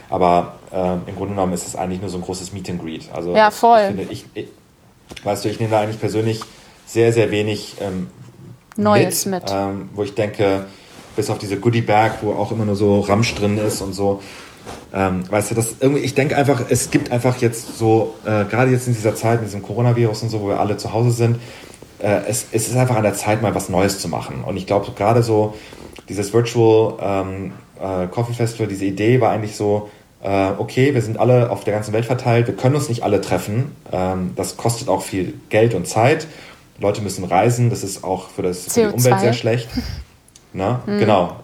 Aber 0.09 0.53
ähm, 0.73 1.01
im 1.05 1.15
Grunde 1.15 1.33
genommen 1.35 1.53
ist 1.53 1.67
es 1.67 1.75
eigentlich 1.75 2.01
nur 2.01 2.09
so 2.09 2.17
ein 2.17 2.23
großes 2.23 2.53
Meet 2.53 2.71
and 2.71 2.81
Greet. 2.81 3.09
Also 3.13 3.35
ja, 3.35 3.51
voll. 3.51 3.79
Ich 3.79 3.87
finde, 3.87 4.03
ich, 4.09 4.25
ich, 4.33 4.47
weißt 5.23 5.45
du, 5.45 5.49
ich 5.49 5.59
nehme 5.59 5.71
da 5.71 5.81
eigentlich 5.81 5.99
persönlich 5.99 6.41
sehr, 6.85 7.13
sehr 7.13 7.29
wenig 7.29 7.75
ähm, 7.81 8.09
Neues 8.75 9.25
mit, 9.25 9.43
mit. 9.43 9.53
Ähm, 9.53 9.89
wo 9.93 10.03
ich 10.03 10.15
denke, 10.15 10.65
bis 11.15 11.29
auf 11.29 11.37
diese 11.37 11.59
Goodie 11.59 11.81
Bag, 11.81 12.19
wo 12.21 12.31
auch 12.33 12.51
immer 12.51 12.65
nur 12.65 12.75
so 12.75 13.01
Ramsch 13.01 13.35
drin 13.35 13.57
ist 13.57 13.81
und 13.81 13.93
so, 13.93 14.21
ähm, 14.93 15.23
weißt 15.29 15.51
du, 15.51 15.55
das 15.55 15.75
irgendwie, 15.79 16.01
ich 16.01 16.15
denke 16.15 16.35
einfach, 16.35 16.61
es 16.69 16.91
gibt 16.91 17.11
einfach 17.11 17.37
jetzt 17.37 17.77
so, 17.77 18.15
äh, 18.25 18.45
gerade 18.45 18.71
jetzt 18.71 18.87
in 18.87 18.93
dieser 18.93 19.15
Zeit 19.15 19.39
mit 19.41 19.49
diesem 19.49 19.63
Coronavirus 19.63 20.23
und 20.23 20.29
so, 20.29 20.41
wo 20.41 20.49
wir 20.49 20.59
alle 20.59 20.77
zu 20.77 20.93
Hause 20.93 21.11
sind, 21.11 21.39
äh, 21.99 22.21
es, 22.27 22.47
es 22.51 22.67
ist 22.67 22.75
einfach 22.77 22.95
an 22.95 23.03
der 23.03 23.13
Zeit, 23.13 23.41
mal 23.41 23.55
was 23.55 23.69
Neues 23.69 23.99
zu 23.99 24.07
machen. 24.07 24.43
Und 24.45 24.57
ich 24.57 24.67
glaube, 24.67 24.91
gerade 24.91 25.23
so 25.23 25.55
dieses 26.09 26.33
Virtual 26.33 26.93
ähm, 27.01 27.53
äh, 27.81 28.07
Coffee 28.07 28.33
Festival, 28.33 28.67
diese 28.67 28.85
Idee 28.85 29.19
war 29.21 29.31
eigentlich 29.31 29.55
so, 29.55 29.89
äh, 30.21 30.49
okay, 30.57 30.93
wir 30.93 31.01
sind 31.01 31.19
alle 31.19 31.49
auf 31.49 31.63
der 31.63 31.73
ganzen 31.73 31.93
Welt 31.93 32.05
verteilt, 32.05 32.47
wir 32.47 32.55
können 32.55 32.75
uns 32.75 32.89
nicht 32.89 33.03
alle 33.03 33.21
treffen, 33.21 33.75
ähm, 33.91 34.31
das 34.35 34.57
kostet 34.57 34.89
auch 34.89 35.01
viel 35.01 35.33
Geld 35.49 35.73
und 35.73 35.87
Zeit. 35.87 36.27
Leute 36.79 37.01
müssen 37.01 37.23
reisen, 37.23 37.69
das 37.69 37.83
ist 37.83 38.03
auch 38.03 38.29
für, 38.29 38.43
das, 38.43 38.65
für 38.65 38.81
die 38.81 38.93
Umwelt 38.93 39.19
sehr 39.19 39.33
schlecht. 39.33 39.67
Na, 40.53 40.81
mhm. 40.85 40.99
Genau. 40.99 41.35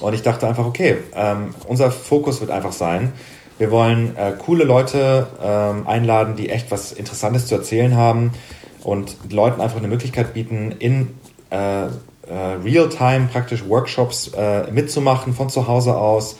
Und 0.00 0.14
ich 0.14 0.22
dachte 0.22 0.46
einfach, 0.46 0.66
okay, 0.66 0.98
ähm, 1.14 1.54
unser 1.66 1.90
Fokus 1.90 2.40
wird 2.40 2.50
einfach 2.50 2.72
sein, 2.72 3.12
wir 3.58 3.72
wollen 3.72 4.16
äh, 4.16 4.34
coole 4.38 4.62
Leute 4.62 5.26
ähm, 5.42 5.86
einladen, 5.88 6.36
die 6.36 6.48
echt 6.48 6.70
was 6.70 6.92
Interessantes 6.92 7.46
zu 7.46 7.56
erzählen 7.56 7.96
haben 7.96 8.32
und 8.84 9.16
Leuten 9.30 9.60
einfach 9.60 9.78
eine 9.78 9.88
Möglichkeit 9.88 10.32
bieten, 10.32 10.76
in 10.78 11.08
äh, 11.50 11.86
äh, 11.86 11.88
Real-Time 12.62 13.28
praktisch 13.32 13.68
Workshops 13.68 14.28
äh, 14.28 14.70
mitzumachen 14.70 15.34
von 15.34 15.48
zu 15.48 15.66
Hause 15.66 15.96
aus 15.96 16.36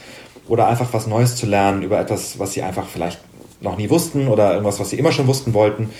oder 0.46 0.68
einfach 0.68 0.88
was 0.92 1.08
Neues 1.08 1.34
zu 1.34 1.46
lernen 1.46 1.82
über 1.82 1.98
etwas, 1.98 2.38
was 2.38 2.52
sie 2.52 2.62
einfach 2.62 2.86
vielleicht 2.86 3.18
noch 3.60 3.76
nie 3.76 3.90
wussten 3.90 4.28
oder 4.28 4.52
irgendwas, 4.52 4.78
was 4.78 4.90
sie 4.90 4.98
immer 4.98 5.10
schon 5.10 5.26
wussten 5.26 5.54
wollten. 5.54 5.90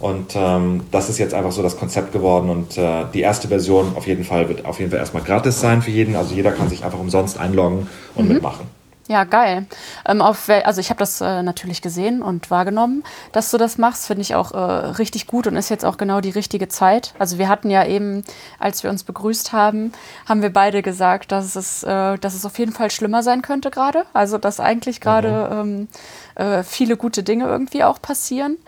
Und 0.00 0.34
ähm, 0.34 0.82
das 0.90 1.08
ist 1.08 1.18
jetzt 1.18 1.34
einfach 1.34 1.52
so 1.52 1.62
das 1.62 1.76
Konzept 1.78 2.12
geworden. 2.12 2.50
Und 2.50 2.78
äh, 2.78 3.04
die 3.12 3.20
erste 3.20 3.48
Version 3.48 3.92
auf 3.96 4.06
jeden 4.06 4.24
Fall 4.24 4.48
wird 4.48 4.64
auf 4.64 4.78
jeden 4.78 4.90
Fall 4.90 5.00
erstmal 5.00 5.22
gratis 5.22 5.60
sein 5.60 5.82
für 5.82 5.90
jeden. 5.90 6.16
Also 6.16 6.34
jeder 6.34 6.52
kann 6.52 6.68
sich 6.68 6.84
einfach 6.84 6.98
umsonst 6.98 7.38
einloggen 7.38 7.88
und 8.14 8.26
mhm. 8.26 8.34
mitmachen. 8.34 8.80
Ja, 9.10 9.24
geil. 9.24 9.66
Ähm, 10.06 10.22
auf, 10.22 10.48
also 10.48 10.80
ich 10.80 10.88
habe 10.90 11.00
das 11.00 11.20
äh, 11.20 11.42
natürlich 11.42 11.82
gesehen 11.82 12.22
und 12.22 12.48
wahrgenommen, 12.48 13.02
dass 13.32 13.50
du 13.50 13.58
das 13.58 13.76
machst. 13.76 14.06
Finde 14.06 14.22
ich 14.22 14.36
auch 14.36 14.52
äh, 14.52 14.56
richtig 14.56 15.26
gut 15.26 15.48
und 15.48 15.56
ist 15.56 15.68
jetzt 15.68 15.84
auch 15.84 15.96
genau 15.96 16.20
die 16.20 16.30
richtige 16.30 16.68
Zeit. 16.68 17.12
Also 17.18 17.36
wir 17.36 17.48
hatten 17.48 17.70
ja 17.70 17.84
eben, 17.84 18.22
als 18.60 18.84
wir 18.84 18.90
uns 18.90 19.02
begrüßt 19.02 19.52
haben, 19.52 19.90
haben 20.26 20.42
wir 20.42 20.52
beide 20.52 20.80
gesagt, 20.80 21.32
dass 21.32 21.56
es, 21.56 21.82
äh, 21.82 22.18
dass 22.18 22.34
es 22.34 22.46
auf 22.46 22.56
jeden 22.60 22.70
Fall 22.70 22.92
schlimmer 22.92 23.24
sein 23.24 23.42
könnte 23.42 23.72
gerade. 23.72 24.04
Also 24.12 24.38
dass 24.38 24.60
eigentlich 24.60 25.00
gerade 25.00 25.64
mhm. 25.64 25.88
ähm, 26.36 26.48
äh, 26.60 26.62
viele 26.62 26.96
gute 26.96 27.24
Dinge 27.24 27.46
irgendwie 27.46 27.82
auch 27.82 28.00
passieren 28.00 28.58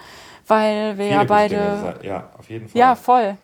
weil 0.52 0.98
wir 0.98 1.04
Viele 1.04 1.16
ja 1.16 1.24
beide. 1.24 1.54
Dinge, 1.56 1.94
ja, 2.02 2.28
auf 2.38 2.48
jeden 2.48 2.68
Fall. 2.68 2.78
Ja, 2.78 2.94
voll. 2.94 3.36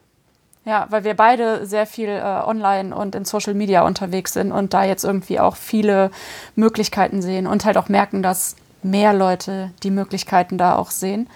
Ja, 0.64 0.86
weil 0.90 1.04
wir 1.04 1.14
beide 1.14 1.64
sehr 1.64 1.86
viel 1.86 2.10
äh, 2.10 2.22
online 2.22 2.94
und 2.94 3.14
in 3.14 3.24
Social 3.24 3.54
Media 3.54 3.86
unterwegs 3.86 4.34
sind 4.34 4.52
und 4.52 4.74
da 4.74 4.84
jetzt 4.84 5.02
irgendwie 5.02 5.40
auch 5.40 5.56
viele 5.56 6.10
Möglichkeiten 6.56 7.22
sehen 7.22 7.46
und 7.46 7.64
halt 7.64 7.78
auch 7.78 7.88
merken, 7.88 8.22
dass 8.22 8.54
mehr 8.82 9.14
Leute 9.14 9.70
die 9.82 9.90
Möglichkeiten 9.90 10.58
da 10.58 10.76
auch 10.76 10.90
sehen. 10.90 11.28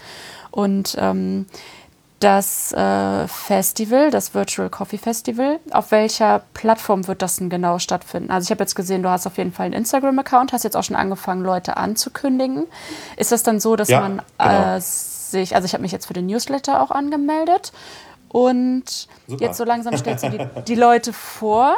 Und 0.51 0.97
ähm, 0.99 1.47
das 2.23 2.73
äh, 2.73 3.27
Festival, 3.27 4.11
das 4.11 4.35
Virtual 4.35 4.71
Coffee 4.71 4.99
Festival, 4.99 5.59
auf 5.71 5.91
welcher 5.91 6.43
Plattform 6.55 7.09
wird 7.09 7.23
das 7.23 7.37
denn 7.37 7.51
genau 7.51 7.79
stattfinden? 7.79 8.31
Also 8.31 8.47
ich 8.47 8.51
habe 8.51 8.63
jetzt 8.63 8.75
gesehen, 8.75 9.03
du 9.03 9.09
hast 9.09 9.27
auf 9.27 9.39
jeden 9.39 9.53
Fall 9.53 9.67
einen 9.67 9.75
Instagram-Account, 9.75 10.53
hast 10.53 10.63
jetzt 10.63 10.77
auch 10.77 10.85
schon 10.85 10.97
angefangen, 10.97 11.43
Leute 11.43 11.77
anzukündigen. 11.77 12.67
Ist 13.17 13.33
das 13.33 13.43
dann 13.43 13.61
so, 13.61 13.77
dass 13.77 13.89
ja, 13.89 14.01
man 14.01 14.23
genau. 14.39 14.51
Sich, 15.33 15.57
also 15.57 15.67
ich 15.67 15.73
habe 15.73 15.83
mich 15.83 15.91
jetzt 15.91 16.07
für 16.07 16.13
den 16.13 16.27
Newsletter 16.27 16.81
auch 16.81 16.93
angemeldet 16.93 17.73
und 18.29 18.85
Super. 19.27 19.45
jetzt 19.45 19.57
so 19.59 19.65
langsam 19.65 19.97
stellst 19.97 20.25
du 20.25 20.31
die, 20.31 20.39
die 20.69 20.75
Leute 20.75 21.13
vor. 21.13 21.75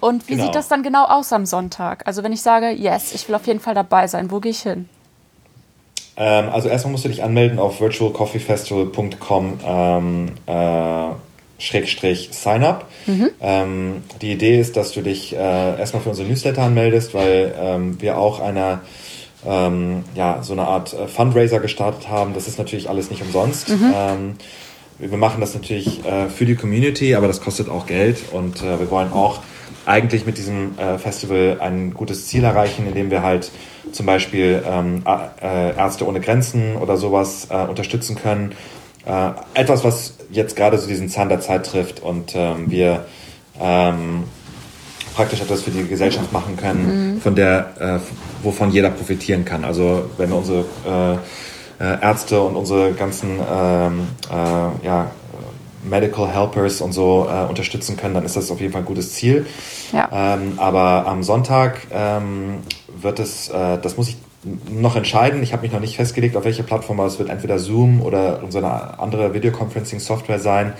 Und 0.00 0.28
wie 0.28 0.34
genau. 0.34 0.46
sieht 0.46 0.54
das 0.54 0.68
dann 0.68 0.82
genau 0.82 1.04
aus 1.04 1.32
am 1.32 1.46
Sonntag? 1.46 2.06
Also 2.06 2.22
wenn 2.22 2.32
ich 2.32 2.42
sage, 2.42 2.70
yes, 2.70 3.14
ich 3.14 3.28
will 3.28 3.34
auf 3.34 3.46
jeden 3.46 3.60
Fall 3.60 3.74
dabei 3.74 4.06
sein, 4.06 4.30
wo 4.30 4.40
gehe 4.40 4.50
ich 4.50 4.62
hin? 4.62 4.88
Ähm, 6.16 6.48
also 6.50 6.68
erstmal 6.68 6.92
musst 6.92 7.04
du 7.04 7.08
dich 7.08 7.22
anmelden 7.22 7.58
auf 7.58 7.80
virtualcoffeefestival.com 7.80 9.60
ähm, 9.64 10.28
äh, 10.46 11.14
Schrägstrich 11.58 12.28
Sign-up. 12.32 12.88
Mhm. 13.06 13.30
Ähm, 13.40 14.04
die 14.20 14.32
Idee 14.32 14.60
ist, 14.60 14.76
dass 14.76 14.92
du 14.92 15.00
dich 15.00 15.32
äh, 15.34 15.38
erstmal 15.38 16.02
für 16.02 16.10
unsere 16.10 16.28
Newsletter 16.28 16.62
anmeldest, 16.62 17.14
weil 17.14 17.54
ähm, 17.58 18.00
wir 18.00 18.18
auch 18.18 18.40
eine 18.40 18.80
ähm, 19.46 20.04
ja, 20.14 20.42
so 20.42 20.52
eine 20.52 20.66
Art 20.66 20.92
äh, 20.92 21.08
Fundraiser 21.08 21.60
gestartet 21.60 22.08
haben. 22.08 22.34
Das 22.34 22.48
ist 22.48 22.58
natürlich 22.58 22.88
alles 22.88 23.10
nicht 23.10 23.22
umsonst. 23.22 23.68
Mhm. 23.68 23.92
Ähm, 23.94 24.34
wir 24.98 25.18
machen 25.18 25.40
das 25.40 25.54
natürlich 25.54 26.04
äh, 26.04 26.28
für 26.28 26.44
die 26.44 26.54
Community, 26.54 27.14
aber 27.14 27.26
das 27.26 27.40
kostet 27.40 27.68
auch 27.68 27.86
Geld 27.86 28.18
und 28.32 28.62
äh, 28.62 28.78
wir 28.78 28.90
wollen 28.90 29.12
auch 29.12 29.40
eigentlich 29.84 30.26
mit 30.26 30.38
diesem 30.38 30.78
äh, 30.78 30.96
Festival 30.98 31.56
ein 31.60 31.92
gutes 31.92 32.28
Ziel 32.28 32.44
erreichen, 32.44 32.86
indem 32.86 33.10
wir 33.10 33.22
halt 33.22 33.50
zum 33.90 34.06
Beispiel 34.06 34.62
ähm, 34.64 35.02
äh, 35.04 35.76
Ärzte 35.76 36.06
ohne 36.06 36.20
Grenzen 36.20 36.76
oder 36.76 36.96
sowas 36.96 37.48
äh, 37.50 37.56
unterstützen 37.64 38.16
können. 38.16 38.54
etwas, 39.54 39.82
was 39.82 40.14
jetzt 40.30 40.54
gerade 40.54 40.78
so 40.78 40.86
diesen 40.86 41.08
Zahn 41.08 41.28
der 41.28 41.40
Zeit 41.40 41.66
trifft 41.66 42.00
und 42.00 42.34
ähm, 42.36 42.70
wir 42.70 43.06
ähm, 43.60 44.22
praktisch 45.14 45.40
etwas 45.40 45.62
für 45.62 45.70
die 45.70 45.86
Gesellschaft 45.86 46.32
machen 46.32 46.56
können, 46.56 47.14
mhm. 47.14 47.20
von 47.20 47.34
der, 47.34 47.72
äh, 47.78 48.44
wovon 48.44 48.70
jeder 48.70 48.90
profitieren 48.90 49.44
kann. 49.44 49.64
Also 49.64 50.10
wenn 50.16 50.30
wir 50.30 50.36
unsere 50.36 50.64
äh, 50.86 51.12
äh 51.84 52.00
Ärzte 52.00 52.40
und 52.40 52.56
unsere 52.56 52.92
ganzen 52.92 53.38
ähm, 53.38 54.08
äh, 54.30 54.86
ja, 54.86 55.10
Medical 55.84 56.28
Helpers 56.28 56.80
und 56.80 56.92
so 56.92 57.28
äh, 57.28 57.48
unterstützen 57.48 57.96
können, 57.96 58.14
dann 58.14 58.24
ist 58.24 58.36
das 58.36 58.50
auf 58.50 58.60
jeden 58.60 58.72
Fall 58.72 58.82
ein 58.82 58.86
gutes 58.86 59.12
Ziel. 59.14 59.46
Ja. 59.92 60.08
Ähm, 60.12 60.54
aber 60.56 61.06
am 61.06 61.22
Sonntag 61.22 61.86
ähm, 61.92 62.58
wird 63.00 63.18
es, 63.18 63.48
äh, 63.48 63.78
das 63.78 63.96
muss 63.96 64.08
ich 64.08 64.16
noch 64.70 64.96
entscheiden. 64.96 65.42
Ich 65.42 65.52
habe 65.52 65.62
mich 65.62 65.72
noch 65.72 65.80
nicht 65.80 65.96
festgelegt, 65.96 66.36
auf 66.36 66.44
welche 66.44 66.62
Plattform, 66.62 67.00
aber 67.00 67.08
es 67.08 67.18
wird 67.18 67.30
entweder 67.30 67.58
Zoom 67.58 68.00
oder 68.00 68.40
so 68.48 68.58
eine 68.58 68.98
andere 68.98 69.34
Videoconferencing-Software 69.34 70.38
sein 70.38 70.72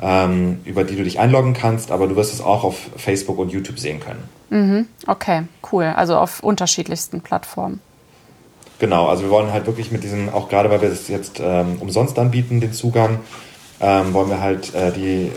ähm, 0.00 0.60
über 0.64 0.84
die 0.84 0.96
du 0.96 1.04
dich 1.04 1.18
einloggen 1.18 1.54
kannst, 1.54 1.90
aber 1.90 2.06
du 2.06 2.16
wirst 2.16 2.32
es 2.32 2.40
auch 2.40 2.64
auf 2.64 2.76
Facebook 2.96 3.38
und 3.38 3.50
YouTube 3.50 3.78
sehen 3.78 4.00
können. 4.00 4.28
Mhm. 4.50 4.86
Okay, 5.06 5.42
cool. 5.72 5.84
Also 5.84 6.16
auf 6.16 6.42
unterschiedlichsten 6.42 7.20
Plattformen. 7.20 7.80
Genau, 8.78 9.08
also 9.08 9.22
wir 9.22 9.30
wollen 9.30 9.52
halt 9.52 9.66
wirklich 9.66 9.90
mit 9.90 10.04
diesem, 10.04 10.28
auch 10.28 10.48
gerade 10.48 10.70
weil 10.70 10.82
wir 10.82 10.90
das 10.90 11.08
jetzt 11.08 11.40
ähm, 11.42 11.76
umsonst 11.80 12.18
anbieten, 12.18 12.60
den 12.60 12.72
Zugang, 12.72 13.20
ähm, 13.80 14.12
wollen 14.12 14.28
wir 14.28 14.40
halt 14.40 14.74
äh, 14.74 14.92
die 14.92 15.32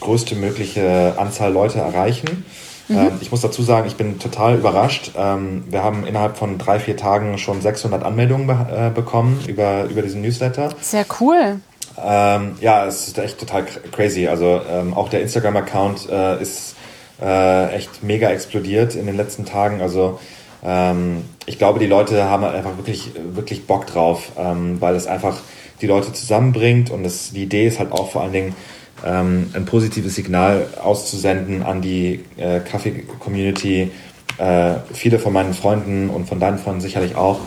größte 0.00 0.34
mögliche 0.34 1.14
Anzahl 1.18 1.52
Leute 1.52 1.78
erreichen. 1.78 2.44
Mhm. 2.88 2.96
Ähm, 2.96 3.12
ich 3.20 3.30
muss 3.30 3.42
dazu 3.42 3.62
sagen, 3.62 3.86
ich 3.86 3.96
bin 3.96 4.18
total 4.18 4.56
überrascht. 4.56 5.12
Ähm, 5.16 5.64
wir 5.68 5.82
haben 5.82 6.06
innerhalb 6.06 6.36
von 6.36 6.58
drei, 6.58 6.80
vier 6.80 6.96
Tagen 6.96 7.38
schon 7.38 7.60
600 7.60 8.02
Anmeldungen 8.02 8.46
be 8.46 8.66
äh, 8.70 8.90
bekommen 8.90 9.42
über, 9.46 9.84
über 9.84 10.02
diesen 10.02 10.22
Newsletter. 10.22 10.70
Sehr 10.80 11.06
cool. 11.20 11.60
Ähm, 12.02 12.56
ja, 12.60 12.86
es 12.86 13.08
ist 13.08 13.18
echt 13.18 13.38
total 13.38 13.64
crazy. 13.92 14.26
Also 14.26 14.60
ähm, 14.68 14.94
auch 14.94 15.08
der 15.08 15.22
Instagram-Account 15.22 16.08
äh, 16.10 16.42
ist 16.42 16.76
äh, 17.20 17.74
echt 17.74 18.02
mega 18.02 18.30
explodiert 18.30 18.94
in 18.94 19.06
den 19.06 19.16
letzten 19.16 19.44
Tagen. 19.44 19.80
Also 19.80 20.18
ähm, 20.64 21.24
ich 21.46 21.58
glaube, 21.58 21.78
die 21.78 21.86
Leute 21.86 22.24
haben 22.24 22.44
einfach 22.44 22.76
wirklich, 22.76 23.12
wirklich 23.32 23.66
Bock 23.66 23.86
drauf, 23.86 24.32
ähm, 24.38 24.80
weil 24.80 24.94
es 24.96 25.06
einfach 25.06 25.40
die 25.80 25.86
Leute 25.86 26.12
zusammenbringt 26.12 26.90
und 26.90 27.04
das, 27.04 27.32
die 27.32 27.42
Idee 27.42 27.66
ist 27.66 27.78
halt 27.78 27.92
auch 27.92 28.10
vor 28.10 28.22
allen 28.22 28.32
Dingen 28.32 28.56
ähm, 29.04 29.50
ein 29.54 29.64
positives 29.66 30.14
Signal 30.14 30.66
auszusenden 30.82 31.62
an 31.62 31.82
die 31.82 32.24
äh, 32.36 32.60
Kaffee-Community. 32.60 33.90
Äh, 34.38 34.74
viele 34.92 35.18
von 35.18 35.32
meinen 35.32 35.54
Freunden 35.54 36.10
und 36.10 36.26
von 36.26 36.40
deinen 36.40 36.58
Freunden 36.58 36.80
sicherlich 36.80 37.14
auch 37.14 37.40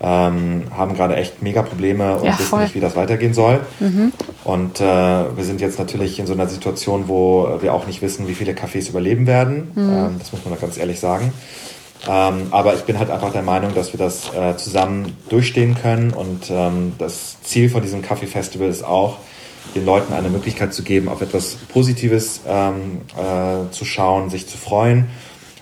ähm, 0.00 0.64
haben 0.76 0.94
gerade 0.94 1.16
echt 1.16 1.42
mega 1.42 1.62
Probleme 1.62 2.16
und 2.16 2.26
ja, 2.26 2.38
wissen 2.38 2.60
nicht, 2.60 2.74
wie 2.74 2.80
das 2.80 2.96
weitergehen 2.96 3.34
soll. 3.34 3.60
Mhm. 3.80 4.12
Und 4.44 4.80
äh, 4.80 4.84
wir 4.84 5.44
sind 5.44 5.60
jetzt 5.60 5.78
natürlich 5.78 6.18
in 6.18 6.26
so 6.26 6.34
einer 6.34 6.48
Situation, 6.48 7.08
wo 7.08 7.58
wir 7.60 7.72
auch 7.72 7.86
nicht 7.86 8.02
wissen, 8.02 8.28
wie 8.28 8.34
viele 8.34 8.52
Cafés 8.52 8.88
überleben 8.90 9.26
werden. 9.26 9.70
Mhm. 9.74 9.92
Ähm, 9.92 10.16
das 10.18 10.32
muss 10.32 10.44
man 10.44 10.58
ganz 10.60 10.76
ehrlich 10.76 11.00
sagen. 11.00 11.32
Ähm, 12.08 12.48
aber 12.50 12.74
ich 12.74 12.82
bin 12.82 12.98
halt 12.98 13.10
einfach 13.10 13.32
der 13.32 13.42
Meinung, 13.42 13.74
dass 13.74 13.92
wir 13.92 13.98
das 13.98 14.32
äh, 14.34 14.56
zusammen 14.56 15.16
durchstehen 15.28 15.76
können. 15.80 16.10
Und 16.12 16.50
ähm, 16.50 16.92
das 16.98 17.40
Ziel 17.42 17.70
von 17.70 17.82
diesem 17.82 18.02
Kaffee-Festival 18.02 18.68
ist 18.68 18.84
auch, 18.84 19.16
den 19.74 19.84
Leuten 19.84 20.12
eine 20.12 20.28
Möglichkeit 20.28 20.72
zu 20.72 20.82
geben, 20.82 21.08
auf 21.08 21.22
etwas 21.22 21.56
Positives 21.72 22.42
ähm, 22.46 23.00
äh, 23.16 23.70
zu 23.72 23.84
schauen, 23.84 24.30
sich 24.30 24.46
zu 24.46 24.56
freuen. 24.56 25.06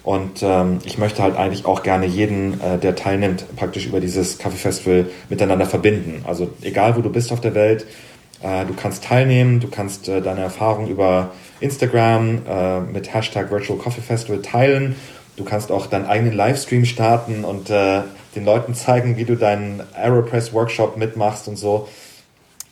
Und 0.04 0.42
ähm, 0.42 0.78
ich 0.84 0.98
möchte 0.98 1.22
halt 1.22 1.36
eigentlich 1.36 1.64
auch 1.64 1.82
gerne 1.82 2.06
jeden, 2.06 2.60
äh, 2.60 2.78
der 2.78 2.94
teilnimmt, 2.94 3.44
praktisch 3.56 3.86
über 3.86 4.00
dieses 4.00 4.38
Kaffee-Festival 4.38 5.06
miteinander 5.30 5.66
verbinden. 5.66 6.22
Also 6.26 6.50
egal, 6.62 6.96
wo 6.96 7.00
du 7.00 7.10
bist 7.10 7.32
auf 7.32 7.40
der 7.40 7.54
Welt, 7.54 7.86
äh, 8.42 8.66
du 8.66 8.74
kannst 8.74 9.04
teilnehmen, 9.04 9.60
du 9.60 9.68
kannst 9.68 10.08
äh, 10.08 10.20
deine 10.20 10.42
Erfahrung 10.42 10.88
über 10.88 11.30
Instagram 11.60 12.42
äh, 12.46 12.80
mit 12.80 13.14
Hashtag 13.14 13.50
Virtual 13.50 13.78
Coffee 13.78 14.02
Festival 14.02 14.42
teilen 14.42 14.94
Du 15.36 15.44
kannst 15.44 15.72
auch 15.72 15.86
deinen 15.86 16.06
eigenen 16.06 16.32
Livestream 16.32 16.84
starten 16.84 17.44
und 17.44 17.68
äh, 17.68 18.02
den 18.36 18.44
Leuten 18.44 18.74
zeigen, 18.74 19.16
wie 19.16 19.24
du 19.24 19.36
deinen 19.36 19.82
Aeropress 19.94 20.52
Workshop 20.52 20.96
mitmachst 20.96 21.48
und 21.48 21.56
so. 21.56 21.88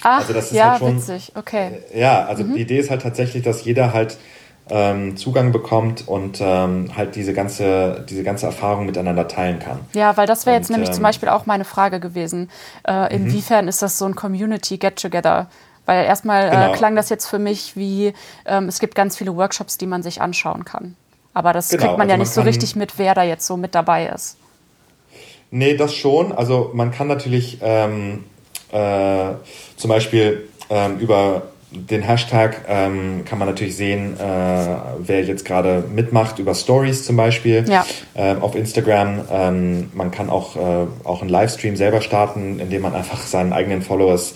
Ach, 0.02 0.20
also 0.20 0.32
das 0.32 0.46
ist 0.46 0.56
ja, 0.56 0.72
halt 0.72 0.78
schon, 0.78 0.96
witzig, 0.96 1.32
okay. 1.34 1.80
Ja, 1.94 2.24
also 2.24 2.44
mhm. 2.44 2.54
die 2.54 2.60
Idee 2.60 2.78
ist 2.78 2.90
halt 2.90 3.02
tatsächlich, 3.02 3.42
dass 3.42 3.64
jeder 3.64 3.92
halt 3.92 4.16
ähm, 4.70 5.16
Zugang 5.16 5.52
bekommt 5.52 6.06
und 6.06 6.40
ähm, 6.40 6.96
halt 6.96 7.16
diese 7.16 7.34
ganze, 7.34 8.04
diese 8.08 8.22
ganze 8.22 8.46
Erfahrung 8.46 8.86
miteinander 8.86 9.28
teilen 9.28 9.58
kann. 9.58 9.80
Ja, 9.92 10.16
weil 10.16 10.26
das 10.26 10.46
wäre 10.46 10.56
jetzt 10.56 10.70
nämlich 10.70 10.90
ähm, 10.90 10.94
zum 10.94 11.02
Beispiel 11.02 11.28
auch 11.28 11.46
meine 11.46 11.64
Frage 11.64 12.00
gewesen. 12.00 12.50
Äh, 12.86 13.04
mhm. 13.04 13.26
inwiefern 13.26 13.68
ist 13.68 13.82
das 13.82 13.98
so 13.98 14.06
ein 14.06 14.14
Community 14.14 14.78
Get-Together? 14.78 15.48
Weil 15.84 16.04
erstmal 16.04 16.46
äh, 16.46 16.50
genau. 16.50 16.72
klang 16.72 16.96
das 16.96 17.08
jetzt 17.08 17.26
für 17.26 17.38
mich 17.38 17.76
wie, 17.76 18.12
ähm, 18.46 18.68
es 18.68 18.78
gibt 18.78 18.94
ganz 18.94 19.16
viele 19.16 19.36
Workshops, 19.36 19.78
die 19.78 19.86
man 19.86 20.02
sich 20.02 20.20
anschauen 20.22 20.64
kann. 20.64 20.96
Aber 21.34 21.52
das 21.52 21.68
genau, 21.68 21.82
kriegt 21.82 21.98
man 21.98 22.02
also 22.02 22.10
ja 22.12 22.16
nicht 22.18 22.28
man 22.28 22.34
so 22.34 22.40
richtig 22.42 22.76
mit, 22.76 22.98
wer 22.98 23.14
da 23.14 23.22
jetzt 23.24 23.46
so 23.46 23.56
mit 23.56 23.74
dabei 23.74 24.06
ist. 24.06 24.36
Nee, 25.50 25.76
das 25.76 25.94
schon. 25.94 26.32
Also 26.32 26.70
man 26.72 26.92
kann 26.92 27.08
natürlich 27.08 27.58
ähm, 27.62 28.24
äh, 28.70 29.32
zum 29.76 29.88
Beispiel 29.88 30.48
ähm, 30.70 30.98
über 30.98 31.42
den 31.72 32.02
Hashtag 32.02 32.64
ähm, 32.68 33.24
kann 33.24 33.38
man 33.38 33.48
natürlich 33.48 33.76
sehen, 33.76 34.18
äh, 34.18 34.76
wer 34.98 35.22
jetzt 35.24 35.44
gerade 35.44 35.84
mitmacht, 35.92 36.38
über 36.38 36.54
Stories 36.54 37.04
zum 37.04 37.16
Beispiel 37.16 37.64
ja. 37.68 37.84
äh, 38.14 38.34
auf 38.34 38.54
Instagram. 38.54 39.22
Ähm, 39.30 39.90
man 39.94 40.10
kann 40.10 40.28
auch, 40.28 40.56
äh, 40.56 40.86
auch 41.04 41.22
einen 41.22 41.30
Livestream 41.30 41.76
selber 41.76 42.00
starten, 42.00 42.60
indem 42.60 42.82
man 42.82 42.94
einfach 42.94 43.20
seinen 43.20 43.52
eigenen 43.52 43.82
Followers 43.82 44.34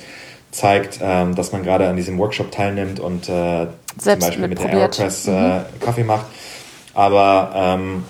zeigt, 0.51 1.01
ähm, 1.03 1.35
dass 1.35 1.53
man 1.53 1.63
gerade 1.63 1.89
an 1.89 1.97
diesem 1.97 2.19
Workshop 2.19 2.51
teilnimmt 2.51 3.01
und 3.01 3.29
äh, 3.29 3.67
zum 3.99 4.19
Beispiel 4.19 4.49
mit 4.49 4.59
der 4.59 4.71
Aeropress 4.71 5.29
äh, 5.29 5.31
mhm. 5.31 5.63
Kaffee 5.81 6.05
macht. 6.05 6.27
Aber 6.95 7.53
ähm, 7.55 8.05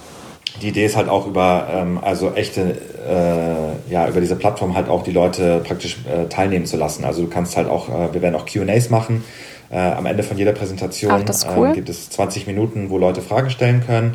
die 0.62 0.68
Idee 0.68 0.86
ist 0.86 0.96
halt 0.96 1.08
auch 1.08 1.26
über 1.26 1.68
ähm, 1.72 1.98
also 2.02 2.32
echte 2.34 2.76
äh, 3.08 3.92
ja 3.92 4.08
über 4.08 4.20
diese 4.20 4.36
Plattform 4.36 4.74
halt 4.74 4.88
auch 4.88 5.02
die 5.02 5.12
Leute 5.12 5.60
praktisch 5.64 5.98
äh, 6.06 6.26
teilnehmen 6.28 6.66
zu 6.66 6.76
lassen. 6.76 7.04
Also 7.04 7.22
du 7.22 7.28
kannst 7.28 7.56
halt 7.56 7.68
auch 7.68 7.88
äh, 7.88 8.12
wir 8.12 8.22
werden 8.22 8.34
auch 8.34 8.46
Q&As 8.46 8.90
machen. 8.90 9.24
Äh, 9.70 9.78
am 9.78 10.06
Ende 10.06 10.22
von 10.22 10.38
jeder 10.38 10.52
Präsentation 10.52 11.24
Ach, 11.28 11.56
cool. 11.56 11.68
Ähm, 11.68 11.74
gibt 11.74 11.88
es 11.88 12.08
20 12.10 12.46
Minuten, 12.46 12.90
wo 12.90 12.98
Leute 12.98 13.20
Fragen 13.20 13.50
stellen 13.50 13.82
können. 13.84 14.14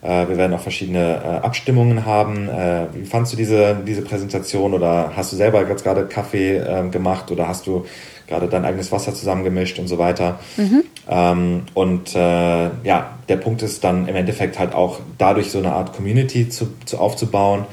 Äh, 0.00 0.28
wir 0.28 0.36
werden 0.36 0.54
auch 0.54 0.60
verschiedene 0.60 1.16
äh, 1.24 1.44
Abstimmungen 1.44 2.06
haben. 2.06 2.48
wie 2.92 3.04
fandst 3.04 3.32
du 3.32 3.36
diese, 3.36 3.76
diese 3.86 4.02
Präsentation 4.02 4.74
oder 4.74 5.12
hast 5.16 5.32
du 5.32 5.36
selber 5.36 5.66
jetzt 5.68 5.82
gerade 5.82 6.06
Kaffee 6.06 6.56
ähm, 6.56 6.90
gemacht 6.90 7.30
oder 7.30 7.48
hast 7.48 7.66
du 7.66 7.84
gerade 8.32 8.48
dein 8.48 8.64
eigenes 8.64 8.90
Wasser 8.92 9.14
zusammengemischt 9.14 9.78
und 9.78 9.88
so 9.88 9.98
weiter. 9.98 10.40
Mhm. 10.56 10.84
Ähm, 11.08 11.62
und 11.74 12.14
äh, 12.14 12.70
ja, 12.82 13.18
der 13.28 13.36
Punkt 13.36 13.62
ist 13.62 13.84
dann 13.84 14.08
im 14.08 14.16
Endeffekt 14.16 14.58
halt 14.58 14.74
auch 14.74 15.00
dadurch 15.18 15.50
so 15.50 15.58
eine 15.58 15.72
Art 15.72 15.94
Community 15.94 16.48
zu, 16.48 16.68
zu 16.86 16.98
aufzubauen. 16.98 17.66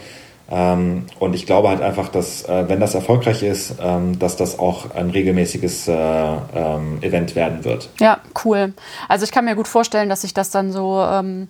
Ähm, 0.52 1.06
und 1.20 1.34
ich 1.36 1.46
glaube 1.46 1.70
halt 1.70 1.82
einfach, 1.82 2.10
dass 2.10 2.44
äh, 2.44 2.68
wenn 2.68 2.80
das 2.80 2.96
erfolgreich 2.96 3.44
ist, 3.44 3.76
ähm, 3.82 4.20
dass 4.20 4.36
das 4.36 4.60
auch 4.60 4.94
ein 4.96 5.12
regelmäßiges 5.12 5.88
äh, 5.88 5.94
ähm, 5.94 6.98
Event 7.02 7.36
werden 7.36 7.64
wird. 7.64 7.90
Ja, 8.00 8.18
cool. 8.44 8.74
Also 9.08 9.24
ich 9.24 9.32
kann 9.32 9.46
mir 9.46 9.56
gut 9.56 9.68
vorstellen, 9.68 10.10
dass 10.10 10.22
sich 10.22 10.34
das 10.34 10.50
dann 10.50 10.72
so, 10.72 11.02
ähm, 11.02 11.48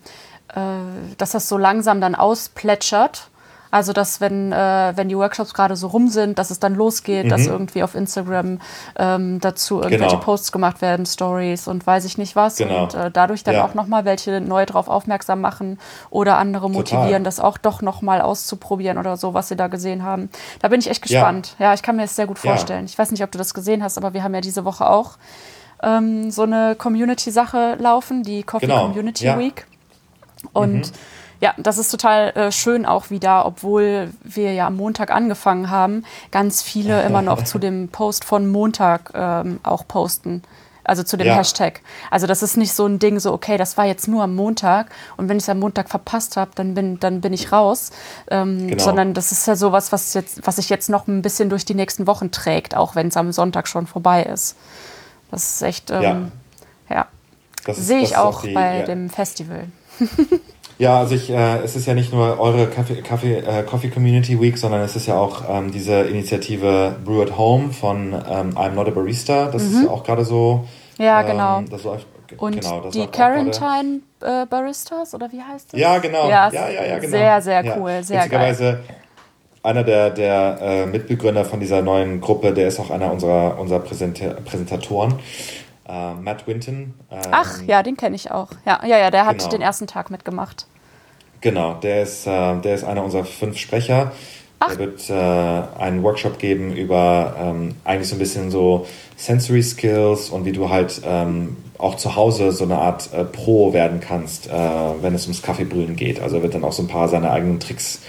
äh, 0.54 0.60
dass 1.18 1.32
das 1.32 1.48
so 1.50 1.58
langsam 1.58 2.02
dann 2.02 2.14
ausplätschert 2.14 3.29
also, 3.72 3.94
dass 3.94 4.20
wenn, 4.20 4.52
äh, 4.52 4.94
wenn 4.96 5.10
die 5.10 5.18
Workshops 5.18 5.54
gerade 5.54 5.76
so 5.76 5.88
rum 5.88 6.08
sind, 6.08 6.40
dass 6.40 6.50
es 6.50 6.60
dann 6.60 6.74
losgeht, 6.74 7.26
mhm. 7.26 7.30
dass 7.30 7.46
irgendwie 7.46 7.84
auf 7.84 7.94
Instagram 7.94 8.60
ähm, 8.98 9.40
dazu 9.40 9.82
irgendwelche 9.82 10.16
genau. 10.16 10.24
Posts 10.24 10.52
gemacht 10.52 10.82
werden, 10.82 11.06
Stories 11.06 11.68
und 11.68 11.86
weiß 11.86 12.06
ich 12.06 12.18
nicht 12.18 12.36
was. 12.36 12.58
Genau. 12.58 12.84
Und 12.84 12.96
äh, 12.96 13.12
dadurch 13.12 13.44
dann 13.44 13.56
ja. 13.56 13.66
auch 13.66 13.76
nochmal 13.76 14.06
welche 14.06 14.42
neu 14.42 14.66
darauf 14.66 14.88
aufmerksam 14.88 15.42
machen 15.42 15.80
oder 16.10 16.38
andere 16.38 16.70
motivieren, 16.70 17.10
Total. 17.10 17.24
das 17.24 17.40
auch 17.40 17.58
doch 17.58 17.82
nochmal 17.82 18.22
auszuprobieren 18.22 18.98
oder 18.98 19.18
so, 19.18 19.36
was 19.36 19.50
sie 19.50 19.56
da 19.56 19.68
gesehen 19.68 20.04
haben. 20.04 20.30
Da 20.62 20.70
bin 20.70 20.80
ich 20.80 20.90
echt 20.90 21.04
gespannt. 21.04 21.56
Ja, 21.60 21.68
ja 21.68 21.74
ich 21.76 21.84
kann 21.84 21.96
mir 21.96 22.04
das 22.04 22.16
sehr 22.16 22.28
gut 22.28 22.40
vorstellen. 22.40 22.86
Ja. 22.86 22.92
Ich 22.92 22.98
weiß 22.98 23.12
nicht, 23.12 23.24
ob 23.24 23.32
du 23.32 23.38
das 23.38 23.54
gesehen 23.54 23.84
hast, 23.84 23.98
aber 23.98 24.14
wir 24.14 24.24
haben 24.24 24.34
ja 24.34 24.42
diese 24.42 24.66
Woche 24.66 24.90
auch 24.90 25.18
ähm, 25.84 26.32
so 26.32 26.42
eine 26.42 26.76
Community-Sache 26.76 27.76
laufen, 27.80 28.24
die 28.24 28.42
Coffee 28.42 28.66
genau. 28.66 28.88
Community 28.88 29.26
Week. 29.38 29.68
Und 30.54 30.88
mhm 30.88 31.19
ja, 31.42 31.54
das 31.58 31.78
ist 31.78 31.90
total 31.90 32.30
äh, 32.32 32.52
schön 32.52 32.86
auch 32.86 33.10
wieder, 33.10 33.46
obwohl 33.46 34.12
wir 34.24 34.54
ja 34.54 34.68
am 34.68 34.76
Montag 34.76 35.12
angefangen 35.12 35.70
haben, 35.70 36.04
ganz 36.32 36.62
viele 36.62 37.02
immer 37.06 37.22
noch 37.22 37.44
zu 37.44 37.60
dem 37.60 37.90
Post 37.90 38.26
von 38.26 38.50
Montag 38.50 39.12
ähm, 39.14 39.60
auch 39.64 39.88
posten. 39.88 40.44
Also 40.84 41.04
zu 41.04 41.18
dem 41.18 41.28
ja. 41.28 41.36
Hashtag. 41.36 41.82
Also 42.10 42.26
das 42.26 42.42
ist 42.42 42.58
nicht 42.58 42.74
so 42.74 42.88
ein 42.88 42.98
Ding, 42.98 43.20
so 43.20 43.32
okay, 43.32 43.58
das 43.58 43.78
war 43.78 43.86
jetzt 43.86 44.08
nur 44.08 44.24
am 44.24 44.34
Montag 44.34 44.90
und 45.18 45.30
wenn 45.30 45.38
ich 45.38 45.44
es 45.44 45.50
am 45.50 45.60
Montag 45.60 45.88
verpasst 45.88 46.36
habe, 46.36 46.50
dann 46.56 46.74
bin, 46.74 47.00
dann 47.00 47.22
bin 47.22 47.32
ich 47.32 47.52
raus. 47.52 47.92
Ähm, 48.32 48.70
genau. 48.70 48.84
Sondern 48.84 49.14
das 49.14 49.32
ist 49.32 49.46
ja 49.48 49.56
sowas, 49.56 49.92
was, 49.92 50.16
jetzt, 50.16 50.46
was 50.48 50.56
sich 50.56 50.68
jetzt 50.70 50.90
noch 50.90 51.08
ein 51.08 51.22
bisschen 51.22 51.50
durch 51.50 51.64
die 51.64 51.76
nächsten 51.76 52.08
Wochen 52.08 52.32
trägt, 52.32 52.76
auch 52.76 52.96
wenn 52.96 53.10
es 53.10 53.18
am 53.18 53.32
Sonntag 53.32 53.68
schon 53.68 53.86
vorbei 53.86 54.24
ist. 54.24 54.56
Das 55.30 55.44
ist 55.44 55.62
echt, 55.62 55.92
ähm, 55.92 56.32
ja. 56.90 57.06
ja. 57.68 57.74
Sehe 57.74 58.00
ich 58.00 58.18
auch, 58.18 58.42
die, 58.42 58.54
bei 58.54 58.80
ja. 58.80 58.86
dem 58.86 59.12
Festival. 59.12 59.66
Ja, 60.80 60.98
also 60.98 61.14
ich, 61.14 61.30
äh, 61.30 61.58
es 61.58 61.76
ist 61.76 61.88
ja 61.88 61.94
nicht 61.94 62.14
nur 62.14 62.40
eure 62.40 62.68
Kaffee, 62.68 63.02
Kaffee, 63.02 63.40
äh, 63.40 63.64
Coffee 63.64 63.90
Community 63.90 64.40
Week, 64.40 64.58
sondern 64.58 64.80
es 64.80 64.96
ist 64.96 65.08
ja 65.08 65.20
auch 65.20 65.44
ähm, 65.50 65.72
diese 65.72 66.04
Initiative 66.04 66.96
Brew 67.04 67.22
at 67.22 67.38
Home 67.38 67.74
von 67.74 68.14
ähm, 68.14 68.58
I'm 68.58 68.72
Not 68.72 68.88
a 68.88 68.92
Barista. 68.92 69.50
Das 69.52 69.62
mhm. 69.64 69.76
ist 69.76 69.84
ja 69.84 69.90
auch 69.90 70.06
gerade 70.06 70.24
so. 70.24 70.66
Ja, 70.98 71.20
ähm, 71.20 71.28
genau. 71.28 71.62
Das 71.70 71.84
läuft, 71.84 72.08
Und 72.38 72.62
genau, 72.62 72.90
die 72.92 73.08
Quarantine 73.08 74.00
äh, 74.22 74.46
Baristas, 74.46 75.14
oder 75.14 75.30
wie 75.34 75.42
heißt 75.42 75.74
das? 75.74 75.80
Ja, 75.80 75.98
genau. 75.98 76.30
Ja, 76.30 76.50
ja, 76.50 76.70
ja, 76.70 76.86
ja 76.86 77.00
genau. 77.00 77.12
Sehr, 77.12 77.42
sehr 77.42 77.78
cool. 77.78 77.92
Ja. 77.92 78.04
Sehr 78.04 78.30
geil. 78.30 78.80
Einer 79.62 79.84
der, 79.84 80.12
der 80.12 80.60
äh, 80.62 80.86
Mitbegründer 80.86 81.44
von 81.44 81.60
dieser 81.60 81.82
neuen 81.82 82.22
Gruppe, 82.22 82.54
der 82.54 82.70
ist 82.70 82.80
auch 82.80 82.90
einer 82.90 83.12
unserer, 83.12 83.60
unserer 83.60 83.80
Präsenta 83.80 84.38
Präsentatoren 84.46 85.16
äh, 85.90 86.14
Matt 86.14 86.48
Winton. 86.48 86.94
Ähm, 87.12 87.20
Ach, 87.32 87.62
ja, 87.66 87.84
den 87.84 87.98
kenne 87.98 88.16
ich 88.16 88.32
auch. 88.32 88.50
Ja, 88.66 88.80
ja, 88.86 88.98
ja, 88.98 89.12
der 89.12 89.26
hat 89.26 89.40
genau. 89.40 89.50
den 89.50 89.62
ersten 89.62 89.88
Tag 89.88 90.12
mitgemacht. 90.12 90.68
Genau, 91.42 91.76
der 91.76 92.04
ist, 92.04 92.28
äh, 92.28 92.60
der 92.62 92.76
ist 92.76 92.84
einer 92.84 93.04
unserer 93.04 93.26
fünf 93.26 93.58
Sprecher. 93.58 94.12
Ach. 94.60 94.76
Der 94.76 94.80
wird 94.80 95.10
äh, 95.10 95.82
einen 95.82 96.04
Workshop 96.04 96.38
geben 96.38 96.76
über 96.76 97.36
ähm, 97.40 97.76
eigentlich 97.86 98.10
so 98.10 98.16
ein 98.16 98.20
bisschen 98.20 98.52
so 98.52 98.86
Sensory 99.16 99.64
Skills 99.64 100.30
und 100.30 100.46
wie 100.46 100.52
du 100.52 100.70
halt 100.70 101.02
ähm, 101.06 101.56
auch 101.78 101.96
zu 101.96 102.16
Hause 102.18 102.52
so 102.52 102.66
eine 102.66 102.78
Art 102.78 103.14
äh, 103.14 103.24
Pro 103.24 103.72
werden 103.72 104.02
kannst, 104.02 104.48
äh, 104.48 104.52
wenn 104.52 105.16
es 105.16 105.24
ums 105.24 105.42
Kaffeebrühen 105.42 105.96
geht. 105.96 106.20
Also 106.20 106.38
er 106.38 106.44
wird 106.44 106.56
dann 106.56 106.66
auch 106.66 106.74
so 106.74 106.84
ein 106.84 106.90
paar 106.90 107.08
seiner 107.08 107.32
eigenen 107.32 107.62
Tricks 107.62 108.02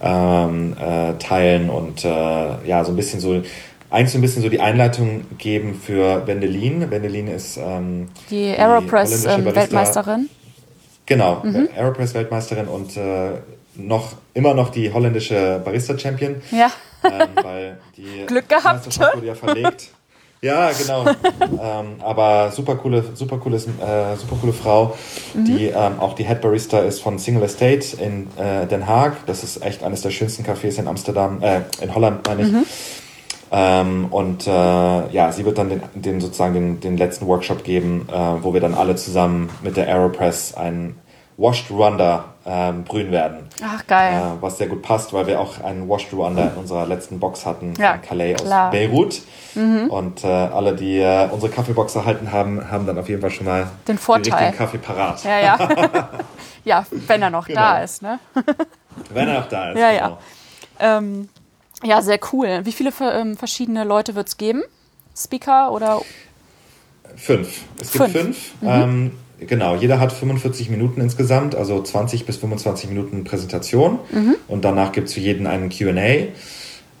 ähm, 0.00 0.76
äh, 0.80 1.14
teilen 1.18 1.70
und 1.70 2.04
äh, 2.04 2.08
ja, 2.66 2.84
so 2.84 2.90
ein 2.90 2.96
bisschen 2.96 3.20
so 3.20 3.40
eigentlich 3.92 4.12
so 4.12 4.18
ein 4.18 4.22
bisschen 4.22 4.42
so 4.42 4.48
die 4.48 4.60
Einleitung 4.60 5.24
geben 5.38 5.74
für 5.74 6.26
Wendelin. 6.26 6.90
Wendelin 6.90 7.28
ist 7.28 7.58
ähm, 7.58 8.08
die 8.30 8.48
Aeropress-Weltmeisterin. 8.56 10.20
Ähm, 10.20 10.28
genau, 11.04 11.42
mhm. 11.44 11.68
Aeropress-Weltmeisterin 11.76 12.66
und 12.68 12.96
äh, 12.96 13.32
noch 13.74 14.12
immer 14.34 14.54
noch 14.54 14.70
die 14.70 14.92
holländische 14.92 15.60
Barista-Champion. 15.64 16.36
Ja. 16.50 16.70
Ähm, 17.04 17.28
weil 17.42 17.78
die 17.96 18.24
Glück 18.26 18.48
gehabt. 18.48 18.98
wurde 18.98 19.26
ja 19.26 19.34
verlegt. 19.34 19.90
ja, 20.40 20.70
genau. 20.72 21.04
ähm, 21.40 21.96
aber 22.00 22.50
super 22.50 22.76
coole, 22.76 23.04
super 23.12 23.36
cooles, 23.36 23.66
äh, 23.66 24.16
super 24.16 24.36
coole 24.40 24.54
Frau, 24.54 24.96
mhm. 25.34 25.44
die 25.44 25.66
ähm, 25.66 26.00
auch 26.00 26.14
die 26.14 26.24
Head 26.24 26.40
Barista 26.40 26.80
ist 26.80 27.02
von 27.02 27.18
Single 27.18 27.42
Estate 27.42 27.96
in 28.00 28.28
äh, 28.38 28.66
Den 28.66 28.86
Haag. 28.86 29.26
Das 29.26 29.44
ist 29.44 29.62
echt 29.62 29.82
eines 29.82 30.00
der 30.00 30.10
schönsten 30.10 30.44
Cafés 30.44 30.78
in 30.78 30.88
Amsterdam, 30.88 31.42
äh, 31.42 31.60
in 31.82 31.94
Holland 31.94 32.26
meine 32.26 32.42
ich. 32.42 32.52
Mhm. 32.52 32.64
Ähm, 33.54 34.06
und 34.10 34.46
äh, 34.46 34.50
ja, 34.50 35.30
sie 35.30 35.44
wird 35.44 35.58
dann 35.58 35.68
den, 35.68 35.82
den 35.94 36.20
sozusagen 36.20 36.54
den, 36.54 36.80
den 36.80 36.96
letzten 36.96 37.26
Workshop 37.26 37.64
geben, 37.64 38.08
äh, 38.10 38.14
wo 38.42 38.54
wir 38.54 38.60
dann 38.60 38.74
alle 38.74 38.96
zusammen 38.96 39.50
mit 39.62 39.76
der 39.76 39.88
Aeropress 39.88 40.54
einen 40.54 40.98
Washed 41.36 41.70
Rwanda 41.70 42.24
ähm, 42.46 42.84
brühen 42.84 43.10
werden. 43.10 43.48
Ach, 43.62 43.86
geil. 43.86 44.14
Äh, 44.14 44.42
was 44.42 44.58
sehr 44.58 44.68
gut 44.68 44.82
passt, 44.82 45.12
weil 45.12 45.26
wir 45.26 45.40
auch 45.40 45.62
einen 45.62 45.88
Wash-Through 45.88 46.26
Under 46.26 46.52
in 46.52 46.58
unserer 46.58 46.86
letzten 46.86 47.20
Box 47.20 47.46
hatten 47.46 47.74
ja, 47.78 47.92
von 47.92 48.02
Calais 48.02 48.34
klar. 48.34 48.68
aus 48.68 48.72
Beirut. 48.72 49.22
Mhm. 49.54 49.90
Und 49.90 50.24
äh, 50.24 50.28
alle, 50.28 50.74
die 50.74 50.98
äh, 50.98 51.28
unsere 51.30 51.52
Kaffeebox 51.52 51.94
erhalten 51.94 52.32
haben, 52.32 52.70
haben 52.70 52.86
dann 52.86 52.98
auf 52.98 53.08
jeden 53.08 53.20
Fall 53.20 53.30
schon 53.30 53.46
mal 53.46 53.68
den 53.86 53.98
Vorteil. 53.98 54.50
den 54.50 54.56
Kaffee 54.56 54.78
parat. 54.78 55.24
Ja, 55.24 55.40
ja. 55.40 56.08
ja, 56.64 56.86
wenn 57.06 57.22
er 57.22 57.30
noch 57.30 57.46
genau. 57.46 57.60
da 57.60 57.78
ist, 57.82 58.02
ne? 58.02 58.18
wenn 59.12 59.28
er 59.28 59.40
noch 59.40 59.48
da 59.48 59.70
ist. 59.70 59.78
Ja, 59.78 59.90
genau. 59.90 60.18
ja. 60.80 60.98
Ähm, 60.98 61.28
ja, 61.84 62.02
sehr 62.02 62.18
cool. 62.32 62.60
Wie 62.64 62.72
viele 62.72 62.90
ähm, 63.00 63.36
verschiedene 63.36 63.84
Leute 63.84 64.14
wird 64.14 64.28
es 64.28 64.36
geben? 64.36 64.62
Speaker 65.16 65.72
oder? 65.72 66.00
Fünf. 67.16 67.60
Es 67.80 67.92
gibt 67.92 68.04
fünf. 68.04 68.14
fünf. 68.14 68.52
Mhm. 68.60 68.68
Ähm, 68.68 69.10
genau, 69.40 69.76
jeder 69.76 70.00
hat 70.00 70.12
45 70.12 70.70
Minuten 70.70 71.00
insgesamt, 71.00 71.54
also 71.54 71.82
20 71.82 72.24
bis 72.26 72.36
25 72.38 72.88
Minuten 72.88 73.24
Präsentation. 73.24 73.98
Mhm. 74.10 74.36
Und 74.48 74.64
danach 74.64 74.92
gibt 74.92 75.08
es 75.08 75.14
für 75.14 75.20
jeden 75.20 75.46
einen 75.46 75.68
QA. 75.68 76.28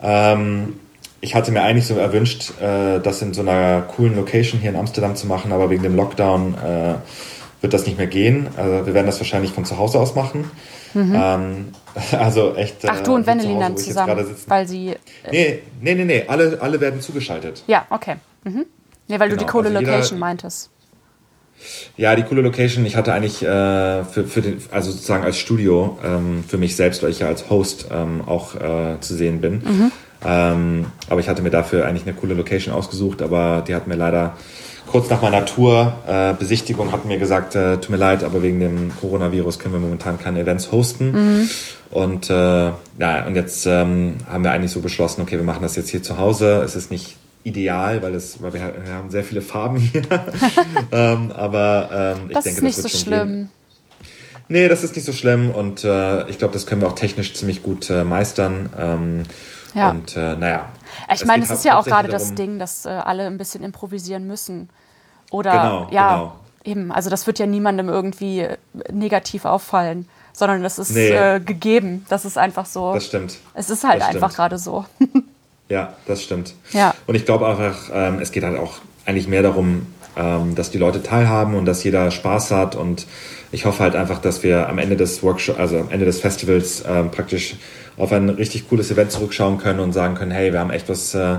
Ähm, 0.02 0.74
ich 1.20 1.34
hatte 1.34 1.52
mir 1.52 1.62
eigentlich 1.62 1.86
so 1.86 1.94
erwünscht, 1.94 2.60
äh, 2.60 2.98
das 3.00 3.22
in 3.22 3.32
so 3.32 3.42
einer 3.42 3.82
coolen 3.82 4.16
Location 4.16 4.60
hier 4.60 4.70
in 4.70 4.76
Amsterdam 4.76 5.14
zu 5.14 5.26
machen, 5.26 5.52
aber 5.52 5.70
wegen 5.70 5.84
dem 5.84 5.94
Lockdown 5.94 6.54
äh, 6.54 6.94
wird 7.60 7.72
das 7.72 7.86
nicht 7.86 7.96
mehr 7.96 8.08
gehen. 8.08 8.48
Also 8.56 8.86
wir 8.86 8.94
werden 8.94 9.06
das 9.06 9.20
wahrscheinlich 9.20 9.52
von 9.52 9.64
zu 9.64 9.78
Hause 9.78 10.00
aus 10.00 10.16
machen. 10.16 10.50
Mhm. 10.94 11.14
Ähm, 11.14 11.68
also 12.18 12.54
echt. 12.54 12.76
Ach 12.86 13.00
du 13.00 13.14
und 13.14 13.26
Wennelin 13.26 13.60
dann 13.60 13.76
zusammen, 13.76 14.26
weil 14.46 14.68
sie. 14.68 14.90
Äh 14.90 14.96
nee, 15.30 15.62
nee, 15.80 15.94
nee, 15.94 16.04
nee, 16.04 16.24
alle, 16.26 16.58
alle 16.60 16.80
werden 16.80 17.00
zugeschaltet. 17.00 17.62
Ja, 17.66 17.86
okay. 17.90 18.16
Mhm. 18.44 18.66
Nee, 19.08 19.20
weil 19.20 19.28
genau, 19.28 19.40
du 19.40 19.44
die 19.44 19.50
coole 19.50 19.68
also 19.68 19.80
Location 19.80 20.18
meintest. 20.18 20.70
Ja, 21.96 22.16
die 22.16 22.22
coole 22.22 22.42
Location. 22.42 22.84
Ich 22.86 22.96
hatte 22.96 23.12
eigentlich 23.12 23.42
äh, 23.42 24.04
für, 24.04 24.24
für 24.24 24.42
den, 24.42 24.60
also 24.70 24.90
sozusagen 24.90 25.24
als 25.24 25.38
Studio 25.38 25.98
ähm, 26.04 26.42
für 26.46 26.58
mich 26.58 26.74
selbst, 26.76 27.02
weil 27.02 27.10
ich 27.10 27.20
ja 27.20 27.28
als 27.28 27.50
Host 27.50 27.86
ähm, 27.92 28.22
auch 28.26 28.56
äh, 28.56 28.98
zu 29.00 29.14
sehen 29.14 29.40
bin. 29.40 29.54
Mhm. 29.54 29.92
Ähm, 30.24 30.86
aber 31.08 31.20
ich 31.20 31.28
hatte 31.28 31.42
mir 31.42 31.50
dafür 31.50 31.86
eigentlich 31.86 32.06
eine 32.06 32.14
coole 32.14 32.34
Location 32.34 32.74
ausgesucht, 32.74 33.22
aber 33.22 33.64
die 33.66 33.74
hat 33.74 33.86
mir 33.86 33.96
leider 33.96 34.36
kurz 34.86 35.08
nach 35.10 35.22
meiner 35.22 35.44
Tourbesichtigung 35.44 36.88
äh, 36.88 36.92
hatten 36.92 37.08
mir 37.08 37.18
gesagt, 37.18 37.54
äh, 37.54 37.76
tut 37.76 37.90
mir 37.90 37.96
leid, 37.96 38.24
aber 38.24 38.42
wegen 38.42 38.60
dem 38.60 38.92
Coronavirus 39.00 39.58
können 39.58 39.74
wir 39.74 39.80
momentan 39.80 40.18
keine 40.18 40.40
Events 40.40 40.72
hosten. 40.72 41.12
Mhm. 41.12 41.50
Und 41.90 42.30
äh, 42.30 42.34
ja, 42.34 43.26
und 43.26 43.34
jetzt 43.34 43.66
ähm, 43.66 44.16
haben 44.30 44.44
wir 44.44 44.52
eigentlich 44.52 44.72
so 44.72 44.80
beschlossen, 44.80 45.22
okay, 45.22 45.36
wir 45.36 45.44
machen 45.44 45.62
das 45.62 45.76
jetzt 45.76 45.90
hier 45.90 46.02
zu 46.02 46.18
Hause. 46.18 46.62
Es 46.64 46.76
ist 46.76 46.90
nicht 46.90 47.16
ideal, 47.44 48.02
weil, 48.02 48.14
es, 48.14 48.42
weil 48.42 48.54
wir, 48.54 48.60
wir 48.84 48.94
haben 48.94 49.10
sehr 49.10 49.24
viele 49.24 49.42
Farben 49.42 49.76
hier. 49.76 50.02
ähm, 50.92 51.32
aber 51.32 52.16
ähm, 52.18 52.28
ich 52.28 52.34
das 52.34 52.44
denke, 52.44 52.58
ist 52.58 52.62
nicht 52.62 52.78
das 52.78 52.84
wird 52.84 52.92
so 52.92 52.98
schlimm. 52.98 53.28
Gehen. 53.28 53.50
Nee, 54.48 54.68
das 54.68 54.84
ist 54.84 54.94
nicht 54.94 55.04
so 55.04 55.12
schlimm 55.12 55.50
und 55.50 55.84
äh, 55.84 56.28
ich 56.28 56.38
glaube, 56.38 56.52
das 56.52 56.66
können 56.66 56.82
wir 56.82 56.88
auch 56.88 56.94
technisch 56.94 57.32
ziemlich 57.34 57.62
gut 57.62 57.88
äh, 57.90 58.04
meistern. 58.04 58.68
Ähm, 58.78 59.22
ja. 59.74 59.90
Und 59.90 60.16
äh, 60.16 60.36
naja. 60.36 60.68
Ich 61.12 61.24
meine, 61.24 61.44
es 61.44 61.50
ist 61.50 61.64
ja 61.64 61.78
auch 61.78 61.84
gerade 61.84 62.08
das 62.08 62.34
Ding, 62.34 62.58
dass 62.58 62.86
äh, 62.86 62.90
alle 62.90 63.26
ein 63.26 63.38
bisschen 63.38 63.62
improvisieren 63.64 64.26
müssen. 64.26 64.68
Oder 65.30 65.52
genau, 65.52 65.88
ja, 65.90 66.14
genau. 66.14 66.36
eben. 66.64 66.92
Also 66.92 67.08
das 67.10 67.26
wird 67.26 67.38
ja 67.38 67.46
niemandem 67.46 67.88
irgendwie 67.88 68.40
äh, 68.40 68.56
negativ 68.92 69.44
auffallen, 69.44 70.08
sondern 70.32 70.62
das 70.62 70.78
ist 70.78 70.94
nee. 70.94 71.08
äh, 71.08 71.40
gegeben. 71.40 72.04
Das 72.08 72.24
ist 72.24 72.36
einfach 72.36 72.66
so. 72.66 72.92
Das 72.92 73.06
stimmt. 73.06 73.38
Es 73.54 73.70
ist 73.70 73.84
halt 73.84 74.02
das 74.02 74.08
einfach 74.08 74.34
gerade 74.34 74.58
so. 74.58 74.84
ja, 75.68 75.94
das 76.06 76.22
stimmt. 76.22 76.54
Ja. 76.72 76.94
Und 77.06 77.14
ich 77.14 77.24
glaube 77.24 77.48
einfach, 77.48 77.90
ähm, 77.92 78.18
es 78.20 78.30
geht 78.32 78.44
halt 78.44 78.58
auch 78.58 78.74
eigentlich 79.06 79.26
mehr 79.26 79.42
darum, 79.42 79.86
ähm, 80.16 80.54
dass 80.54 80.70
die 80.70 80.78
Leute 80.78 81.02
teilhaben 81.02 81.54
und 81.54 81.64
dass 81.64 81.82
jeder 81.82 82.10
Spaß 82.10 82.50
hat 82.50 82.76
und 82.76 83.06
ich 83.50 83.66
hoffe 83.66 83.82
halt 83.82 83.94
einfach, 83.94 84.18
dass 84.18 84.42
wir 84.42 84.68
am 84.68 84.78
Ende 84.78 84.96
des 84.96 85.22
Workshops, 85.22 85.58
also 85.58 85.78
am 85.78 85.90
Ende 85.90 86.06
des 86.06 86.20
Festivals 86.20 86.82
ähm, 86.86 87.10
praktisch 87.10 87.56
auf 88.02 88.10
ein 88.12 88.28
richtig 88.30 88.68
cooles 88.68 88.90
Event 88.90 89.12
zurückschauen 89.12 89.58
können 89.58 89.78
und 89.78 89.92
sagen 89.92 90.16
können, 90.16 90.32
hey, 90.32 90.52
wir 90.52 90.58
haben 90.58 90.70
echt 90.70 90.88
was 90.88 91.14
äh, 91.14 91.36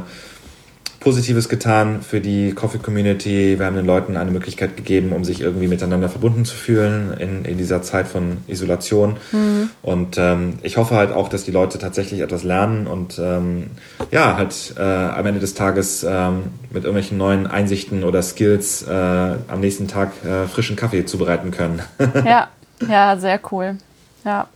Positives 1.02 1.50
getan 1.50 2.02
für 2.02 2.22
die 2.22 2.54
Coffee 2.54 2.78
Community. 2.78 3.60
Wir 3.60 3.66
haben 3.66 3.76
den 3.76 3.86
Leuten 3.86 4.16
eine 4.16 4.32
Möglichkeit 4.32 4.78
gegeben, 4.78 5.12
um 5.12 5.26
sich 5.26 5.42
irgendwie 5.42 5.68
miteinander 5.68 6.08
verbunden 6.08 6.46
zu 6.46 6.56
fühlen 6.56 7.18
in, 7.20 7.44
in 7.44 7.58
dieser 7.58 7.82
Zeit 7.82 8.08
von 8.08 8.38
Isolation. 8.48 9.18
Mhm. 9.34 9.72
Und 9.82 10.18
ähm, 10.18 10.54
ich 10.62 10.78
hoffe 10.78 10.96
halt 10.96 11.12
auch, 11.12 11.28
dass 11.28 11.44
die 11.44 11.52
Leute 11.52 11.80
tatsächlich 11.80 12.22
etwas 12.22 12.44
lernen 12.44 12.88
und 12.88 13.20
ähm, 13.20 13.72
ja, 14.12 14.38
halt 14.38 14.76
äh, 14.78 14.82
am 14.82 15.26
Ende 15.26 15.42
des 15.42 15.56
Tages 15.56 16.06
ähm, 16.08 16.44
mit 16.70 16.86
irgendwelchen 16.86 17.18
neuen 17.18 17.46
Einsichten 17.46 18.06
oder 18.06 18.22
Skills 18.22 18.84
äh, 18.84 18.90
am 18.94 19.60
nächsten 19.60 19.90
Tag 19.90 20.14
äh, 20.24 20.48
frischen 20.48 20.78
Kaffee 20.78 21.04
zubereiten 21.04 21.52
können. 21.52 21.82
ja, 22.24 22.48
ja, 22.88 23.18
sehr 23.18 23.42
cool. 23.52 23.76
Ja. 24.24 24.48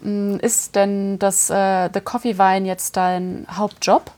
Mm, 0.00 0.36
ist 0.36 0.76
denn 0.76 1.18
das 1.18 1.50
äh, 1.50 1.88
The 1.92 2.00
Coffee 2.00 2.38
Wine 2.38 2.66
jetzt 2.66 2.96
dein 2.96 3.46
Hauptjob? 3.50 4.10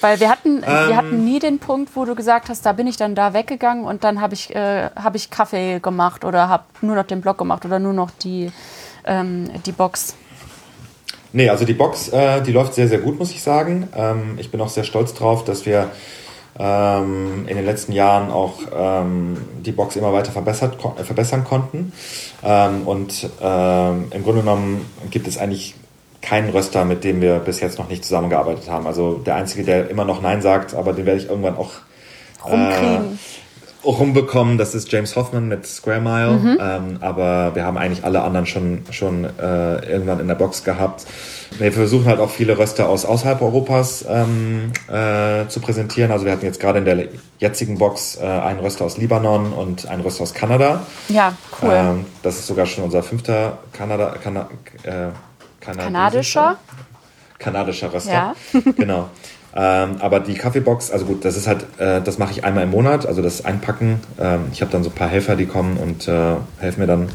Weil 0.00 0.20
wir 0.20 0.30
hatten, 0.30 0.58
ähm, 0.58 0.88
wir 0.88 0.96
hatten 0.96 1.24
nie 1.24 1.38
den 1.40 1.58
Punkt, 1.58 1.96
wo 1.96 2.04
du 2.04 2.14
gesagt 2.14 2.48
hast, 2.48 2.64
da 2.64 2.72
bin 2.72 2.86
ich 2.86 2.96
dann 2.96 3.14
da 3.14 3.34
weggegangen 3.34 3.84
und 3.84 4.04
dann 4.04 4.20
habe 4.20 4.34
ich, 4.34 4.54
äh, 4.54 4.90
hab 4.94 5.14
ich 5.14 5.30
Kaffee 5.30 5.80
gemacht 5.80 6.24
oder 6.24 6.48
habe 6.48 6.64
nur 6.82 6.94
noch 6.94 7.04
den 7.04 7.20
Blog 7.20 7.38
gemacht 7.38 7.64
oder 7.64 7.78
nur 7.78 7.92
noch 7.92 8.10
die, 8.10 8.52
ähm, 9.04 9.50
die 9.66 9.72
Box. 9.72 10.14
Nee, 11.32 11.50
also 11.50 11.64
die 11.64 11.74
Box, 11.74 12.08
äh, 12.08 12.40
die 12.42 12.52
läuft 12.52 12.74
sehr, 12.74 12.88
sehr 12.88 12.98
gut, 12.98 13.18
muss 13.18 13.32
ich 13.32 13.42
sagen. 13.42 13.88
Ähm, 13.94 14.36
ich 14.38 14.50
bin 14.50 14.60
auch 14.60 14.68
sehr 14.68 14.84
stolz 14.84 15.14
drauf, 15.14 15.44
dass 15.44 15.66
wir 15.66 15.90
ähm, 16.58 17.46
in 17.46 17.56
den 17.56 17.64
letzten 17.64 17.92
Jahren 17.92 18.30
auch 18.30 18.54
ähm, 18.76 19.36
die 19.64 19.72
Box 19.72 19.96
immer 19.96 20.12
weiter 20.12 20.32
verbessert, 20.32 20.78
ko 20.78 20.94
äh, 20.98 21.04
verbessern 21.04 21.44
konnten. 21.44 21.92
Ähm, 22.42 22.82
und 22.86 23.28
ähm, 23.40 24.06
im 24.10 24.24
Grunde 24.24 24.40
genommen 24.40 24.86
gibt 25.10 25.28
es 25.28 25.38
eigentlich 25.38 25.74
keinen 26.20 26.50
Röster, 26.50 26.84
mit 26.84 27.04
dem 27.04 27.20
wir 27.20 27.38
bis 27.38 27.60
jetzt 27.60 27.78
noch 27.78 27.88
nicht 27.88 28.04
zusammengearbeitet 28.04 28.68
haben. 28.68 28.86
Also 28.86 29.14
der 29.14 29.36
Einzige, 29.36 29.62
der 29.64 29.88
immer 29.88 30.04
noch 30.04 30.20
Nein 30.20 30.42
sagt, 30.42 30.74
aber 30.74 30.92
den 30.92 31.06
werde 31.06 31.20
ich 31.20 31.28
irgendwann 31.28 31.56
auch 31.56 31.70
rumkriegen. 32.44 33.14
Äh, 33.14 33.18
rumbekommen, 33.84 34.58
das 34.58 34.74
ist 34.74 34.90
James 34.90 35.14
Hoffman 35.16 35.48
mit 35.48 35.66
Square 35.66 36.00
Mile. 36.00 36.30
Mhm. 36.32 36.58
Ähm, 36.60 36.98
aber 37.00 37.54
wir 37.54 37.64
haben 37.64 37.76
eigentlich 37.76 38.04
alle 38.04 38.22
anderen 38.22 38.46
schon, 38.46 38.82
schon 38.90 39.24
äh, 39.24 39.90
irgendwann 39.90 40.20
in 40.20 40.28
der 40.28 40.34
Box 40.34 40.64
gehabt. 40.64 41.06
Wir 41.58 41.72
versuchen 41.72 42.06
halt 42.06 42.20
auch 42.20 42.30
viele 42.30 42.58
Röster 42.58 42.88
aus 42.88 43.04
außerhalb 43.04 43.40
Europas 43.40 44.04
ähm, 44.08 44.72
äh, 44.88 45.46
zu 45.48 45.60
präsentieren. 45.60 46.10
Also 46.10 46.24
wir 46.24 46.32
hatten 46.32 46.44
jetzt 46.44 46.60
gerade 46.60 46.78
in 46.80 46.84
der 46.84 47.08
jetzigen 47.38 47.78
Box 47.78 48.18
äh, 48.20 48.26
einen 48.26 48.60
Röster 48.60 48.84
aus 48.84 48.98
Libanon 48.98 49.52
und 49.52 49.86
einen 49.86 50.02
Röster 50.02 50.24
aus 50.24 50.34
Kanada. 50.34 50.82
Ja, 51.08 51.34
cool. 51.62 51.70
Ähm, 51.72 52.06
das 52.22 52.38
ist 52.38 52.46
sogar 52.46 52.66
schon 52.66 52.84
unser 52.84 53.02
fünfter 53.02 53.58
Kanada, 53.72 54.14
Kana, 54.22 54.48
äh, 54.82 55.08
kanadischer. 55.60 56.58
Kanadischer 57.38 57.92
Röster. 57.92 58.12
Ja. 58.12 58.34
genau. 58.76 59.08
Ähm, 59.54 59.96
aber 60.00 60.20
die 60.20 60.34
Kaffeebox, 60.34 60.90
also 60.90 61.06
gut, 61.06 61.24
das 61.24 61.36
ist 61.36 61.46
halt, 61.46 61.64
äh, 61.78 62.00
das 62.02 62.18
mache 62.18 62.32
ich 62.32 62.44
einmal 62.44 62.64
im 62.64 62.70
Monat, 62.70 63.06
also 63.06 63.22
das 63.22 63.44
Einpacken. 63.44 64.00
Ähm, 64.20 64.46
ich 64.52 64.60
habe 64.60 64.70
dann 64.70 64.84
so 64.84 64.90
ein 64.90 64.94
paar 64.94 65.08
Helfer, 65.08 65.36
die 65.36 65.46
kommen 65.46 65.78
und 65.78 66.06
äh, 66.06 66.36
helfen 66.58 66.80
mir 66.80 66.86
dann 66.86 67.08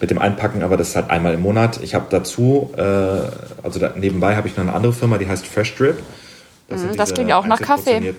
mit 0.00 0.10
dem 0.10 0.18
Einpacken, 0.18 0.62
aber 0.64 0.76
das 0.76 0.90
ist 0.90 0.96
halt 0.96 1.10
einmal 1.10 1.32
im 1.34 1.40
Monat. 1.40 1.80
Ich 1.82 1.94
habe 1.94 2.06
dazu, 2.10 2.72
äh, 2.76 2.82
also 2.82 3.78
da, 3.78 3.92
nebenbei 3.96 4.34
habe 4.34 4.48
ich 4.48 4.56
noch 4.56 4.64
eine 4.64 4.74
andere 4.74 4.92
Firma, 4.92 5.16
die 5.18 5.28
heißt 5.28 5.46
Fresh 5.46 5.76
Drip. 5.76 6.02
Das, 6.68 6.82
mm, 6.82 6.96
das 6.96 7.14
klingt 7.14 7.32
auch 7.32 7.46
nach 7.46 7.60
Kaffee. 7.60 8.12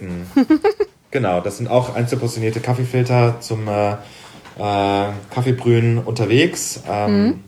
genau, 1.11 1.41
das 1.41 1.57
sind 1.57 1.69
auch 1.69 1.93
einzelportionierte 1.95 2.61
Kaffeefilter 2.61 3.35
zum 3.41 3.67
äh, 3.67 3.91
äh, 3.91 3.95
Kaffeebrühen 5.29 5.97
unterwegs. 5.97 6.81
Ähm, 6.89 7.27
mm. 7.27 7.43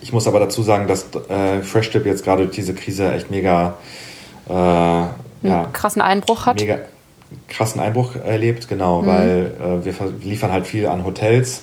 Ich 0.00 0.12
muss 0.12 0.26
aber 0.26 0.40
dazu 0.40 0.62
sagen, 0.62 0.88
dass 0.88 1.06
äh, 1.28 1.62
Fresh 1.62 1.90
Dip 1.90 2.04
jetzt 2.04 2.24
gerade 2.24 2.44
durch 2.44 2.56
diese 2.56 2.74
Krise 2.74 3.12
echt 3.12 3.30
mega 3.30 3.76
äh, 4.48 5.04
ja, 5.42 5.66
krassen 5.72 6.02
Einbruch 6.02 6.46
hat. 6.46 6.60
Mega 6.60 6.78
krassen 7.48 7.80
Einbruch 7.80 8.16
erlebt, 8.16 8.68
genau, 8.68 9.02
mhm. 9.02 9.06
weil 9.06 9.52
äh, 9.60 9.84
wir 9.84 9.94
liefern 10.22 10.52
halt 10.52 10.66
viel 10.66 10.86
an 10.86 11.04
Hotels 11.04 11.62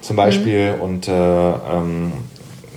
zum 0.00 0.16
Beispiel 0.16 0.74
mhm. 0.74 0.80
und 0.80 1.08
äh, 1.08 1.12
ähm, 1.12 2.12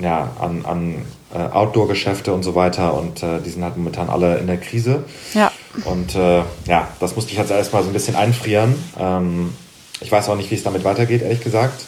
ja, 0.01 0.29
an, 0.39 0.65
an 0.65 0.95
äh, 1.33 1.39
Outdoor-Geschäfte 1.39 2.33
und 2.33 2.43
so 2.43 2.55
weiter 2.55 2.93
und 2.93 3.23
äh, 3.23 3.39
die 3.43 3.49
sind 3.49 3.63
halt 3.63 3.77
momentan 3.77 4.09
alle 4.09 4.37
in 4.37 4.47
der 4.47 4.57
Krise. 4.57 5.03
Ja. 5.33 5.51
Und 5.85 6.15
äh, 6.15 6.43
ja, 6.67 6.87
das 6.99 7.15
musste 7.15 7.31
ich 7.31 7.37
jetzt 7.37 7.51
erstmal 7.51 7.83
so 7.83 7.89
ein 7.89 7.93
bisschen 7.93 8.15
einfrieren. 8.15 8.75
Ähm, 8.99 9.53
ich 9.99 10.11
weiß 10.11 10.29
auch 10.29 10.35
nicht, 10.35 10.49
wie 10.51 10.55
es 10.55 10.63
damit 10.63 10.83
weitergeht, 10.83 11.21
ehrlich 11.21 11.43
gesagt, 11.43 11.85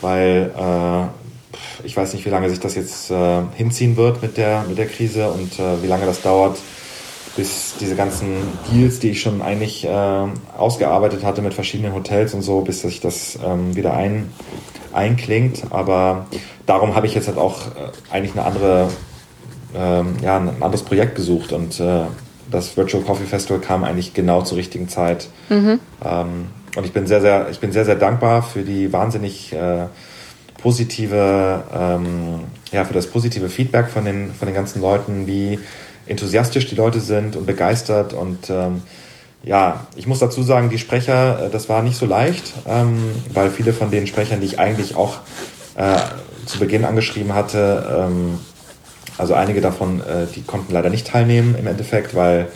weil 0.00 0.50
äh, 0.56 1.86
ich 1.86 1.96
weiß 1.96 2.14
nicht, 2.14 2.24
wie 2.24 2.30
lange 2.30 2.48
sich 2.48 2.60
das 2.60 2.74
jetzt 2.74 3.10
äh, 3.10 3.42
hinziehen 3.56 3.96
wird 3.96 4.22
mit 4.22 4.36
der, 4.36 4.64
mit 4.68 4.78
der 4.78 4.86
Krise 4.86 5.28
und 5.30 5.58
äh, 5.58 5.82
wie 5.82 5.86
lange 5.86 6.06
das 6.06 6.22
dauert, 6.22 6.58
bis 7.36 7.74
diese 7.80 7.94
ganzen 7.94 8.36
Deals, 8.70 8.98
die 8.98 9.10
ich 9.10 9.20
schon 9.20 9.42
eigentlich 9.42 9.84
äh, 9.84 9.88
ausgearbeitet 10.56 11.24
hatte 11.24 11.42
mit 11.42 11.54
verschiedenen 11.54 11.94
Hotels 11.94 12.34
und 12.34 12.42
so, 12.42 12.60
bis 12.62 12.82
sich 12.82 13.00
das 13.00 13.38
ähm, 13.44 13.76
wieder 13.76 13.94
ein, 13.94 14.30
einklingt. 14.92 15.64
Aber 15.70 16.26
darum 16.66 16.94
habe 16.94 17.06
ich 17.06 17.14
jetzt 17.14 17.28
halt 17.28 17.38
auch 17.38 17.68
äh, 17.68 17.90
eigentlich 18.10 18.32
eine 18.32 18.44
andere, 18.44 18.88
ähm, 19.74 20.16
ja, 20.22 20.36
ein 20.36 20.62
anderes 20.62 20.82
Projekt 20.82 21.14
gesucht 21.14 21.52
und 21.52 21.78
äh, 21.80 22.02
das 22.50 22.76
Virtual 22.76 23.02
Coffee 23.02 23.26
Festival 23.26 23.60
kam 23.60 23.84
eigentlich 23.84 24.12
genau 24.12 24.42
zur 24.42 24.58
richtigen 24.58 24.88
Zeit. 24.88 25.28
Mhm. 25.48 25.78
Ähm, 26.04 26.46
und 26.76 26.84
ich 26.84 26.92
bin 26.92 27.06
sehr, 27.06 27.20
sehr, 27.20 27.48
ich 27.50 27.60
bin 27.60 27.72
sehr, 27.72 27.84
sehr 27.84 27.96
dankbar 27.96 28.42
für 28.42 28.62
die 28.62 28.92
wahnsinnig 28.92 29.52
äh, 29.52 29.86
positive, 30.60 31.64
ähm, 31.72 32.40
ja, 32.72 32.84
für 32.84 32.94
das 32.94 33.06
positive 33.06 33.48
Feedback 33.48 33.88
von 33.88 34.04
den, 34.04 34.32
von 34.32 34.46
den 34.46 34.54
ganzen 34.54 34.80
Leuten, 34.80 35.26
wie 35.26 35.58
enthusiastisch 36.06 36.66
die 36.66 36.74
Leute 36.74 37.00
sind 37.00 37.36
und 37.36 37.46
begeistert. 37.46 38.12
Und 38.12 38.50
ähm, 38.50 38.82
ja, 39.42 39.86
ich 39.96 40.06
muss 40.06 40.18
dazu 40.18 40.42
sagen, 40.42 40.70
die 40.70 40.78
Sprecher, 40.78 41.46
äh, 41.46 41.50
das 41.50 41.68
war 41.68 41.82
nicht 41.82 41.96
so 41.96 42.06
leicht, 42.06 42.52
ähm, 42.66 42.98
weil 43.32 43.50
viele 43.50 43.72
von 43.72 43.90
den 43.90 44.06
Sprechern, 44.06 44.40
die 44.40 44.46
ich 44.46 44.58
eigentlich 44.58 44.96
auch 44.96 45.18
äh, 45.76 45.96
zu 46.46 46.58
Beginn 46.58 46.84
angeschrieben 46.84 47.34
hatte, 47.34 48.08
ähm, 48.08 48.38
also 49.20 49.34
einige 49.34 49.60
davon, 49.60 50.00
äh, 50.00 50.26
die 50.34 50.42
konnten 50.42 50.72
leider 50.72 50.88
nicht 50.88 51.06
teilnehmen 51.06 51.54
im 51.58 51.66
Endeffekt, 51.66 52.14
weil 52.14 52.48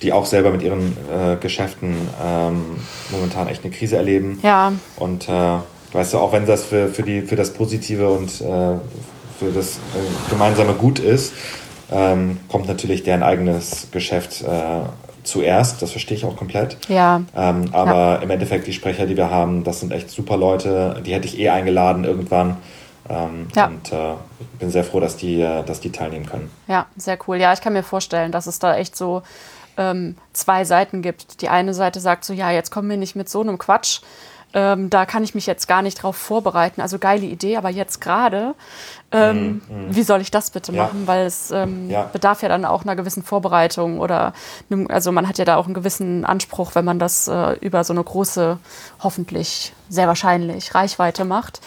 die 0.00 0.12
auch 0.14 0.24
selber 0.24 0.50
mit 0.50 0.62
ihren 0.62 0.96
äh, 1.12 1.36
Geschäften 1.36 1.94
ähm, 2.24 2.62
momentan 3.10 3.48
echt 3.48 3.64
eine 3.64 3.72
Krise 3.72 3.96
erleben. 3.96 4.40
Ja. 4.42 4.72
Und 4.96 5.28
äh, 5.28 5.58
weißt 5.92 6.14
du, 6.14 6.18
auch 6.18 6.32
wenn 6.32 6.46
das 6.46 6.64
für, 6.64 6.88
für, 6.88 7.02
die, 7.02 7.20
für 7.20 7.36
das 7.36 7.52
Positive 7.52 8.08
und 8.08 8.40
äh, 8.40 8.78
für 9.38 9.52
das 9.54 9.78
gemeinsame 10.30 10.72
Gut 10.72 10.98
ist, 10.98 11.34
ähm, 11.90 12.38
kommt 12.48 12.68
natürlich 12.68 13.02
deren 13.02 13.22
eigenes 13.22 13.88
Geschäft 13.90 14.42
äh, 14.42 14.46
zuerst. 15.22 15.82
Das 15.82 15.92
verstehe 15.92 16.16
ich 16.16 16.24
auch 16.24 16.36
komplett. 16.36 16.76
Ja. 16.88 17.22
Ähm, 17.36 17.66
aber 17.72 17.90
ja. 17.90 18.16
im 18.16 18.30
Endeffekt, 18.30 18.66
die 18.66 18.72
Sprecher, 18.72 19.06
die 19.06 19.16
wir 19.16 19.30
haben, 19.30 19.64
das 19.64 19.80
sind 19.80 19.92
echt 19.92 20.10
super 20.10 20.36
Leute. 20.36 21.02
Die 21.04 21.12
hätte 21.12 21.26
ich 21.26 21.38
eh 21.38 21.48
eingeladen 21.50 22.04
irgendwann. 22.04 22.56
Ähm, 23.08 23.48
ja. 23.56 23.66
Und 23.66 23.92
äh, 23.92 24.14
bin 24.58 24.70
sehr 24.70 24.84
froh, 24.84 25.00
dass 25.00 25.16
die, 25.16 25.40
äh, 25.40 25.64
dass 25.64 25.80
die 25.80 25.90
teilnehmen 25.90 26.26
können. 26.26 26.50
Ja, 26.68 26.86
sehr 26.96 27.18
cool. 27.26 27.38
Ja, 27.38 27.52
ich 27.52 27.60
kann 27.60 27.72
mir 27.72 27.82
vorstellen, 27.82 28.30
dass 28.30 28.46
es 28.46 28.58
da 28.58 28.76
echt 28.76 28.96
so 28.96 29.22
ähm, 29.76 30.16
zwei 30.32 30.64
Seiten 30.64 31.02
gibt. 31.02 31.42
Die 31.42 31.48
eine 31.48 31.74
Seite 31.74 32.00
sagt 32.00 32.24
so, 32.24 32.32
ja, 32.32 32.50
jetzt 32.50 32.70
kommen 32.70 32.88
wir 32.88 32.96
nicht 32.96 33.16
mit 33.16 33.28
so 33.28 33.40
einem 33.40 33.58
Quatsch. 33.58 34.00
Ähm, 34.52 34.90
da 34.90 35.06
kann 35.06 35.22
ich 35.22 35.34
mich 35.34 35.46
jetzt 35.46 35.68
gar 35.68 35.80
nicht 35.80 36.02
drauf 36.02 36.16
vorbereiten. 36.16 36.80
Also 36.80 36.98
geile 36.98 37.24
Idee, 37.24 37.56
aber 37.56 37.70
jetzt 37.70 38.00
gerade, 38.00 38.54
ähm, 39.12 39.62
mm, 39.68 39.90
mm. 39.90 39.94
wie 39.94 40.02
soll 40.02 40.20
ich 40.20 40.32
das 40.32 40.50
bitte 40.50 40.72
machen? 40.72 41.02
Ja. 41.02 41.06
Weil 41.06 41.26
es 41.26 41.52
ähm, 41.52 41.88
ja. 41.88 42.04
bedarf 42.12 42.42
ja 42.42 42.48
dann 42.48 42.64
auch 42.64 42.82
einer 42.82 42.96
gewissen 42.96 43.22
Vorbereitung 43.22 44.00
oder 44.00 44.32
also 44.88 45.12
man 45.12 45.28
hat 45.28 45.38
ja 45.38 45.44
da 45.44 45.56
auch 45.56 45.66
einen 45.66 45.74
gewissen 45.74 46.24
Anspruch, 46.24 46.74
wenn 46.74 46.84
man 46.84 46.98
das 46.98 47.28
äh, 47.28 47.52
über 47.60 47.84
so 47.84 47.92
eine 47.92 48.02
große, 48.02 48.58
hoffentlich 49.00 49.72
sehr 49.88 50.08
wahrscheinlich 50.08 50.74
Reichweite 50.74 51.24
macht. 51.24 51.60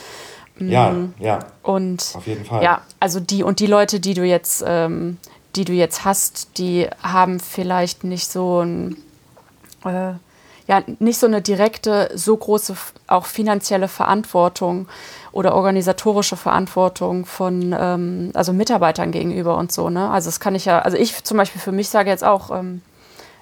Ja, 0.59 0.89
mm. 0.89 1.13
ja. 1.19 1.39
Und 1.61 2.13
auf 2.15 2.27
jeden 2.27 2.43
Fall. 2.43 2.63
Ja, 2.63 2.81
also 2.99 3.21
die 3.21 3.43
und 3.43 3.59
die 3.59 3.67
Leute, 3.67 4.01
die 4.01 4.13
du 4.13 4.25
jetzt, 4.25 4.63
ähm, 4.67 5.17
die 5.55 5.63
du 5.63 5.71
jetzt 5.71 6.03
hast, 6.03 6.57
die 6.57 6.89
haben 7.01 7.39
vielleicht 7.39 8.03
nicht 8.03 8.29
so 8.29 8.61
ein 8.61 8.97
äh, 9.85 10.13
ja 10.67 10.81
nicht 10.99 11.19
so 11.19 11.27
eine 11.27 11.41
direkte, 11.41 12.11
so 12.15 12.35
große 12.37 12.75
auch 13.07 13.25
finanzielle 13.25 13.87
Verantwortung 13.87 14.87
oder 15.31 15.55
organisatorische 15.55 16.37
Verantwortung 16.37 17.25
von 17.25 17.75
ähm, 17.77 18.31
also 18.33 18.53
Mitarbeitern 18.53 19.11
gegenüber 19.11 19.57
und 19.57 19.71
so. 19.71 19.89
Ne? 19.89 20.09
Also 20.09 20.27
das 20.27 20.39
kann 20.39 20.55
ich 20.55 20.65
ja, 20.65 20.79
also 20.79 20.97
ich 20.97 21.23
zum 21.23 21.37
Beispiel 21.37 21.59
für 21.59 21.71
mich 21.71 21.89
sage 21.89 22.09
jetzt 22.09 22.23
auch, 22.23 22.51
ähm, 22.51 22.81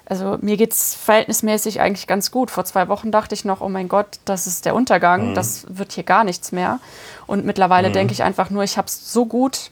also 0.06 0.36
mir 0.40 0.56
geht 0.56 0.72
es 0.72 0.94
verhältnismäßig 0.94 1.80
eigentlich 1.80 2.06
ganz 2.06 2.30
gut. 2.30 2.50
Vor 2.50 2.64
zwei 2.64 2.88
Wochen 2.88 3.12
dachte 3.12 3.34
ich 3.34 3.44
noch, 3.44 3.60
oh 3.60 3.68
mein 3.68 3.88
Gott, 3.88 4.18
das 4.24 4.46
ist 4.46 4.64
der 4.64 4.74
Untergang, 4.74 5.30
mhm. 5.30 5.34
das 5.34 5.66
wird 5.68 5.92
hier 5.92 6.04
gar 6.04 6.24
nichts 6.24 6.50
mehr. 6.50 6.80
Und 7.26 7.44
mittlerweile 7.44 7.88
mhm. 7.88 7.92
denke 7.92 8.12
ich 8.12 8.22
einfach 8.22 8.50
nur, 8.50 8.64
ich 8.64 8.76
habe 8.76 8.88
es 8.88 9.12
so 9.12 9.26
gut, 9.26 9.70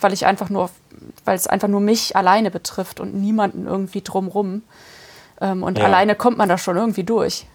weil 0.00 0.12
ich 0.12 0.26
einfach 0.26 0.50
nur, 0.50 0.70
weil 1.24 1.36
es 1.36 1.46
einfach 1.46 1.68
nur 1.68 1.80
mich 1.80 2.16
alleine 2.16 2.50
betrifft 2.50 2.98
und 2.98 3.14
niemanden 3.14 3.66
irgendwie 3.66 4.02
drumrum. 4.02 4.62
Ähm, 5.40 5.62
und 5.62 5.78
ja. 5.78 5.84
alleine 5.84 6.14
kommt 6.14 6.38
man 6.38 6.48
da 6.48 6.58
schon 6.58 6.76
irgendwie 6.76 7.04
durch. 7.04 7.46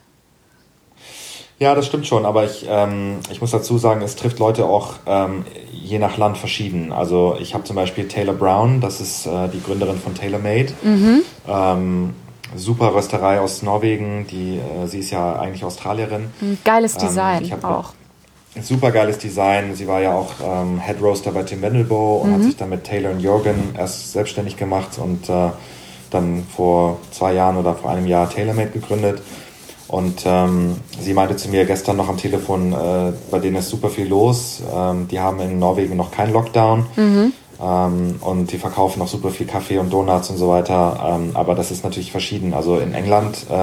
Ja, 1.60 1.76
das 1.76 1.86
stimmt 1.86 2.08
schon, 2.08 2.26
aber 2.26 2.46
ich, 2.46 2.66
ähm, 2.68 3.20
ich 3.32 3.40
muss 3.40 3.52
dazu 3.52 3.78
sagen, 3.78 4.02
es 4.02 4.16
trifft 4.16 4.40
Leute 4.40 4.66
auch 4.66 4.96
ähm, 5.06 5.46
je 5.72 6.00
nach 6.00 6.18
Land 6.18 6.38
verschieden. 6.38 6.92
Also 6.92 7.38
ich 7.40 7.54
habe 7.54 7.64
zum 7.64 7.76
Beispiel 7.76 8.08
Taylor 8.08 8.34
Brown, 8.34 8.82
das 8.82 9.00
ist 9.00 9.26
äh, 9.26 9.48
die 9.50 9.62
Gründerin 9.62 9.98
von 9.98 10.16
TaylorMade. 10.16 10.74
Mhm. 10.82 11.22
Ähm, 11.48 12.16
super 12.56 12.94
Rösterei 12.94 13.40
aus 13.40 13.62
Norwegen, 13.62 14.28
die, 14.28 14.58
äh, 14.58 14.88
sie 14.88 15.00
ist 15.00 15.12
ja 15.12 15.40
eigentlich 15.40 15.64
Australierin. 15.64 16.32
Ein 16.42 16.58
geiles 16.66 16.96
ähm, 16.96 17.08
Design 17.08 17.64
auch. 17.64 17.94
Super 18.62 18.92
geiles 18.92 19.18
Design. 19.18 19.74
Sie 19.74 19.88
war 19.88 20.02
ja 20.02 20.14
auch 20.14 20.34
ähm, 20.44 20.80
Head 20.80 21.02
Roaster 21.02 21.32
bei 21.32 21.44
Tim 21.44 21.62
Wendelboe 21.62 22.22
und 22.22 22.30
mhm. 22.30 22.34
hat 22.36 22.44
sich 22.44 22.58
dann 22.58 22.70
mit 22.70 22.84
Taylor 22.84 23.12
und 23.12 23.20
Jorgen 23.20 23.74
erst 23.78 24.12
selbstständig 24.12 24.58
gemacht 24.58 24.98
und 24.98 25.30
äh, 25.30 25.50
dann 26.14 26.44
vor 26.56 26.98
zwei 27.12 27.34
Jahren 27.34 27.58
oder 27.58 27.76
vor 27.76 27.92
einem 27.92 28.08
Jahr 28.08 28.30
TaylorMade 28.30 28.70
gegründet. 28.70 29.22
Und 29.88 30.24
ähm, 30.26 30.78
sie 31.00 31.14
meinte 31.14 31.36
zu 31.36 31.50
mir 31.50 31.66
gestern 31.66 31.98
noch 31.98 32.10
am 32.10 32.18
Telefon, 32.18 32.74
äh, 32.74 33.14
bei 33.30 33.40
denen 33.40 33.58
ist 33.58 33.70
super 33.70 33.90
viel 33.90 34.08
los. 34.08 34.64
Ähm, 34.74 35.08
die 35.08 35.20
haben 35.20 35.40
in 35.40 35.60
Norwegen 35.60 35.96
noch 35.96 36.10
keinen 36.10 36.34
Lockdown. 36.34 36.86
Mhm. 36.96 37.34
Ähm, 37.62 38.16
und 38.22 38.52
die 38.52 38.58
verkaufen 38.58 39.00
noch 39.00 39.08
super 39.08 39.30
viel 39.30 39.46
Kaffee 39.46 39.78
und 39.78 39.94
Donuts 39.94 40.30
und 40.30 40.38
so 40.38 40.50
weiter. 40.50 41.00
Ähm, 41.06 41.32
aber 41.36 41.54
das 41.54 41.70
ist 41.70 41.84
natürlich 41.84 42.12
verschieden. 42.12 42.54
Also 42.54 42.78
in 42.80 42.94
England 42.94 43.46
äh, 43.50 43.54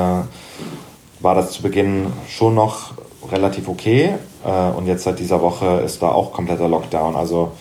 war 1.21 1.35
das 1.35 1.51
zu 1.51 1.63
Beginn 1.63 2.07
schon 2.29 2.55
noch 2.55 2.93
relativ 3.33 3.69
okay. 3.69 4.15
Äh, 4.45 4.77
und 4.77 4.87
jetzt 4.87 5.05
seit 5.05 5.19
dieser 5.19 5.43
Woche 5.43 5.81
ist 5.85 6.01
da 6.03 6.11
auch 6.11 6.33
kompletter 6.33 6.69
Lockdown. 6.69 7.17
Also 7.17 7.53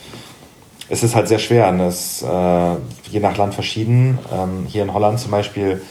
es 0.90 1.04
ist 1.04 1.16
halt 1.16 1.28
sehr 1.28 1.40
schwer. 1.40 1.70
Und 1.70 1.80
es, 1.80 2.22
äh, 2.22 2.76
je 3.12 3.20
nach 3.20 3.38
Land 3.38 3.54
verschieden. 3.54 4.20
Ähm, 4.34 4.66
hier 4.68 4.84
in 4.84 4.94
Holland 4.94 5.20
zum 5.20 5.32
Beispiel 5.32 5.82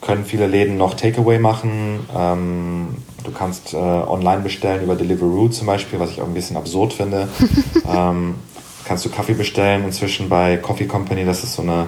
können 0.00 0.24
viele 0.24 0.46
Läden 0.46 0.76
noch 0.76 0.94
Takeaway 0.94 1.38
machen. 1.38 2.00
Ähm, 2.14 2.96
du 3.24 3.30
kannst 3.32 3.72
äh, 3.72 3.76
online 3.76 4.42
bestellen 4.42 4.82
über 4.82 4.96
Deliveroo 4.96 5.48
zum 5.48 5.66
Beispiel, 5.66 5.98
was 5.98 6.10
ich 6.10 6.20
auch 6.20 6.26
ein 6.26 6.34
bisschen 6.34 6.56
absurd 6.56 6.92
finde. 6.92 7.28
ähm, 7.90 8.34
kannst 8.84 9.04
du 9.04 9.08
Kaffee 9.08 9.34
bestellen 9.34 9.84
inzwischen 9.84 10.28
bei 10.28 10.58
Coffee 10.58 10.86
Company, 10.86 11.24
das 11.24 11.42
ist 11.42 11.54
so 11.54 11.62
eine 11.62 11.86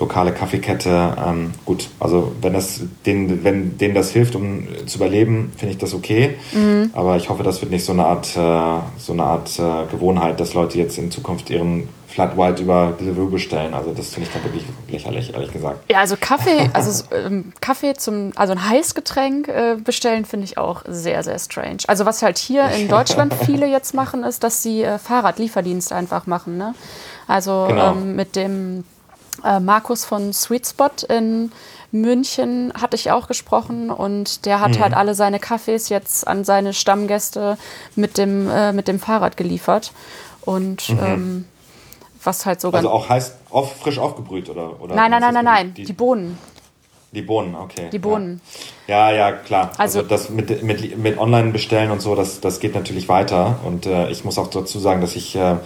lokale 0.00 0.32
Kaffeekette. 0.32 1.16
Ähm, 1.24 1.52
gut, 1.64 1.88
also 2.00 2.32
wenn 2.40 2.54
das 2.54 2.80
denen, 3.06 3.44
wenn 3.44 3.78
denen 3.78 3.94
das 3.94 4.10
hilft, 4.10 4.34
um 4.34 4.66
zu 4.86 4.98
überleben, 4.98 5.52
finde 5.56 5.74
ich 5.74 5.78
das 5.78 5.94
okay. 5.94 6.36
Mhm. 6.52 6.90
Aber 6.94 7.16
ich 7.16 7.28
hoffe, 7.28 7.42
das 7.42 7.60
wird 7.60 7.70
nicht 7.70 7.84
so 7.84 7.92
eine 7.92 8.06
Art, 8.06 8.26
äh, 8.36 8.80
so 8.98 9.12
eine 9.12 9.22
Art 9.22 9.58
äh, 9.58 9.86
Gewohnheit, 9.90 10.40
dass 10.40 10.54
Leute 10.54 10.78
jetzt 10.78 10.98
in 10.98 11.10
Zukunft 11.10 11.50
ihren 11.50 11.88
Flat 12.08 12.36
White 12.36 12.62
über 12.62 12.92
Deliveroo 12.98 13.30
bestellen. 13.30 13.72
Also 13.72 13.92
das 13.92 14.08
finde 14.08 14.28
ich 14.28 14.34
dann 14.34 14.42
wirklich 14.42 14.64
lächerlich, 14.88 15.32
ehrlich 15.32 15.52
gesagt. 15.52 15.88
Ja, 15.88 16.00
also 16.00 16.16
Kaffee, 16.20 16.68
also 16.72 17.04
ähm, 17.14 17.52
Kaffee 17.60 17.94
zum, 17.94 18.32
also 18.34 18.52
ein 18.52 18.68
Heißgetränk 18.68 19.46
äh, 19.46 19.76
bestellen 19.76 20.24
finde 20.24 20.44
ich 20.44 20.58
auch 20.58 20.82
sehr, 20.88 21.22
sehr 21.22 21.38
strange. 21.38 21.78
Also 21.86 22.06
was 22.06 22.22
halt 22.22 22.38
hier 22.38 22.68
in 22.70 22.88
Deutschland 22.88 23.32
viele 23.32 23.66
jetzt 23.68 23.94
machen, 23.94 24.24
ist, 24.24 24.42
dass 24.42 24.60
sie 24.60 24.82
äh, 24.82 24.98
Fahrradlieferdienst 24.98 25.92
einfach 25.92 26.26
machen. 26.26 26.58
Ne? 26.58 26.74
Also 27.28 27.66
genau. 27.68 27.92
ähm, 27.92 28.16
mit 28.16 28.34
dem 28.34 28.82
äh, 29.44 29.60
Markus 29.60 30.04
von 30.04 30.32
Sweet 30.32 30.66
Spot 30.66 30.90
in 31.08 31.52
München 31.92 32.72
hatte 32.80 32.96
ich 32.96 33.10
auch 33.10 33.26
gesprochen 33.26 33.90
und 33.90 34.46
der 34.46 34.60
hat 34.60 34.76
mhm. 34.76 34.80
halt 34.80 34.94
alle 34.94 35.14
seine 35.14 35.40
Kaffees 35.40 35.88
jetzt 35.88 36.26
an 36.26 36.44
seine 36.44 36.72
Stammgäste 36.72 37.58
mit 37.96 38.16
dem, 38.16 38.48
äh, 38.48 38.72
mit 38.72 38.86
dem 38.86 39.00
Fahrrad 39.00 39.36
geliefert. 39.36 39.92
Und 40.42 40.88
mhm. 40.88 40.98
ähm, 41.04 41.44
was 42.22 42.46
halt 42.46 42.60
sogar. 42.60 42.78
Also 42.78 42.90
auch 42.90 43.08
heißt 43.08 43.36
auf, 43.50 43.76
frisch 43.76 43.98
aufgebrüht 43.98 44.48
oder? 44.48 44.80
oder 44.80 44.94
nein, 44.94 45.10
nein, 45.10 45.20
nein, 45.20 45.34
nein, 45.34 45.44
nein, 45.44 45.74
die, 45.74 45.84
die 45.84 45.92
Bohnen. 45.92 46.38
Die 47.12 47.22
Bohnen, 47.22 47.56
okay. 47.56 47.88
Die 47.90 47.98
Bohnen. 47.98 48.40
Ja, 48.86 49.10
ja, 49.10 49.16
ja 49.16 49.32
klar. 49.32 49.72
Also, 49.78 49.98
also, 50.00 50.08
das 50.08 50.30
mit, 50.30 50.62
mit, 50.62 50.96
mit 50.96 51.18
Online 51.18 51.50
bestellen 51.50 51.90
und 51.90 52.00
so, 52.00 52.14
das, 52.14 52.40
das 52.40 52.60
geht 52.60 52.74
natürlich 52.74 53.08
weiter. 53.08 53.58
Und 53.64 53.86
äh, 53.86 54.08
ich 54.10 54.24
muss 54.24 54.38
auch 54.38 54.46
dazu 54.46 54.78
sagen, 54.78 55.00
dass 55.00 55.16
ich 55.16 55.34
äh, 55.34 55.56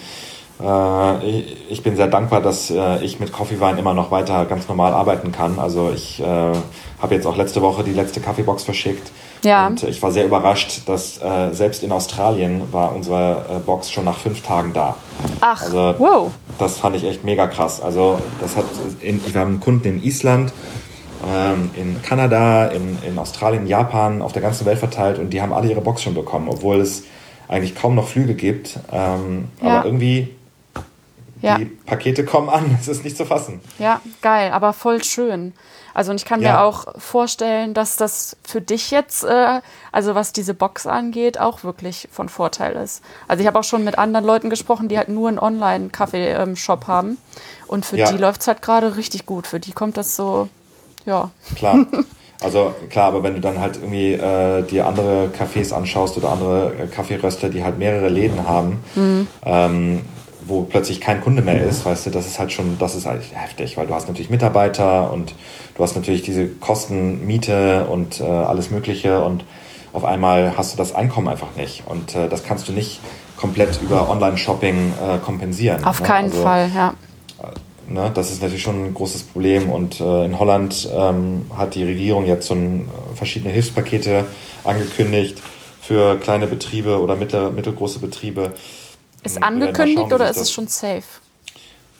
ich 0.61 1.83
bin 1.83 1.97
sehr 1.97 2.07
dankbar, 2.07 2.41
dass 2.41 2.71
äh, 2.71 3.05
ich 3.05 3.19
mit 3.19 3.33
Coffeewine 3.33 3.79
immer 3.79 3.93
noch 3.93 4.11
weiter 4.11 4.45
ganz 4.45 4.69
normal 4.69 4.93
arbeiten 4.93 5.33
kann. 5.33 5.59
Also 5.59 5.91
ich 5.93 6.21
äh, 6.21 6.25
habe 6.25 7.15
jetzt 7.15 7.27
auch 7.27 7.37
letzte 7.37 7.61
Woche 7.61 7.83
die 7.83 7.93
letzte 7.93 8.21
Kaffeebox 8.21 8.63
verschickt. 8.63 9.11
Ja. 9.43 9.67
Und 9.67 9.83
ich 9.83 10.01
war 10.03 10.11
sehr 10.11 10.25
überrascht, 10.25 10.83
dass 10.87 11.21
selbst 11.51 11.83
in 11.83 11.93
Australien 11.93 12.63
war 12.73 12.95
unsere 12.95 13.61
Box 13.67 13.91
schon 13.91 14.07
nach 14.07 14.17
fünf 14.17 14.41
Tagen 14.41 14.73
da. 14.73 14.97
Ach, 15.41 15.61
also, 15.61 15.95
wow. 15.99 16.31
Das 16.59 16.79
fand 16.79 16.97
ich 16.97 17.05
echt 17.05 17.25
mega 17.25 17.47
krass. 17.47 17.83
Also 17.83 18.19
das 18.41 18.57
hat, 18.57 18.65
in, 19.01 19.21
wir 19.27 19.39
haben 19.39 19.61
Kunden 19.61 19.87
in 19.87 20.03
Island, 20.03 20.51
ähm, 21.31 21.71
in 21.77 22.01
Kanada, 22.03 22.67
in, 22.67 22.99
in 23.07 23.19
Australien, 23.19 23.67
Japan, 23.67 24.23
auf 24.23 24.33
der 24.33 24.41
ganzen 24.43 24.65
Welt 24.67 24.79
verteilt 24.79 25.19
und 25.19 25.31
die 25.31 25.43
haben 25.43 25.53
alle 25.53 25.69
ihre 25.69 25.81
Box 25.81 26.03
schon 26.03 26.15
bekommen, 26.15 26.49
obwohl 26.49 26.81
es 26.81 27.05
eigentlich 27.49 27.75
kaum 27.75 27.95
noch 27.95 28.09
Flüge 28.09 28.35
gibt. 28.35 28.79
Ähm, 28.93 29.49
ja. 29.63 29.79
Aber 29.79 29.87
irgendwie 29.87 30.34
ja. 31.45 31.59
Die 31.59 31.67
Pakete 31.67 32.25
kommen 32.25 32.49
an, 32.49 32.77
es 32.81 32.89
ist 32.89 33.05
nicht 33.05 33.17
zu 33.17 33.25
fassen. 33.25 33.61
Ja, 33.79 34.01
geil, 34.23 34.51
aber 34.53 34.73
voll 34.73 35.03
schön. 35.05 35.53
Also 35.95 36.11
und 36.11 36.17
ich 36.17 36.25
kann 36.25 36.43
ja. 36.43 36.53
mir 36.53 36.61
auch 36.63 36.87
vorstellen, 36.99 37.73
dass 37.73 37.97
das 37.97 38.37
für 38.43 38.61
dich 38.61 38.91
jetzt, 38.91 39.23
äh, 39.23 39.61
also 39.93 40.17
was 40.17 40.33
diese 40.33 40.53
Box 40.53 40.89
angeht, 40.89 41.39
auch 41.39 41.63
wirklich 41.63 42.09
von 42.11 42.29
Vorteil 42.29 42.75
ist. 42.75 43.03
Also 43.29 43.43
ich 43.43 43.47
habe 43.47 43.61
auch 43.61 43.65
schon 43.65 43.85
mit 43.85 43.97
anderen 43.97 44.27
Leuten 44.27 44.51
gesprochen, 44.51 44.89
die 44.89 44.99
halt 44.99 45.09
nur 45.09 45.29
einen 45.29 45.39
Online-Kaffee-Shop 45.39 46.89
haben. 46.89 47.17
Und 47.69 47.87
für 47.87 47.97
ja. 47.97 48.11
die 48.11 48.19
läuft 48.19 48.41
es 48.41 48.49
halt 48.49 48.61
gerade 48.61 48.97
richtig 48.97 49.25
gut. 49.25 49.47
Für 49.47 49.61
die 49.61 49.71
kommt 49.71 49.97
das 49.97 50.17
so, 50.17 50.49
ja. 51.07 51.31
Klar. 51.55 51.87
Also 52.43 52.75
klar, 52.91 53.07
aber 53.07 53.23
wenn 53.23 53.35
du 53.35 53.41
dann 53.41 53.59
halt 53.59 53.77
irgendwie 53.77 54.13
äh, 54.13 54.63
dir 54.65 54.87
andere 54.87 55.29
Cafés 55.29 55.73
anschaust 55.73 56.19
oder 56.19 56.31
andere 56.31 56.75
äh, 56.75 56.87
Kaffeeröster, 56.89 57.49
die 57.49 57.65
halt 57.65 57.79
mehrere 57.79 58.09
Läden 58.09 58.47
haben, 58.47 58.83
mhm. 58.95 59.27
ähm, 59.47 60.03
wo 60.47 60.63
plötzlich 60.63 61.01
kein 61.01 61.21
Kunde 61.21 61.43
mehr 61.43 61.63
ist, 61.63 61.85
weißt 61.85 62.07
du, 62.07 62.11
das 62.11 62.27
ist 62.27 62.39
halt 62.39 62.53
schon, 62.53 62.79
das 62.79 62.95
ist 62.95 63.07
halt 63.07 63.23
heftig, 63.33 63.77
weil 63.77 63.87
du 63.87 63.95
hast 63.95 64.09
natürlich 64.09 64.31
Mitarbeiter 64.31 65.13
und 65.13 65.35
du 65.77 65.83
hast 65.83 65.97
natürlich 65.97 66.23
diese 66.23 66.49
Kosten, 66.49 67.27
Miete 67.27 67.87
und 67.87 68.21
äh, 68.21 68.25
alles 68.25 68.71
Mögliche 68.71 69.23
und 69.25 69.45
auf 69.93 70.05
einmal 70.05 70.57
hast 70.57 70.73
du 70.73 70.77
das 70.77 70.95
Einkommen 70.95 71.29
einfach 71.29 71.57
nicht 71.57 71.85
und 71.87 72.15
äh, 72.15 72.29
das 72.29 72.45
kannst 72.45 72.69
du 72.69 72.73
nicht 72.73 73.01
komplett 73.37 73.81
über 73.83 74.09
Online-Shopping 74.11 74.93
äh, 74.93 75.19
kompensieren. 75.19 75.85
Auf 75.85 76.01
ne? 76.01 76.07
keinen 76.07 76.31
also, 76.31 76.43
Fall, 76.43 76.71
ja. 76.75 76.95
Äh, 77.43 77.93
ne, 77.93 78.11
das 78.13 78.31
ist 78.31 78.43
natürlich 78.43 78.63
schon 78.63 78.87
ein 78.87 78.95
großes 78.95 79.23
Problem 79.25 79.71
und 79.71 80.01
äh, 80.01 80.25
in 80.25 80.39
Holland 80.39 80.89
ähm, 80.95 81.47
hat 81.57 81.75
die 81.75 81.85
Regierung 81.85 82.27
jetzt 82.27 82.47
so 82.47 82.55
ein, 82.55 82.89
äh, 82.89 83.17
verschiedene 83.17 83.53
Hilfspakete 83.53 84.25
angekündigt 84.65 85.41
für 85.81 86.17
kleine 86.17 86.47
Betriebe 86.47 87.01
oder 87.01 87.17
mittel, 87.17 87.51
mittelgroße 87.51 87.99
Betriebe 87.99 88.53
ist 89.25 89.43
angekündigt 89.43 90.13
oder 90.13 90.31
ist 90.31 90.39
es 90.39 90.53
schon 90.53 90.69
safe? 90.69 91.03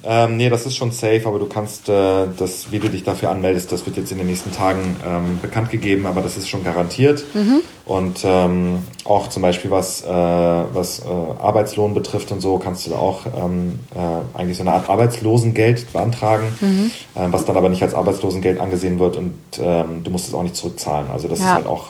Ähm, 0.07 0.37
nee, 0.37 0.51
das 0.51 0.67
ist 0.67 0.77
schon 0.77 0.91
safe, 0.91 1.23
aber 1.25 1.39
du 1.39 1.47
kannst 1.47 1.89
äh, 1.89 2.27
das, 2.37 2.71
wie 2.71 2.79
du 2.79 2.89
dich 2.89 3.05
dafür 3.05 3.31
anmeldest, 3.31 3.73
das 3.73 3.87
wird 3.87 3.97
jetzt 3.97 4.13
in 4.13 4.19
den 4.19 4.27
nächsten 4.27 4.53
Tagen 4.53 4.97
ähm, 5.07 5.39
bekannt 5.41 5.71
gegeben, 5.71 6.07
aber 6.07 6.21
das 6.21 6.37
ist 6.37 6.49
schon 6.49 6.63
garantiert. 6.63 7.25
Mhm. 7.33 7.63
Und 7.87 8.19
ähm, 8.23 8.83
auch 9.05 9.29
zum 9.29 9.41
Beispiel 9.43 9.71
was, 9.71 10.03
äh, 10.03 10.09
was 10.09 11.01
äh, 11.01 11.05
Arbeitslohn 11.05 11.95
betrifft 11.95 12.33
und 12.33 12.41
so, 12.41 12.59
kannst 12.59 12.87
du 12.87 12.95
auch 12.95 13.25
ähm, 13.27 13.79
äh, 13.95 14.39
eigentlich 14.39 14.59
so 14.59 14.63
eine 14.63 14.73
Art 14.73 14.91
Arbeitslosengeld 14.91 15.93
beantragen, 15.93 16.55
mhm. 16.61 16.91
Ähm, 17.17 17.33
was 17.33 17.45
dann 17.45 17.57
aber 17.57 17.69
nicht 17.69 17.83
als 17.83 17.95
Arbeitslosengeld 17.95 18.61
angesehen 18.61 18.99
wird 18.99 19.17
und 19.17 19.35
ähm, 19.59 20.03
du 20.05 20.11
musst 20.11 20.29
es 20.29 20.35
auch 20.35 20.43
nicht 20.43 20.57
zurückzahlen. 20.57 21.11
Also 21.11 21.29
das 21.29 21.39
ja. 21.39 21.47
ist 21.47 21.53
halt 21.53 21.67
auch 21.67 21.87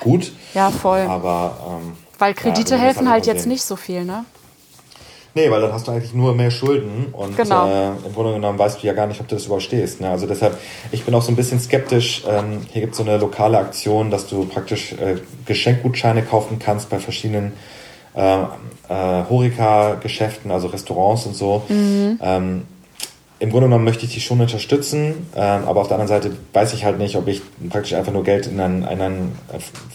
gut. 0.00 0.32
Ja, 0.54 0.70
voll. 0.70 1.00
Aber 1.00 1.80
weil 2.18 2.34
Kredite 2.34 2.76
ja, 2.76 2.80
helfen 2.80 3.10
halt, 3.10 3.26
halt 3.26 3.26
jetzt 3.26 3.46
nicht 3.46 3.64
so 3.64 3.76
viel, 3.76 4.04
ne? 4.04 4.24
Nee, 5.34 5.50
weil 5.50 5.62
dann 5.62 5.72
hast 5.72 5.88
du 5.88 5.92
eigentlich 5.92 6.12
nur 6.12 6.34
mehr 6.34 6.50
Schulden 6.50 7.06
und 7.12 7.36
genau. 7.36 7.66
äh, 7.66 7.88
im 8.06 8.14
Grunde 8.14 8.34
genommen 8.34 8.58
weißt 8.58 8.82
du 8.82 8.86
ja 8.86 8.92
gar 8.92 9.06
nicht, 9.06 9.20
ob 9.20 9.28
du 9.28 9.34
das 9.34 9.46
überstehst. 9.46 10.00
Ne? 10.00 10.10
Also 10.10 10.26
deshalb, 10.26 10.58
ich 10.90 11.04
bin 11.04 11.14
auch 11.14 11.22
so 11.22 11.32
ein 11.32 11.36
bisschen 11.36 11.58
skeptisch. 11.58 12.22
Ähm, 12.28 12.60
hier 12.70 12.82
gibt 12.82 12.92
es 12.92 12.98
so 12.98 13.04
eine 13.04 13.16
lokale 13.16 13.58
Aktion, 13.58 14.10
dass 14.10 14.26
du 14.26 14.44
praktisch 14.44 14.92
äh, 14.92 15.16
Geschenkgutscheine 15.46 16.22
kaufen 16.22 16.58
kannst 16.58 16.90
bei 16.90 16.98
verschiedenen 16.98 17.52
äh, 18.14 18.42
äh, 18.42 18.46
Horeca-Geschäften, 18.88 20.50
also 20.50 20.66
Restaurants 20.68 21.24
und 21.24 21.34
so. 21.34 21.62
Mhm. 21.68 22.18
Ähm, 22.20 22.62
im 23.38 23.50
Grunde 23.50 23.66
genommen 23.66 23.84
möchte 23.84 24.04
ich 24.04 24.12
die 24.14 24.20
schon 24.20 24.40
unterstützen, 24.40 25.26
ähm, 25.34 25.64
aber 25.66 25.80
auf 25.80 25.88
der 25.88 25.98
anderen 25.98 26.22
Seite 26.22 26.36
weiß 26.52 26.74
ich 26.74 26.84
halt 26.84 26.98
nicht, 26.98 27.16
ob 27.16 27.26
ich 27.26 27.42
praktisch 27.70 27.94
einfach 27.94 28.12
nur 28.12 28.22
Geld 28.22 28.46
in 28.46 28.60
ein, 28.60 28.84
in 28.84 29.00
ein 29.00 29.38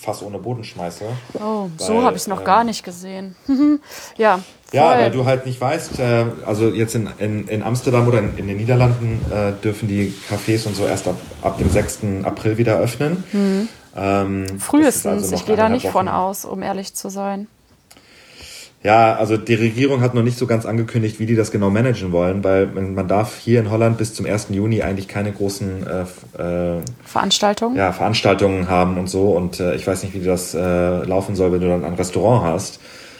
Fass 0.01 0.21
ohne 0.21 0.37
Boden 0.37 0.65
schmeiße. 0.65 1.05
Oh, 1.35 1.69
weil, 1.77 1.87
so 1.87 2.03
habe 2.03 2.17
ich 2.17 2.23
es 2.23 2.27
noch 2.27 2.39
ähm, 2.39 2.45
gar 2.45 2.65
nicht 2.65 2.83
gesehen. 2.83 3.37
ja. 4.17 4.41
Voll. 4.69 4.79
Ja, 4.79 4.99
weil 4.99 5.11
du 5.11 5.25
halt 5.25 5.45
nicht 5.45 5.61
weißt, 5.61 5.99
äh, 5.99 6.25
also 6.45 6.67
jetzt 6.67 6.93
in, 6.93 7.09
in, 7.19 7.47
in 7.47 7.63
Amsterdam 7.63 8.05
oder 8.05 8.19
in, 8.19 8.37
in 8.37 8.47
den 8.47 8.57
Niederlanden 8.57 9.21
äh, 9.31 9.53
dürfen 9.63 9.87
die 9.87 10.13
Cafés 10.29 10.67
und 10.67 10.75
so 10.75 10.85
erst 10.85 11.07
ab, 11.07 11.15
ab 11.41 11.57
dem 11.57 11.69
6. 11.69 11.99
April 12.23 12.57
wieder 12.57 12.77
öffnen. 12.77 13.23
Mhm. 13.31 13.69
Ähm, 13.95 14.59
Frühestens, 14.59 15.23
also 15.23 15.35
ich 15.35 15.45
gehe 15.45 15.55
da 15.55 15.69
nicht 15.69 15.85
Wochen. 15.85 15.93
von 15.93 16.07
aus, 16.09 16.43
um 16.43 16.61
ehrlich 16.63 16.93
zu 16.93 17.09
sein. 17.09 17.47
Ja, 18.83 19.15
also 19.15 19.37
die 19.37 19.55
Regierung 19.55 20.01
hat 20.01 20.13
noch 20.13 20.21
nicht 20.21 20.37
so 20.37 20.45
ganz 20.47 20.65
angekündigt, 20.65 21.19
wie 21.19 21.25
die 21.25 21.35
das 21.35 21.49
genau 21.49 21.69
managen 21.69 22.11
wollen, 22.11 22.43
weil 22.43 22.67
man 22.67 23.07
darf 23.07 23.37
hier 23.37 23.59
in 23.59 23.71
Holland 23.71 23.97
bis 23.97 24.13
zum 24.13 24.25
1. 24.25 24.47
Juni 24.51 24.81
eigentlich 24.81 25.07
keine 25.07 25.31
großen 25.31 25.87
äh, 25.87 26.01
äh, 26.41 26.81
Veranstaltungen? 27.05 27.75
Ja, 27.75 27.91
Veranstaltungen 27.93 28.69
haben 28.69 28.97
und 28.97 29.09
so. 29.09 29.31
Und 29.31 29.61
äh, 29.61 29.75
ich 29.75 29.87
weiß 29.87 30.03
nicht, 30.03 30.13
wie 30.13 30.23
das 30.23 30.53
äh, 30.53 30.59
laufen 30.59 31.35
soll, 31.35 31.53
wenn 31.53 31.61
du 31.61 31.69
dann 31.69 31.85
ein 31.85 31.93
Restaurant 31.95 32.43
hast 32.43 32.79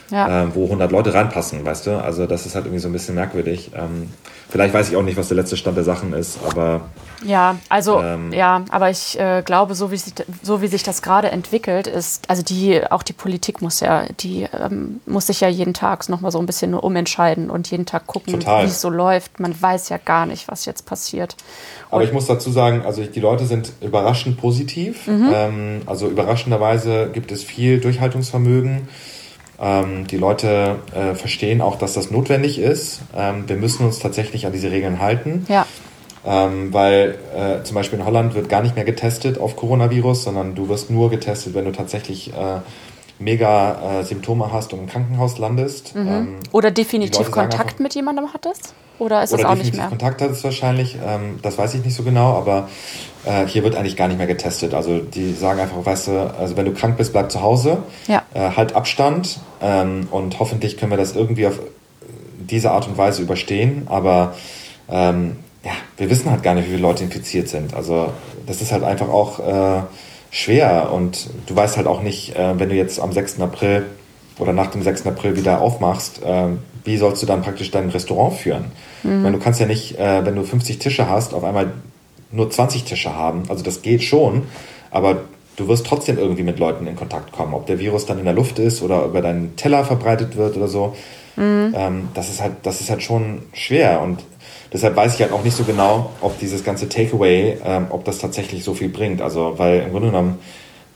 ja. 0.10 0.44
äh, 0.44 0.56
wo 0.56 0.66
100 0.66 0.92
Leute 0.92 1.14
reinpassen, 1.14 1.66
weißt 1.66 1.88
du? 1.88 2.02
Also 2.02 2.26
das 2.26 2.46
ist 2.46 2.56
halt 2.56 2.66
irgendwie 2.66 2.82
so 2.82 2.90
ein 2.90 2.94
bisschen 2.94 3.16
merkwürdig. 3.16 3.72
Ähm, 3.76 4.10
vielleicht 4.50 4.74
weiß 4.74 4.90
ich 4.90 4.96
auch 4.96 5.04
nicht, 5.04 5.18
was 5.18 5.28
der 5.28 5.38
letzte 5.38 5.58
Stand 5.58 5.78
der 5.78 5.84
Sachen 5.84 6.14
ist, 6.14 6.40
aber... 6.48 6.82
Ja, 7.26 7.58
also 7.68 8.00
ähm, 8.00 8.32
ja, 8.32 8.64
aber 8.70 8.90
ich 8.92 9.20
äh, 9.20 9.42
glaube, 9.44 9.74
so 9.74 9.92
wie, 9.92 9.98
sich, 9.98 10.14
so 10.44 10.62
wie 10.62 10.68
sich 10.68 10.84
das 10.84 11.02
gerade 11.02 11.32
entwickelt, 11.32 11.88
ist, 11.88 12.30
also 12.30 12.44
die, 12.44 12.80
auch 12.92 13.02
die 13.02 13.14
Politik 13.14 13.62
muss 13.62 13.80
ja, 13.80 14.06
die 14.20 14.48
ähm, 14.54 15.02
muss 15.06 15.28
sich 15.28 15.42
ja 15.42 15.48
jeden 15.48 15.74
Tag 15.74 16.08
nochmal 16.10 16.32
so 16.32 16.40
ein 16.40 16.46
bisschen 16.46 16.76
umentscheiden 16.76 17.50
und 17.50 17.70
jeden 17.72 17.88
Tag 17.88 18.06
gucken, 18.06 18.40
wie 18.40 18.66
es 18.66 18.82
so 18.82 18.90
läuft. 18.90 19.40
Man 19.40 19.60
weiß 19.60 19.90
ja 19.90 19.98
gar 19.98 20.28
nicht, 20.28 20.48
was 20.48 20.66
jetzt 20.66 20.86
passiert. 20.86 21.36
Aber 21.90 22.04
ich 22.04 22.14
muss 22.14 22.28
dazu 22.28 22.52
sagen, 22.52 22.84
also 22.86 23.04
die 23.04 23.20
Leute 23.20 23.46
sind 23.46 23.72
überraschend 23.82 24.38
positiv. 24.38 25.08
Mhm. 25.08 25.30
Ähm, 25.34 25.82
also 25.88 26.08
überraschenderweise 26.08 27.10
gibt 27.12 27.32
es 27.32 27.44
viel 27.44 27.80
Durchhaltungsvermögen. 27.80 28.88
Ähm, 29.60 30.06
die 30.08 30.18
Leute 30.18 30.78
äh, 30.94 31.16
verstehen 31.16 31.62
auch, 31.62 31.78
dass 31.78 31.94
das 31.94 32.12
notwendig 32.12 32.60
ist. 32.60 33.02
Ähm, 33.16 33.48
wir 33.48 33.56
müssen 33.56 33.86
uns 33.86 34.00
tatsächlich 34.00 34.46
an 34.46 34.54
diese 34.54 34.72
Regeln 34.72 35.00
halten. 35.00 35.46
Ja. 35.50 35.66
Ähm, 36.26 36.74
weil 36.74 37.18
äh, 37.36 37.64
zum 37.64 37.76
Beispiel 37.76 38.00
in 38.00 38.06
Holland 38.06 38.36
wird 38.36 38.50
gar 38.50 38.62
nicht 38.62 38.76
mehr 38.76 38.84
getestet 38.84 39.40
auf 39.40 39.56
Coronavirus, 39.56 40.26
sondern 40.26 40.56
du 40.56 40.68
wirst 40.68 40.90
nur 40.90 41.10
getestet, 41.10 41.54
wenn 41.54 41.66
du 41.66 41.72
tatsächlich 41.72 42.34
äh, 42.34 42.60
mega 43.20 44.00
äh, 44.00 44.04
Symptome 44.04 44.52
hast 44.52 44.74
und 44.74 44.80
im 44.80 44.88
Krankenhaus 44.88 45.38
landest. 45.38 45.96
Mhm. 45.96 46.08
Ähm, 46.08 46.36
oder 46.52 46.70
definitiv 46.72 47.32
Kontakt 47.32 47.62
einfach, 47.62 47.80
mit 47.80 47.96
jemandem 47.96 48.34
hattest? 48.34 48.74
Oder 49.00 49.24
ist 49.24 49.34
oder 49.34 49.44
das 49.44 49.52
auch 49.52 49.56
nicht 49.56 49.76
mehr? 49.76 49.88
Kontakt 49.88 50.22
hattest 50.22 50.44
wahrscheinlich, 50.44 50.98
ähm, 51.06 51.40
das 51.42 51.58
weiß 51.58 51.76
ich 51.76 51.86
nicht 51.86 51.96
so 51.96 52.04
genau, 52.04 52.34
aber 52.34 52.68
äh, 53.26 53.46
hier 53.46 53.64
wird 53.64 53.76
eigentlich 53.76 53.96
gar 53.96 54.08
nicht 54.08 54.18
mehr 54.18 54.28
getestet. 54.28 54.74
Also 54.74 55.00
die 55.00 55.34
sagen 55.34 55.60
einfach, 55.60 55.86
weißt 55.86 56.08
du, 56.08 56.36
also 56.40 56.58
wenn 56.58 56.66
du 56.66 56.74
krank 56.74 56.98
bist, 56.98 57.12
bleib 57.12 57.32
zu 57.32 57.42
Hause, 57.42 57.80
ja. 58.08 58.24
äh, 58.34 58.52
halt 58.56 58.76
Abstand 58.76 59.40
ähm, 59.62 60.08
und 60.12 60.40
hoffentlich 60.40 60.78
können 60.78 60.92
wir 60.92 60.98
das 60.98 61.16
irgendwie 61.16 61.46
auf 61.46 61.60
diese 62.40 62.72
Art 62.72 62.88
und 62.88 62.98
Weise 62.98 63.22
überstehen. 63.22 63.84
Aber 63.88 64.36
ähm, 64.90 65.38
ja, 65.64 65.72
wir 65.98 66.10
wissen 66.10 66.32
halt 66.32 66.44
gar 66.44 66.56
nicht, 66.56 66.66
wie 66.66 66.72
viele 66.72 66.82
Leute 66.82 67.04
infiziert 67.04 67.50
sind. 67.50 67.74
Also 67.74 68.12
das 68.46 68.62
ist 68.62 68.72
halt 68.72 68.84
einfach 68.84 69.10
auch 69.10 69.40
äh, 69.40 69.82
schwer 70.32 70.92
und 70.92 71.30
du 71.46 71.56
weißt 71.56 71.78
halt 71.78 71.88
auch 71.88 72.02
nicht, 72.02 72.36
äh, 72.36 72.60
wenn 72.60 72.70
du 72.70 72.76
jetzt 72.76 73.00
am 73.00 73.12
6. 73.12 73.42
April 73.42 73.86
oder 74.40 74.54
nach 74.54 74.68
dem 74.68 74.82
6. 74.82 75.08
April 75.08 75.36
wieder 75.36 75.62
aufmachst, 75.62 76.24
äh, 76.24 76.48
wie 76.84 76.98
sollst 76.98 77.22
du 77.22 77.26
dann 77.26 77.42
praktisch 77.42 77.72
dein 77.72 77.90
Restaurant 77.90 78.38
führen? 78.38 78.72
Mhm. 79.08 79.24
Meine, 79.24 79.38
du 79.38 79.44
kannst 79.44 79.60
ja 79.60 79.66
nicht, 79.66 79.98
äh, 79.98 80.26
wenn 80.26 80.36
du 80.36 80.44
50 80.44 80.80
Tische 80.80 81.10
hast, 81.10 81.34
auf 81.34 81.44
einmal 81.44 81.72
nur 82.32 82.50
20 82.50 82.84
Tische 82.84 83.16
haben. 83.16 83.44
Also 83.50 83.64
das 83.64 83.82
geht 83.82 84.04
schon, 84.04 84.44
aber 84.92 85.22
du 85.56 85.68
wirst 85.68 85.86
trotzdem 85.86 86.18
irgendwie 86.18 86.44
mit 86.44 86.60
Leuten 86.60 86.86
in 86.88 86.96
Kontakt 86.96 87.32
kommen. 87.32 87.54
Ob 87.54 87.66
der 87.66 87.80
Virus 87.80 88.06
dann 88.06 88.20
in 88.20 88.26
der 88.26 88.34
Luft 88.34 88.60
ist 88.60 88.82
oder 88.82 89.06
über 89.06 89.22
deinen 89.22 89.56
Teller 89.56 89.86
verbreitet 89.86 90.36
wird 90.36 90.58
oder 90.58 90.68
so. 90.68 90.96
Mhm. 91.36 91.74
Ähm, 91.76 92.10
das, 92.14 92.30
ist 92.30 92.42
halt, 92.42 92.54
das 92.64 92.82
ist 92.82 92.90
halt 92.90 93.02
schon 93.02 93.44
schwer 93.54 94.02
und 94.02 94.24
deshalb 94.74 94.96
weiß 94.96 95.16
ich 95.16 95.22
halt 95.22 95.32
auch 95.32 95.44
nicht 95.44 95.56
so 95.56 95.64
genau, 95.64 96.12
ob 96.22 96.38
dieses 96.40 96.64
ganze 96.64 96.90
Takeaway, 96.90 97.58
ähm, 97.64 97.88
ob 97.90 98.06
das 98.06 98.20
tatsächlich 98.20 98.64
so 98.64 98.74
viel 98.74 98.90
bringt. 98.90 99.22
Also, 99.22 99.54
weil 99.58 99.82
im 99.82 99.92
Grunde 99.92 100.10
genommen 100.10 100.40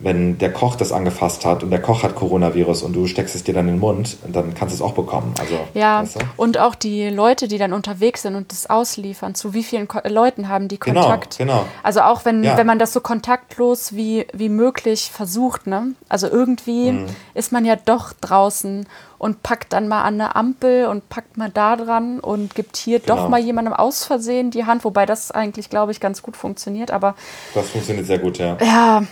wenn 0.03 0.37
der 0.37 0.51
Koch 0.51 0.75
das 0.75 0.91
angefasst 0.91 1.45
hat 1.45 1.63
und 1.63 1.69
der 1.69 1.81
Koch 1.81 2.03
hat 2.03 2.15
Coronavirus 2.15 2.83
und 2.83 2.93
du 2.93 3.07
steckst 3.07 3.35
es 3.35 3.43
dir 3.43 3.53
dann 3.53 3.67
in 3.67 3.75
den 3.75 3.79
Mund, 3.79 4.17
dann 4.27 4.53
kannst 4.53 4.73
du 4.73 4.83
es 4.83 4.89
auch 4.89 4.93
bekommen. 4.93 5.33
Also, 5.39 5.59
ja, 5.73 6.01
weißt 6.01 6.15
du? 6.15 6.19
und 6.37 6.57
auch 6.57 6.75
die 6.75 7.09
Leute, 7.09 7.47
die 7.47 7.57
dann 7.57 7.73
unterwegs 7.73 8.23
sind 8.23 8.35
und 8.35 8.51
das 8.51 8.69
ausliefern, 8.69 9.35
zu 9.35 9.53
wie 9.53 9.63
vielen 9.63 9.87
Ko 9.87 9.99
Leuten 10.07 10.49
haben 10.49 10.67
die 10.67 10.79
genau, 10.79 11.01
Kontakt? 11.01 11.37
Genau, 11.37 11.59
genau. 11.59 11.65
Also 11.83 12.01
auch 12.01 12.25
wenn, 12.25 12.43
ja. 12.43 12.57
wenn 12.57 12.67
man 12.67 12.79
das 12.79 12.93
so 12.93 13.01
kontaktlos 13.01 13.95
wie, 13.95 14.25
wie 14.33 14.49
möglich 14.49 15.11
versucht, 15.11 15.67
ne? 15.67 15.93
Also 16.09 16.27
irgendwie 16.27 16.91
mhm. 16.91 17.05
ist 17.33 17.51
man 17.51 17.65
ja 17.65 17.75
doch 17.75 18.13
draußen 18.19 18.87
und 19.21 19.43
packt 19.43 19.71
dann 19.73 19.87
mal 19.87 20.01
an 20.01 20.15
eine 20.15 20.35
Ampel 20.35 20.87
und 20.87 21.07
packt 21.09 21.37
mal 21.37 21.51
da 21.51 21.75
dran 21.75 22.19
und 22.19 22.55
gibt 22.55 22.75
hier 22.75 22.99
genau. 22.99 23.17
doch 23.17 23.29
mal 23.29 23.39
jemandem 23.39 23.75
aus 23.75 24.03
Versehen 24.03 24.49
die 24.49 24.65
Hand, 24.65 24.83
wobei 24.83 25.05
das 25.05 25.29
eigentlich, 25.29 25.69
glaube 25.69 25.91
ich, 25.91 25.99
ganz 25.99 26.23
gut 26.23 26.35
funktioniert. 26.35 26.89
Aber 26.89 27.13
das 27.53 27.69
funktioniert 27.69 28.07
sehr 28.07 28.17
gut, 28.17 28.39
ja. 28.39 28.57
Ja, 28.59 29.03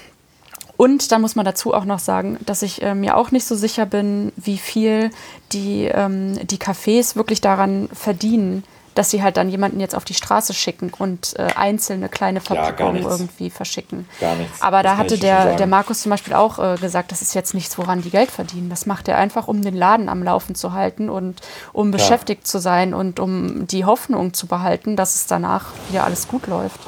und 0.79 1.11
da 1.11 1.19
muss 1.19 1.35
man 1.35 1.43
dazu 1.43 1.73
auch 1.73 1.83
noch 1.83 1.99
sagen, 1.99 2.37
dass 2.45 2.61
ich 2.61 2.81
äh, 2.81 2.95
mir 2.95 3.17
auch 3.17 3.31
nicht 3.31 3.45
so 3.45 3.53
sicher 3.53 3.85
bin, 3.85 4.31
wie 4.37 4.57
viel 4.57 5.09
die, 5.51 5.83
ähm, 5.83 6.39
die 6.47 6.55
Cafés 6.55 7.17
wirklich 7.17 7.41
daran 7.41 7.89
verdienen, 7.91 8.63
dass 8.95 9.09
sie 9.09 9.21
halt 9.21 9.35
dann 9.35 9.49
jemanden 9.49 9.81
jetzt 9.81 9.93
auf 9.93 10.05
die 10.05 10.13
Straße 10.13 10.53
schicken 10.53 10.93
und 10.97 11.37
äh, 11.37 11.47
einzelne 11.53 12.07
kleine 12.07 12.39
Verpackungen 12.39 13.03
ja, 13.03 13.09
irgendwie 13.09 13.49
verschicken. 13.49 14.07
Gar 14.21 14.35
nichts. 14.35 14.61
Aber 14.61 14.81
da 14.81 14.95
hatte 14.95 15.17
der, 15.17 15.57
der 15.57 15.67
Markus 15.67 16.01
zum 16.01 16.11
Beispiel 16.11 16.33
auch 16.33 16.59
äh, 16.59 16.77
gesagt, 16.77 17.11
das 17.11 17.21
ist 17.21 17.35
jetzt 17.35 17.53
nichts, 17.53 17.77
woran 17.77 18.01
die 18.01 18.09
Geld 18.09 18.31
verdienen. 18.31 18.69
Das 18.69 18.85
macht 18.85 19.09
er 19.09 19.17
einfach, 19.17 19.49
um 19.49 19.61
den 19.61 19.75
Laden 19.75 20.07
am 20.07 20.23
Laufen 20.23 20.55
zu 20.55 20.71
halten 20.71 21.09
und 21.09 21.41
um 21.73 21.91
beschäftigt 21.91 22.47
zu 22.47 22.57
sein 22.57 22.93
und 22.93 23.19
um 23.19 23.67
die 23.67 23.83
Hoffnung 23.83 24.33
zu 24.33 24.47
behalten, 24.47 24.95
dass 24.95 25.15
es 25.15 25.27
danach 25.27 25.73
wieder 25.89 26.05
alles 26.05 26.29
gut 26.29 26.47
läuft. 26.47 26.79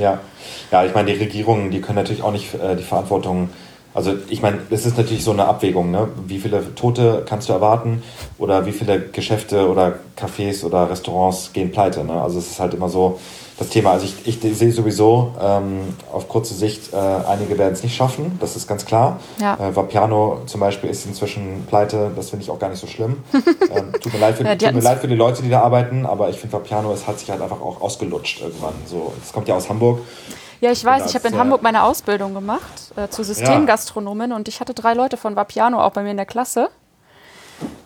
Ja, 0.00 0.18
ja 0.72 0.84
ich 0.84 0.94
meine, 0.94 1.12
die 1.12 1.18
Regierungen, 1.18 1.70
die 1.70 1.80
können 1.80 1.96
natürlich 1.96 2.22
auch 2.22 2.32
nicht 2.32 2.54
äh, 2.54 2.74
die 2.74 2.82
Verantwortung 2.82 3.50
Also 3.92 4.14
ich 4.28 4.40
meine, 4.40 4.58
es 4.70 4.86
ist 4.86 4.96
natürlich 4.96 5.24
so 5.24 5.32
eine 5.32 5.44
Abwägung, 5.46 5.90
ne? 5.90 6.08
wie 6.26 6.38
viele 6.38 6.74
Tote 6.74 7.24
kannst 7.28 7.48
du 7.48 7.52
erwarten 7.52 8.02
oder 8.38 8.64
wie 8.64 8.72
viele 8.72 9.00
Geschäfte 9.00 9.68
oder 9.68 9.98
Cafés 10.16 10.64
oder 10.64 10.88
Restaurants 10.88 11.52
gehen 11.52 11.72
pleite. 11.72 12.04
Ne? 12.04 12.12
Also 12.12 12.38
es 12.38 12.50
ist 12.52 12.60
halt 12.60 12.72
immer 12.72 12.88
so 12.88 13.18
das 13.60 13.68
Thema. 13.68 13.92
Also 13.92 14.06
ich, 14.06 14.26
ich 14.26 14.56
sehe 14.56 14.72
sowieso 14.72 15.34
ähm, 15.38 15.94
auf 16.10 16.28
kurze 16.28 16.54
Sicht, 16.54 16.94
äh, 16.94 16.96
einige 16.96 17.58
werden 17.58 17.74
es 17.74 17.82
nicht 17.82 17.94
schaffen, 17.94 18.38
das 18.40 18.56
ist 18.56 18.66
ganz 18.66 18.86
klar. 18.86 19.20
Ja. 19.38 19.54
Äh, 19.54 19.76
Vapiano 19.76 20.40
zum 20.46 20.60
Beispiel 20.60 20.88
ist 20.88 21.04
inzwischen 21.04 21.66
pleite, 21.68 22.10
das 22.16 22.30
finde 22.30 22.42
ich 22.42 22.50
auch 22.50 22.58
gar 22.58 22.70
nicht 22.70 22.80
so 22.80 22.86
schlimm. 22.86 23.22
ähm, 23.34 23.92
tut, 23.92 24.14
mir 24.14 24.18
leid, 24.18 24.36
für, 24.38 24.44
ja, 24.44 24.56
tut 24.56 24.72
mir 24.72 24.80
leid 24.80 25.00
für 25.00 25.08
die 25.08 25.14
Leute, 25.14 25.42
die 25.42 25.50
da 25.50 25.60
arbeiten, 25.60 26.06
aber 26.06 26.30
ich 26.30 26.38
finde 26.38 26.54
Vapiano, 26.54 26.90
es 26.92 27.06
hat 27.06 27.18
sich 27.18 27.30
halt 27.30 27.42
einfach 27.42 27.60
auch 27.60 27.82
ausgelutscht 27.82 28.40
irgendwann. 28.40 28.72
So, 28.86 29.12
das 29.20 29.30
kommt 29.30 29.46
ja 29.46 29.56
aus 29.56 29.68
Hamburg. 29.68 30.00
Ja, 30.62 30.72
ich 30.72 30.82
weiß, 30.82 31.06
ich 31.06 31.14
habe 31.14 31.28
in 31.28 31.38
Hamburg 31.38 31.62
meine 31.62 31.82
Ausbildung 31.82 32.32
gemacht 32.32 32.92
äh, 32.96 33.08
zur 33.08 33.26
Systemgastronomin 33.26 34.30
ja. 34.30 34.36
und 34.36 34.48
ich 34.48 34.60
hatte 34.60 34.72
drei 34.72 34.94
Leute 34.94 35.18
von 35.18 35.36
Vapiano 35.36 35.82
auch 35.82 35.92
bei 35.92 36.02
mir 36.02 36.10
in 36.10 36.16
der 36.16 36.26
Klasse. 36.26 36.70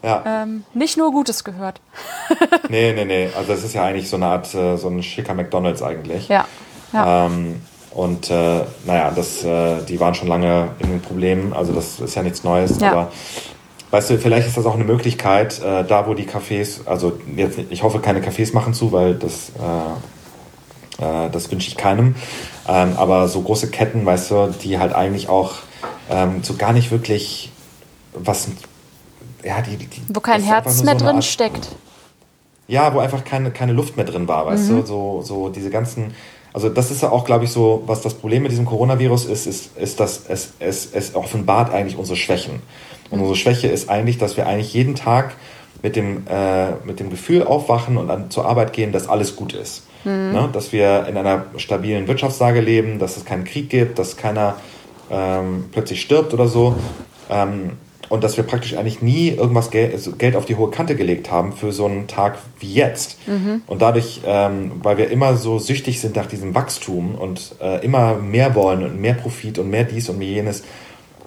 Ja. 0.02 0.22
Ähm, 0.26 0.64
nicht 0.74 0.96
nur 0.96 1.10
Gutes 1.10 1.44
gehört. 1.44 1.80
nee, 2.68 2.92
nee, 2.92 3.04
nee. 3.04 3.28
Also 3.36 3.52
das 3.52 3.64
ist 3.64 3.74
ja 3.74 3.84
eigentlich 3.84 4.08
so 4.08 4.16
eine 4.16 4.26
Art, 4.26 4.54
äh, 4.54 4.76
so 4.76 4.88
ein 4.88 5.02
schicker 5.02 5.34
McDonalds 5.34 5.82
eigentlich. 5.82 6.28
Ja. 6.28 6.46
ja. 6.92 7.26
Ähm, 7.26 7.62
und 7.92 8.30
äh, 8.30 8.60
naja, 8.84 9.12
das, 9.14 9.44
äh, 9.44 9.82
die 9.88 10.00
waren 10.00 10.14
schon 10.14 10.28
lange 10.28 10.68
in 10.80 10.90
den 10.90 11.00
Problemen, 11.00 11.52
also 11.52 11.72
das 11.72 12.00
ist 12.00 12.16
ja 12.16 12.22
nichts 12.22 12.42
Neues, 12.42 12.80
ja. 12.80 12.90
aber 12.90 13.12
weißt 13.92 14.10
du, 14.10 14.18
vielleicht 14.18 14.48
ist 14.48 14.56
das 14.56 14.66
auch 14.66 14.74
eine 14.74 14.82
Möglichkeit, 14.82 15.62
äh, 15.62 15.84
da 15.84 16.08
wo 16.08 16.14
die 16.14 16.26
Cafés, 16.26 16.84
also 16.86 17.18
jetzt, 17.36 17.60
ich 17.70 17.84
hoffe, 17.84 18.00
keine 18.00 18.20
Cafés 18.20 18.52
machen 18.52 18.74
zu, 18.74 18.90
weil 18.90 19.14
das 19.14 19.50
äh, 19.50 19.92
äh, 20.98 21.30
das 21.30 21.50
wünsche 21.50 21.68
ich 21.68 21.76
keinem. 21.76 22.14
Ähm, 22.68 22.94
aber 22.96 23.28
so 23.28 23.42
große 23.42 23.68
Ketten, 23.70 24.06
weißt 24.06 24.30
du, 24.30 24.54
die 24.62 24.78
halt 24.78 24.94
eigentlich 24.94 25.28
auch 25.28 25.54
ähm, 26.10 26.42
so 26.42 26.54
gar 26.54 26.72
nicht 26.72 26.90
wirklich 26.90 27.50
was. 28.12 28.48
Ja, 29.44 29.60
die, 29.60 29.76
die, 29.76 30.02
wo 30.08 30.20
kein 30.20 30.42
Herz 30.42 30.82
mehr 30.82 30.98
so 30.98 31.04
drin 31.04 31.16
Art, 31.16 31.24
steckt. 31.24 31.68
Ja, 32.66 32.94
wo 32.94 32.98
einfach 33.00 33.24
keine, 33.24 33.50
keine 33.50 33.72
Luft 33.72 33.96
mehr 33.96 34.06
drin 34.06 34.26
war, 34.26 34.46
weißt 34.46 34.70
mhm. 34.70 34.80
du? 34.80 34.86
So, 34.86 35.22
so 35.22 35.48
diese 35.50 35.70
ganzen. 35.70 36.14
Also 36.52 36.68
das 36.68 36.90
ist 36.90 37.02
ja 37.02 37.10
auch, 37.10 37.24
glaube 37.24 37.44
ich, 37.44 37.50
so, 37.50 37.82
was 37.86 38.00
das 38.00 38.14
Problem 38.14 38.44
mit 38.44 38.52
diesem 38.52 38.64
Coronavirus 38.64 39.26
ist, 39.26 39.46
ist, 39.46 39.76
ist 39.76 39.98
dass 39.98 40.24
es, 40.28 40.52
es, 40.60 40.88
es 40.92 41.14
offenbart 41.16 41.72
eigentlich 41.72 41.98
unsere 41.98 42.16
Schwächen. 42.16 42.62
Und 43.10 43.18
unsere 43.18 43.36
Schwäche 43.36 43.66
ist 43.66 43.90
eigentlich, 43.90 44.18
dass 44.18 44.36
wir 44.36 44.46
eigentlich 44.46 44.72
jeden 44.72 44.94
Tag 44.94 45.34
mit 45.82 45.96
dem, 45.96 46.26
äh, 46.28 46.70
mit 46.84 47.00
dem 47.00 47.10
Gefühl 47.10 47.42
aufwachen 47.42 47.96
und 47.96 48.08
dann 48.08 48.30
zur 48.30 48.46
Arbeit 48.46 48.72
gehen, 48.72 48.92
dass 48.92 49.08
alles 49.08 49.36
gut 49.36 49.52
ist. 49.52 49.82
Mhm. 50.04 50.32
Ne? 50.32 50.48
Dass 50.52 50.72
wir 50.72 51.06
in 51.08 51.16
einer 51.16 51.46
stabilen 51.56 52.06
Wirtschaftslage 52.08 52.60
leben, 52.60 52.98
dass 52.98 53.16
es 53.16 53.24
keinen 53.24 53.44
Krieg 53.44 53.68
gibt, 53.68 53.98
dass 53.98 54.16
keiner 54.16 54.54
ähm, 55.10 55.66
plötzlich 55.72 56.00
stirbt 56.00 56.32
oder 56.32 56.48
so. 56.48 56.76
Ähm, 57.28 57.72
und 58.08 58.22
dass 58.22 58.36
wir 58.36 58.44
praktisch 58.44 58.76
eigentlich 58.76 59.02
nie 59.02 59.28
irgendwas 59.30 59.70
Geld, 59.70 59.92
also 59.92 60.12
Geld 60.12 60.36
auf 60.36 60.44
die 60.44 60.56
hohe 60.56 60.70
Kante 60.70 60.94
gelegt 60.94 61.30
haben 61.30 61.52
für 61.52 61.72
so 61.72 61.86
einen 61.86 62.06
Tag 62.06 62.38
wie 62.60 62.72
jetzt. 62.72 63.16
Mhm. 63.26 63.62
Und 63.66 63.82
dadurch, 63.82 64.20
ähm, 64.26 64.72
weil 64.82 64.98
wir 64.98 65.10
immer 65.10 65.36
so 65.36 65.58
süchtig 65.58 66.00
sind 66.00 66.16
nach 66.16 66.26
diesem 66.26 66.54
Wachstum 66.54 67.14
und 67.14 67.56
äh, 67.60 67.84
immer 67.84 68.16
mehr 68.16 68.54
wollen 68.54 68.84
und 68.84 69.00
mehr 69.00 69.14
Profit 69.14 69.58
und 69.58 69.70
mehr 69.70 69.84
dies 69.84 70.08
und 70.08 70.18
mehr 70.18 70.28
jenes, 70.28 70.64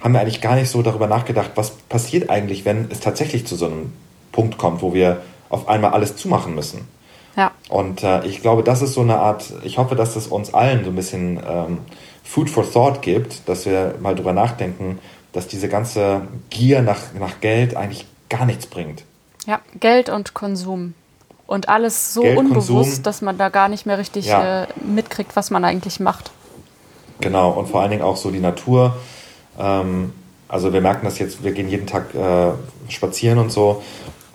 haben 0.01 0.13
wir 0.13 0.21
eigentlich 0.21 0.41
gar 0.41 0.55
nicht 0.55 0.69
so 0.69 0.81
darüber 0.81 1.07
nachgedacht, 1.07 1.51
was 1.55 1.71
passiert 1.71 2.29
eigentlich, 2.29 2.65
wenn 2.65 2.87
es 2.91 2.99
tatsächlich 2.99 3.47
zu 3.47 3.55
so 3.55 3.65
einem 3.65 3.93
Punkt 4.31 4.57
kommt, 4.57 4.81
wo 4.81 4.93
wir 4.93 5.21
auf 5.49 5.67
einmal 5.67 5.91
alles 5.91 6.15
zumachen 6.15 6.53
müssen. 6.53 6.87
Ja. 7.35 7.51
Und 7.69 8.03
äh, 8.03 8.25
ich 8.25 8.41
glaube, 8.41 8.63
das 8.63 8.81
ist 8.81 8.93
so 8.93 9.01
eine 9.01 9.17
Art, 9.17 9.53
ich 9.63 9.77
hoffe, 9.77 9.95
dass 9.95 10.15
es 10.15 10.27
uns 10.27 10.53
allen 10.53 10.83
so 10.83 10.89
ein 10.89 10.95
bisschen 10.95 11.39
ähm, 11.47 11.79
Food 12.23 12.49
for 12.49 12.69
Thought 12.69 13.01
gibt, 13.01 13.47
dass 13.47 13.65
wir 13.65 13.95
mal 14.01 14.15
drüber 14.15 14.33
nachdenken, 14.33 14.99
dass 15.37 15.47
diese 15.47 15.69
ganze 15.69 16.21
Gier 16.49 16.81
nach, 16.81 16.99
nach 17.19 17.39
Geld 17.41 17.75
eigentlich 17.75 18.05
gar 18.29 18.45
nichts 18.45 18.65
bringt. 18.65 19.03
Ja, 19.45 19.61
Geld 19.79 20.09
und 20.09 20.33
Konsum. 20.33 20.93
Und 21.45 21.69
alles 21.69 22.13
so 22.13 22.21
Geld, 22.21 22.37
unbewusst, 22.37 22.67
Konsum, 22.67 23.03
dass 23.03 23.21
man 23.21 23.37
da 23.37 23.49
gar 23.49 23.69
nicht 23.69 23.85
mehr 23.85 23.97
richtig 23.97 24.25
ja. 24.25 24.63
äh, 24.63 24.67
mitkriegt, 24.83 25.35
was 25.35 25.49
man 25.49 25.63
eigentlich 25.63 25.99
macht. 25.99 26.31
Genau, 27.21 27.51
und 27.51 27.67
vor 27.67 27.81
allen 27.81 27.91
Dingen 27.91 28.03
auch 28.03 28.17
so 28.17 28.31
die 28.31 28.39
Natur. 28.39 28.97
Ähm, 29.57 30.11
also 30.49 30.73
wir 30.73 30.81
merken 30.81 31.05
das 31.05 31.19
jetzt, 31.19 31.43
wir 31.43 31.51
gehen 31.53 31.69
jeden 31.69 31.87
Tag 31.87 32.13
äh, 32.13 32.51
spazieren 32.89 33.39
und 33.39 33.51
so 33.51 33.81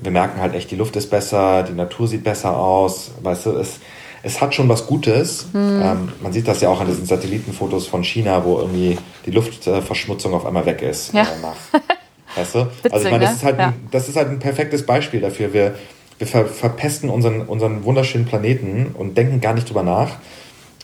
wir 0.03 0.11
merken 0.11 0.40
halt 0.40 0.55
echt, 0.55 0.70
die 0.70 0.76
Luft 0.76 0.96
ist 0.96 1.11
besser, 1.11 1.62
die 1.62 1.72
Natur 1.72 2.09
sieht 2.09 2.24
besser 2.24 2.57
aus. 2.57 3.12
Weißt 3.22 3.46
du, 3.46 3.50
es, 3.53 3.78
es 4.22 4.40
hat 4.40 4.54
schon 4.54 4.68
was 4.68 4.86
Gutes. 4.86 5.46
Mhm. 5.52 5.80
Ähm, 5.82 6.12
man 6.20 6.32
sieht 6.32 6.46
das 6.46 6.60
ja 6.60 6.68
auch 6.68 6.80
an 6.80 6.86
diesen 6.86 7.06
Satellitenfotos 7.06 7.86
von 7.86 8.04
China, 8.04 8.44
wo 8.44 8.58
irgendwie 8.58 8.98
die 9.26 9.30
Luftverschmutzung 9.30 10.34
auf 10.34 10.46
einmal 10.46 10.66
weg 10.66 10.82
ist. 10.82 11.12
Ja. 11.12 11.26
Nach, 11.42 11.56
weißt 12.36 12.54
du? 12.54 12.66
Witzig, 12.66 12.92
also 12.92 13.06
ich 13.06 13.12
meine, 13.12 13.24
das, 13.24 13.30
ne? 13.30 13.36
ist 13.36 13.44
halt 13.44 13.58
ja. 13.58 13.66
ein, 13.68 13.88
das 13.90 14.08
ist 14.08 14.16
halt 14.16 14.28
ein 14.28 14.38
perfektes 14.38 14.86
Beispiel 14.86 15.20
dafür. 15.20 15.52
Wir, 15.52 15.74
wir 16.18 16.26
ver 16.26 16.46
verpesten 16.46 17.10
unseren, 17.10 17.42
unseren 17.42 17.84
wunderschönen 17.84 18.26
Planeten 18.26 18.94
und 18.94 19.16
denken 19.16 19.40
gar 19.40 19.54
nicht 19.54 19.68
drüber 19.68 19.82
nach. 19.82 20.16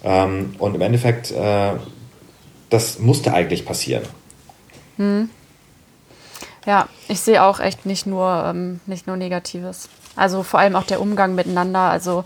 Ähm, 0.03 0.55
und 0.59 0.75
im 0.75 0.81
Endeffekt, 0.81 1.31
äh, 1.31 1.73
das 2.71 2.99
musste 2.99 3.33
eigentlich 3.33 3.65
passieren. 3.65 4.03
Mhm. 4.97 5.31
Ja, 6.67 6.89
ich 7.09 7.21
sehe 7.21 7.43
auch 7.43 7.61
echt 7.61 7.87
nicht 7.87 8.07
nur, 8.07 8.45
ähm, 8.47 8.81
nicht 8.87 9.07
nur 9.07 9.17
Negatives. 9.17 9.89
Also 10.19 10.43
vor 10.43 10.61
allem 10.61 10.77
auch 10.77 10.85
der 10.85 11.01
Umgang 11.01 11.35
miteinander. 11.35 11.91
Also 11.91 12.25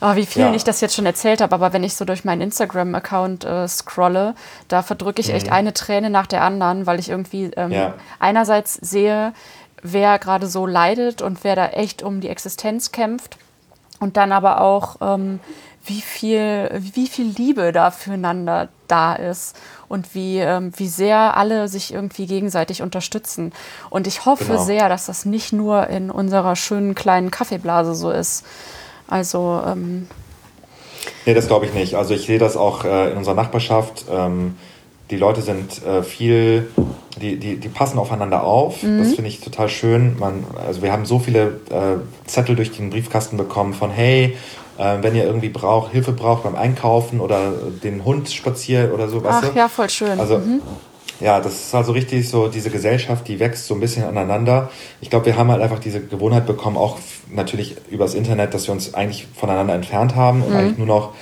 oh, 0.00 0.14
wie 0.14 0.26
viel 0.26 0.42
ja. 0.42 0.54
ich 0.54 0.64
das 0.64 0.80
jetzt 0.80 0.94
schon 0.94 1.06
erzählt 1.06 1.40
habe, 1.40 1.54
aber 1.54 1.72
wenn 1.72 1.84
ich 1.84 1.96
so 1.96 2.04
durch 2.04 2.24
meinen 2.24 2.40
Instagram-Account 2.40 3.44
äh, 3.44 3.68
scrolle, 3.68 4.34
da 4.68 4.82
verdrücke 4.82 5.20
ich 5.20 5.28
mhm. 5.28 5.34
echt 5.34 5.52
eine 5.52 5.74
Träne 5.74 6.10
nach 6.10 6.26
der 6.26 6.42
anderen, 6.42 6.86
weil 6.86 6.98
ich 6.98 7.08
irgendwie 7.08 7.50
ähm, 7.56 7.72
ja. 7.72 7.94
einerseits 8.18 8.74
sehe, 8.74 9.32
wer 9.82 10.18
gerade 10.18 10.46
so 10.46 10.66
leidet 10.66 11.22
und 11.22 11.44
wer 11.44 11.56
da 11.56 11.66
echt 11.66 12.02
um 12.02 12.20
die 12.20 12.28
Existenz 12.28 12.92
kämpft. 12.92 13.38
Und 14.00 14.16
dann 14.16 14.32
aber 14.32 14.60
auch, 14.60 14.96
ähm, 15.00 15.40
wie, 15.84 16.00
viel, 16.00 16.70
wie 16.72 17.06
viel 17.06 17.26
Liebe 17.26 17.72
da 17.72 17.90
füreinander 17.90 18.68
da 18.88 19.14
ist 19.14 19.56
und 19.88 20.14
wie, 20.14 20.38
ähm, 20.38 20.72
wie 20.76 20.88
sehr 20.88 21.36
alle 21.36 21.68
sich 21.68 21.92
irgendwie 21.92 22.26
gegenseitig 22.26 22.82
unterstützen. 22.82 23.52
Und 23.90 24.06
ich 24.06 24.26
hoffe 24.26 24.44
genau. 24.44 24.64
sehr, 24.64 24.88
dass 24.88 25.06
das 25.06 25.24
nicht 25.24 25.52
nur 25.52 25.88
in 25.88 26.10
unserer 26.10 26.56
schönen 26.56 26.94
kleinen 26.94 27.30
Kaffeeblase 27.30 27.94
so 27.94 28.10
ist. 28.10 28.44
Also. 29.08 29.60
Ähm, 29.66 30.08
nee, 31.26 31.34
das 31.34 31.46
glaube 31.46 31.66
ich 31.66 31.74
nicht. 31.74 31.94
Also 31.94 32.14
ich 32.14 32.26
sehe 32.26 32.38
das 32.38 32.56
auch 32.56 32.84
äh, 32.84 33.10
in 33.10 33.18
unserer 33.18 33.34
Nachbarschaft. 33.34 34.06
Ähm, 34.10 34.56
die 35.10 35.16
Leute 35.16 35.42
sind 35.42 35.84
äh, 35.84 36.02
viel, 36.02 36.70
die, 37.20 37.36
die, 37.36 37.56
die 37.56 37.68
passen 37.68 37.98
aufeinander 37.98 38.42
auf. 38.42 38.82
Mhm. 38.82 38.98
Das 38.98 39.14
finde 39.14 39.28
ich 39.28 39.40
total 39.40 39.68
schön. 39.68 40.18
Man, 40.18 40.44
also 40.66 40.82
wir 40.82 40.92
haben 40.92 41.04
so 41.04 41.18
viele 41.18 41.60
äh, 41.70 42.26
Zettel 42.26 42.56
durch 42.56 42.72
den 42.72 42.90
Briefkasten 42.90 43.36
bekommen 43.36 43.74
von 43.74 43.90
hey, 43.90 44.36
äh, 44.78 44.98
wenn 45.02 45.14
ihr 45.14 45.24
irgendwie 45.24 45.48
braucht, 45.48 45.92
Hilfe 45.92 46.12
braucht 46.12 46.44
beim 46.44 46.56
Einkaufen 46.56 47.20
oder 47.20 47.52
den 47.82 48.04
Hund 48.04 48.30
spaziert 48.30 48.92
oder 48.92 49.08
so. 49.08 49.22
Ach 49.26 49.42
du? 49.42 49.58
ja, 49.58 49.68
voll 49.68 49.90
schön. 49.90 50.18
Also, 50.18 50.38
mhm. 50.38 50.60
Ja, 51.20 51.40
das 51.40 51.54
ist 51.54 51.74
also 51.74 51.92
richtig 51.92 52.28
so, 52.28 52.48
diese 52.48 52.70
Gesellschaft, 52.70 53.28
die 53.28 53.38
wächst 53.38 53.66
so 53.66 53.74
ein 53.74 53.80
bisschen 53.80 54.04
aneinander. 54.04 54.70
Ich 55.00 55.10
glaube, 55.10 55.26
wir 55.26 55.36
haben 55.36 55.48
halt 55.50 55.62
einfach 55.62 55.78
diese 55.78 56.00
Gewohnheit 56.00 56.44
bekommen, 56.44 56.76
auch 56.76 56.98
natürlich 57.30 57.76
übers 57.88 58.14
Internet, 58.14 58.52
dass 58.52 58.66
wir 58.66 58.72
uns 58.72 58.94
eigentlich 58.94 59.28
voneinander 59.32 59.74
entfernt 59.74 60.16
haben 60.16 60.42
und 60.42 60.50
mhm. 60.50 60.56
eigentlich 60.56 60.78
nur 60.78 60.88
noch 60.88 61.14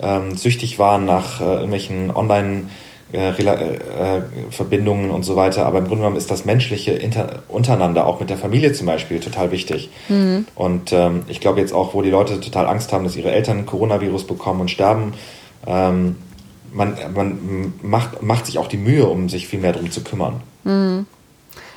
ähm, 0.00 0.36
süchtig 0.36 0.78
waren 0.78 1.04
nach 1.04 1.40
äh, 1.40 1.44
irgendwelchen 1.44 2.14
Online- 2.14 2.68
Verbindungen 4.50 5.10
und 5.10 5.22
so 5.22 5.36
weiter. 5.36 5.66
Aber 5.66 5.78
im 5.78 5.84
Grunde 5.84 6.02
genommen 6.02 6.16
ist 6.16 6.30
das 6.30 6.44
Menschliche 6.44 6.98
untereinander, 7.48 8.06
auch 8.06 8.20
mit 8.20 8.30
der 8.30 8.38
Familie 8.38 8.72
zum 8.72 8.86
Beispiel, 8.86 9.20
total 9.20 9.50
wichtig. 9.50 9.90
Mhm. 10.08 10.46
Und 10.54 10.92
ähm, 10.92 11.22
ich 11.28 11.40
glaube 11.40 11.60
jetzt 11.60 11.72
auch, 11.74 11.94
wo 11.94 12.02
die 12.02 12.10
Leute 12.10 12.40
total 12.40 12.66
Angst 12.66 12.92
haben, 12.92 13.04
dass 13.04 13.16
ihre 13.16 13.30
Eltern 13.30 13.66
Coronavirus 13.66 14.26
bekommen 14.26 14.62
und 14.62 14.70
sterben, 14.70 15.12
ähm, 15.66 16.16
man, 16.72 16.96
man 17.14 17.74
macht, 17.82 18.22
macht 18.22 18.46
sich 18.46 18.58
auch 18.58 18.66
die 18.66 18.78
Mühe, 18.78 19.06
um 19.06 19.28
sich 19.28 19.46
viel 19.46 19.60
mehr 19.60 19.72
darum 19.72 19.90
zu 19.90 20.02
kümmern. 20.02 20.42
Mhm. 20.64 21.06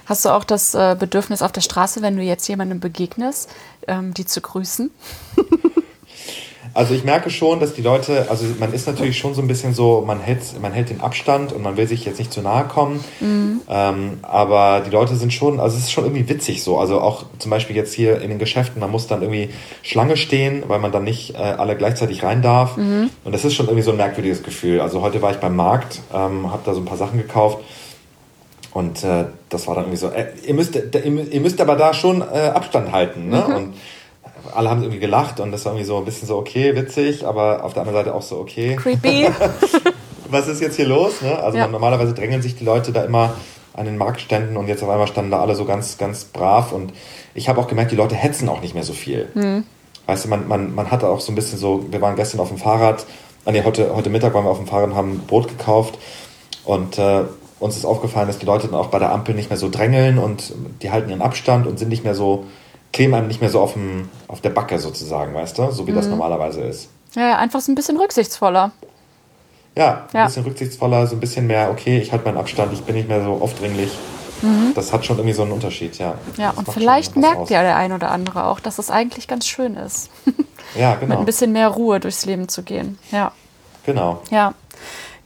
Hast 0.06 0.24
du 0.24 0.30
auch 0.30 0.44
das 0.44 0.76
äh, 0.76 0.96
Bedürfnis 0.98 1.42
auf 1.42 1.52
der 1.52 1.62
Straße, 1.62 2.02
wenn 2.02 2.16
du 2.16 2.24
jetzt 2.24 2.48
jemandem 2.48 2.80
begegnest, 2.80 3.50
ähm, 3.88 4.14
die 4.14 4.26
zu 4.26 4.40
grüßen? 4.40 4.92
Also 6.76 6.94
ich 6.94 7.06
merke 7.06 7.30
schon, 7.30 7.62
dass 7.62 7.74
die 7.74 7.82
Leute, 7.82 8.28
also 8.30 8.44
man 8.60 8.74
ist 8.74 8.86
natürlich 8.86 9.18
schon 9.18 9.34
so 9.34 9.42
ein 9.42 9.48
bisschen 9.48 9.74
so, 9.74 10.04
man 10.06 10.20
hält, 10.20 10.62
man 10.62 10.74
hält 10.74 10.90
den 10.90 11.00
Abstand 11.00 11.54
und 11.54 11.62
man 11.64 11.78
will 11.78 11.88
sich 11.88 12.04
jetzt 12.04 12.20
nicht 12.20 12.34
zu 12.34 12.42
nahe 12.42 12.66
kommen. 12.66 13.02
Mhm. 13.22 13.62
Ähm, 13.70 14.20
aber 14.24 14.82
die 14.86 14.90
Leute 14.90 15.16
sind 15.16 15.32
schon, 15.32 15.62
also 15.62 15.78
es 15.78 15.86
ist 15.86 15.94
schon 15.94 16.04
irgendwie 16.04 16.28
witzig 16.28 16.64
so. 16.64 16.78
Also 16.78 17.00
auch 17.00 17.24
zum 17.40 17.50
Beispiel 17.50 17.78
jetzt 17.78 17.94
hier 17.94 18.22
in 18.22 18.30
den 18.30 18.40
Geschäften, 18.40 18.82
man 18.82 18.92
muss 18.92 19.08
dann 19.08 19.22
irgendwie 19.22 19.52
Schlange 19.84 20.18
stehen, 20.18 20.66
weil 20.68 20.80
man 20.80 20.92
dann 20.92 21.06
nicht 21.06 21.36
äh, 21.36 21.38
alle 21.38 21.78
gleichzeitig 21.78 22.24
rein 22.24 22.42
darf. 22.42 22.76
Mhm. 22.76 23.10
Und 23.24 23.34
das 23.34 23.46
ist 23.46 23.54
schon 23.54 23.68
irgendwie 23.68 23.84
so 23.84 23.92
ein 23.92 23.98
merkwürdiges 23.98 24.44
Gefühl. 24.44 24.82
Also 24.82 25.02
heute 25.02 25.22
war 25.22 25.32
ich 25.32 25.38
beim 25.38 25.56
Markt, 25.56 26.02
ähm, 26.14 26.52
habe 26.52 26.64
da 26.66 26.74
so 26.74 26.82
ein 26.82 26.86
paar 26.86 26.98
Sachen 26.98 27.18
gekauft. 27.18 27.60
Und 28.74 29.02
äh, 29.06 29.28
das 29.48 29.66
war 29.68 29.76
dann 29.76 29.86
irgendwie 29.86 30.00
so, 30.00 30.10
äh, 30.10 30.26
ihr, 30.46 30.54
müsst, 30.54 30.76
ihr 30.76 31.40
müsst 31.40 31.62
aber 31.62 31.78
da 31.78 31.94
schon 31.94 32.20
äh, 32.22 32.52
Abstand 32.54 32.92
halten. 32.92 33.30
Ne? 33.30 33.46
Mhm. 33.48 33.56
Und 33.56 33.74
alle 34.54 34.70
haben 34.70 34.82
irgendwie 34.82 35.00
gelacht 35.00 35.40
und 35.40 35.52
das 35.52 35.66
war 35.66 35.74
irgendwie 35.74 35.88
so 35.88 35.98
ein 35.98 36.06
bisschen 36.06 36.28
so, 36.28 36.38
okay, 36.38 36.76
witzig, 36.76 37.26
aber 37.26 37.64
auf 37.64 37.74
der 37.74 37.84
anderen 37.84 38.00
Seite 38.00 38.16
auch 38.16 38.22
so, 38.22 38.38
okay. 38.38 38.76
Creepy. 38.76 39.28
was 40.30 40.48
ist 40.48 40.62
jetzt 40.62 40.76
hier 40.76 40.88
los? 40.88 41.22
Ne? 41.22 41.38
Also 41.38 41.58
ja. 41.58 41.68
normalerweise 41.68 42.14
drängeln 42.14 42.42
sich 42.42 42.56
die 42.56 42.66
Leute 42.66 42.92
da 42.92 43.04
immer 43.04 43.34
an 43.74 43.86
den 43.86 43.98
Marktständen 43.98 44.58
und 44.58 44.68
jetzt 44.68 44.84
auf 44.84 44.90
einmal 44.90 45.08
standen 45.08 45.32
da 45.32 45.42
alle 45.42 45.56
so 45.56 45.66
ganz, 45.66 45.98
ganz 45.98 46.26
brav 46.26 46.72
und 46.72 46.94
ich 47.34 47.50
habe 47.50 47.60
auch 47.60 47.68
gemerkt, 47.68 47.92
die 47.92 47.96
Leute 47.96 48.16
hetzen 48.16 48.48
auch 48.48 48.62
nicht 48.62 48.74
mehr 48.74 48.84
so 48.84 48.94
viel. 48.94 49.30
Mhm. 49.34 49.66
Weißt 50.06 50.26
du, 50.26 50.30
man, 50.30 50.48
man, 50.48 50.74
man 50.74 50.92
hatte 50.92 51.10
auch 51.10 51.20
so 51.20 51.32
ein 51.32 51.36
bisschen 51.36 51.58
so, 51.58 51.86
wir 51.90 52.02
waren 52.02 52.16
gestern 52.16 52.40
auf 52.40 52.50
dem 52.50 52.58
Fahrrad, 52.58 53.06
ah, 53.44 53.52
nee, 53.52 53.64
heute, 53.64 53.94
heute 53.96 54.10
Mittag 54.10 54.34
waren 54.34 54.46
wir 54.46 54.52
auf 54.52 54.60
dem 54.60 54.68
Fahrrad 54.68 54.92
und 54.92 54.96
haben 54.96 55.20
Brot 55.28 55.48
gekauft 55.48 55.98
und 56.64 56.98
äh, 56.98 57.24
uns 57.60 57.76
ist 57.76 57.86
aufgefallen, 57.86 58.28
dass 58.28 58.38
die 58.38 58.46
Leute 58.46 58.68
dann 58.68 58.80
auch 58.80 58.88
bei 58.88 59.00
der 59.00 59.12
Ampel 59.12 59.36
nicht 59.36 59.50
mehr 59.50 59.58
so 59.58 59.70
drängeln 59.70 60.18
und 60.18 60.54
die 60.82 60.92
halten 60.92 61.10
ihren 61.10 61.22
Abstand 61.22 61.68
und 61.68 61.80
sind 61.80 61.90
nicht 61.90 62.04
mehr 62.04 62.16
so, 62.16 62.46
kleben 62.96 63.14
einem 63.14 63.28
nicht 63.28 63.42
mehr 63.42 63.50
so 63.50 63.60
auf, 63.60 63.74
dem, 63.74 64.08
auf 64.30 64.40
der 64.40 64.52
Backe 64.52 64.80
sozusagen, 64.80 65.34
weißt 65.34 65.58
du, 65.58 65.70
so 65.70 65.86
wie 65.86 65.92
mhm. 65.92 65.98
das 65.98 66.08
normalerweise 66.08 66.62
ist. 66.62 66.88
Ja, 67.14 67.38
einfach 67.38 67.60
so 67.60 67.72
ein 67.72 67.76
bisschen 67.76 67.98
rücksichtsvoller. 67.98 68.72
Ja, 69.76 70.06
ein 70.14 70.18
ja. 70.18 70.26
bisschen 70.28 70.46
rücksichtsvoller, 70.46 71.06
so 71.06 71.18
ein 71.18 71.20
bisschen 71.20 71.46
mehr, 71.46 71.70
okay, 71.70 72.00
ich 72.00 72.14
halte 72.14 72.24
meinen 72.24 72.38
Abstand, 72.38 72.72
ich 72.72 72.82
bin 72.84 72.96
nicht 72.96 73.10
mehr 73.10 73.22
so 73.22 73.34
aufdringlich. 73.34 73.92
Mhm. 74.42 74.72
Das 74.76 74.94
hat 74.94 75.06
schon 75.06 75.18
irgendwie 75.18 75.34
so 75.34 75.42
einen 75.42 75.52
Unterschied, 75.52 75.98
ja. 75.98 76.14
Ja, 76.38 76.52
das 76.52 76.58
und 76.58 76.72
vielleicht 76.72 77.18
merkt 77.18 77.42
aus. 77.42 77.50
ja 77.50 77.64
der 77.64 77.76
ein 77.76 77.92
oder 77.92 78.12
andere 78.12 78.46
auch, 78.46 78.62
dass 78.62 78.80
es 78.80 78.90
eigentlich 78.90 79.28
ganz 79.28 79.46
schön 79.46 79.76
ist. 79.76 80.10
ja, 80.80 80.96
genau. 80.96 81.16
Mit 81.16 81.20
ein 81.20 81.26
bisschen 81.26 81.52
mehr 81.52 81.68
Ruhe 81.68 82.00
durchs 82.00 82.26
Leben 82.26 82.48
zu 82.48 82.64
gehen. 82.64 82.98
Ja. 83.12 83.34
Genau. 83.86 84.22
Ja. 84.32 84.54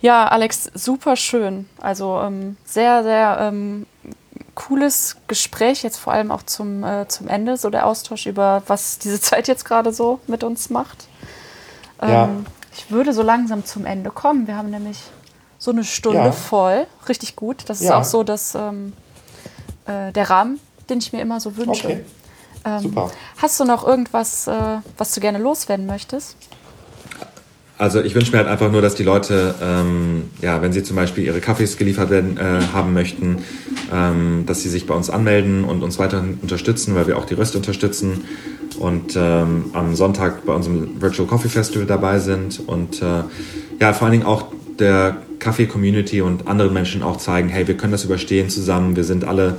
Ja, 0.02 0.28
Alex, 0.28 0.72
super 0.74 1.16
schön. 1.16 1.70
Also 1.80 2.20
ähm, 2.20 2.58
sehr, 2.66 3.04
sehr 3.04 3.38
ähm, 3.42 3.86
cooles 4.60 5.16
Gespräch, 5.28 5.84
jetzt 5.84 5.98
vor 5.98 6.14
allem 6.14 6.32
auch 6.32 6.44
zum, 6.44 6.84
äh, 6.84 7.08
zum 7.08 7.28
Ende, 7.28 7.56
so 7.58 7.70
der 7.70 7.88
Austausch 7.88 8.26
über, 8.26 8.62
was 8.68 9.00
diese 9.00 9.20
Zeit 9.30 9.48
jetzt 9.48 9.66
gerade 9.66 9.94
so 9.94 10.20
mit 10.28 10.44
uns 10.44 10.70
macht. 10.70 11.08
Ähm, 12.02 12.10
ja. 12.10 12.30
Ich 12.76 12.92
würde 12.92 13.14
so 13.14 13.22
langsam 13.22 13.66
zum 13.66 13.86
Ende 13.86 14.12
kommen. 14.12 14.48
Wir 14.48 14.56
haben 14.56 14.70
nämlich 14.70 15.00
so 15.58 15.72
eine 15.72 15.84
Stunde 15.84 16.20
ja. 16.20 16.32
voll. 16.32 16.88
Richtig 17.08 17.36
gut. 17.36 17.64
Das 17.68 17.82
ist 17.82 17.88
ja. 17.88 18.00
auch 18.00 18.04
so 18.04 18.24
dass, 18.24 18.54
ähm, 18.56 18.94
äh, 19.86 20.12
der 20.12 20.30
Rahmen, 20.30 20.60
den 20.90 21.00
ich 21.00 21.14
mir 21.14 21.22
immer 21.22 21.40
so 21.40 21.58
wünsche. 21.58 21.88
Okay. 21.88 22.06
Ähm, 22.66 22.80
Super. 22.80 23.12
Hast 23.38 23.60
du 23.60 23.66
noch 23.66 23.86
irgendwas, 23.86 24.48
äh, 24.48 24.78
was 24.98 25.14
du 25.14 25.22
gerne 25.22 25.40
loswerden 25.40 25.86
möchtest? 25.86 26.36
Also 27.80 28.02
ich 28.02 28.14
wünsche 28.14 28.34
mir 28.34 28.40
halt 28.40 28.50
einfach 28.50 28.70
nur, 28.70 28.82
dass 28.82 28.96
die 28.96 29.04
Leute, 29.04 29.56
ähm, 29.64 30.24
ja, 30.42 30.62
wenn 30.62 30.74
sie 30.74 30.84
zum 30.84 30.98
Beispiel 30.98 31.24
ihre 31.24 31.40
Kaffees 31.40 31.78
geliefert 31.78 32.10
werden, 32.10 32.38
äh, 32.38 32.62
haben 32.74 32.92
möchten, 32.92 33.38
ähm, 33.94 34.44
dass 34.46 34.62
sie 34.62 34.68
sich 34.68 34.86
bei 34.86 34.94
uns 34.94 35.10
anmelden 35.10 35.64
und 35.64 35.82
uns 35.82 35.98
weiterhin 35.98 36.40
unterstützen, 36.42 36.94
weil 36.94 37.08
wir 37.08 37.18
auch 37.18 37.24
die 37.24 37.36
Röste 37.36 37.58
unterstützen 37.58 38.26
und 38.80 39.16
ähm, 39.16 39.68
am 39.72 39.96
Sonntag 39.96 40.46
bei 40.46 40.54
unserem 40.54 41.02
Virtual 41.02 41.26
Coffee 41.26 41.48
Festival 41.48 41.88
dabei 41.88 42.20
sind 42.20 42.62
und 42.68 43.02
äh, 43.02 43.24
ja, 43.80 43.94
vor 43.94 44.08
allen 44.08 44.12
Dingen 44.12 44.26
auch 44.26 44.48
der 44.78 45.16
Kaffee-Community 45.40 46.20
und 46.20 46.50
anderen 46.50 46.74
Menschen 46.74 47.02
auch 47.02 47.16
zeigen, 47.16 47.48
hey, 47.48 47.66
wir 47.66 47.78
können 47.78 47.94
das 47.94 48.04
überstehen 48.04 48.50
zusammen, 48.50 48.98
wir 48.98 49.06
sind 49.06 49.24
alle, 49.24 49.56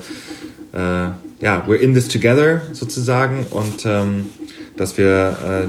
äh, 0.75 0.79
ja, 1.43 1.65
we're 1.67 1.77
in 1.77 1.95
this 1.95 2.09
together 2.09 2.61
sozusagen 2.75 3.47
und 3.49 3.87
ähm, 3.87 4.27
dass 4.77 4.99
wir 4.99 5.39
äh, 5.43 5.67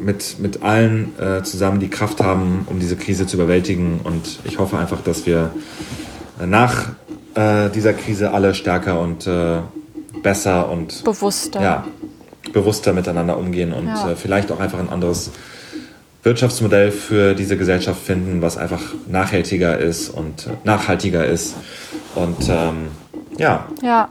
mit, 0.00 0.38
mit 0.38 0.62
allen 0.62 1.18
äh, 1.18 1.42
zusammen 1.42 1.80
die 1.80 1.88
Kraft 1.88 2.20
haben, 2.20 2.66
um 2.66 2.78
diese 2.80 2.96
Krise 2.96 3.26
zu 3.26 3.36
überwältigen 3.36 4.00
und 4.04 4.40
ich 4.44 4.58
hoffe 4.58 4.78
einfach, 4.78 5.00
dass 5.02 5.26
wir 5.26 5.50
nach 6.44 6.90
äh, 7.34 7.70
dieser 7.70 7.92
Krise 7.92 8.32
alle 8.32 8.54
stärker 8.54 9.00
und 9.00 9.26
äh, 9.26 9.60
besser 10.22 10.70
und 10.70 11.04
bewusster. 11.04 11.60
Ja, 11.60 11.84
bewusster 12.52 12.92
miteinander 12.92 13.36
umgehen 13.36 13.72
und 13.72 13.86
ja. 13.86 14.10
äh, 14.10 14.16
vielleicht 14.16 14.50
auch 14.50 14.60
einfach 14.60 14.78
ein 14.78 14.88
anderes 14.88 15.30
Wirtschaftsmodell 16.22 16.90
für 16.90 17.34
diese 17.34 17.56
Gesellschaft 17.56 18.02
finden, 18.02 18.42
was 18.42 18.56
einfach 18.56 18.82
nachhaltiger 19.06 19.78
ist 19.78 20.10
und 20.10 20.46
äh, 20.46 20.50
nachhaltiger 20.64 21.24
ist. 21.24 21.54
Und 22.14 22.48
ähm, 22.48 22.88
ja, 23.36 23.66
ja 23.82 24.08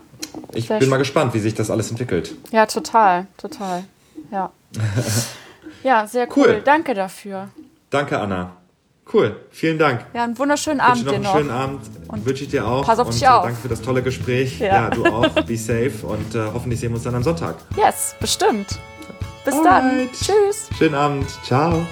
ich 0.54 0.68
bin 0.68 0.90
mal 0.90 0.98
gespannt, 0.98 1.34
wie 1.34 1.40
sich 1.40 1.54
das 1.54 1.70
alles 1.70 1.90
entwickelt. 1.90 2.34
Ja, 2.52 2.66
total, 2.66 3.28
total. 3.38 3.84
Ja, 4.32 4.52
ja 5.84 6.08
sehr 6.08 6.28
cool. 6.36 6.48
cool. 6.48 6.62
Danke 6.64 6.94
dafür. 6.94 7.50
Danke, 7.90 8.20
Anna. 8.20 8.58
Cool, 9.14 9.38
vielen 9.52 9.80
Dank. 9.80 10.06
Ja, 10.14 10.26
einen 10.26 10.38
wunderschönen 10.38 10.82
Abend 10.82 11.10
dir 11.10 11.20
noch. 11.20 11.34
Einen 11.34 11.46
schönen 11.46 11.52
Abend 11.52 11.82
und 12.10 12.26
wünsche 12.26 12.44
ich 12.44 12.50
dir 12.50 12.68
auch. 12.68 12.86
Pass 12.86 13.00
auf 13.00 13.08
und 13.08 13.14
dich 13.14 13.28
auf. 13.28 13.44
Danke 13.44 13.60
für 13.62 13.70
das 13.70 13.82
tolle 13.82 14.04
Gespräch. 14.04 14.60
Ja, 14.60 14.68
ja 14.68 14.90
du 14.90 15.06
auch. 15.06 15.30
Be 15.30 15.56
safe 15.56 15.94
und 16.04 16.36
äh, 16.36 16.46
hoffentlich 16.54 16.80
sehen 16.80 16.90
wir 16.90 16.96
uns 16.96 17.04
dann 17.04 17.16
am 17.16 17.24
Sonntag. 17.24 17.56
Yes, 17.78 18.16
bestimmt. 18.20 18.80
Bis 19.46 19.54
Alright. 19.54 19.66
dann. 19.66 20.10
Tschüss. 20.12 20.70
Schönen 20.78 20.96
Abend. 20.96 21.30
Ciao. 21.46 21.86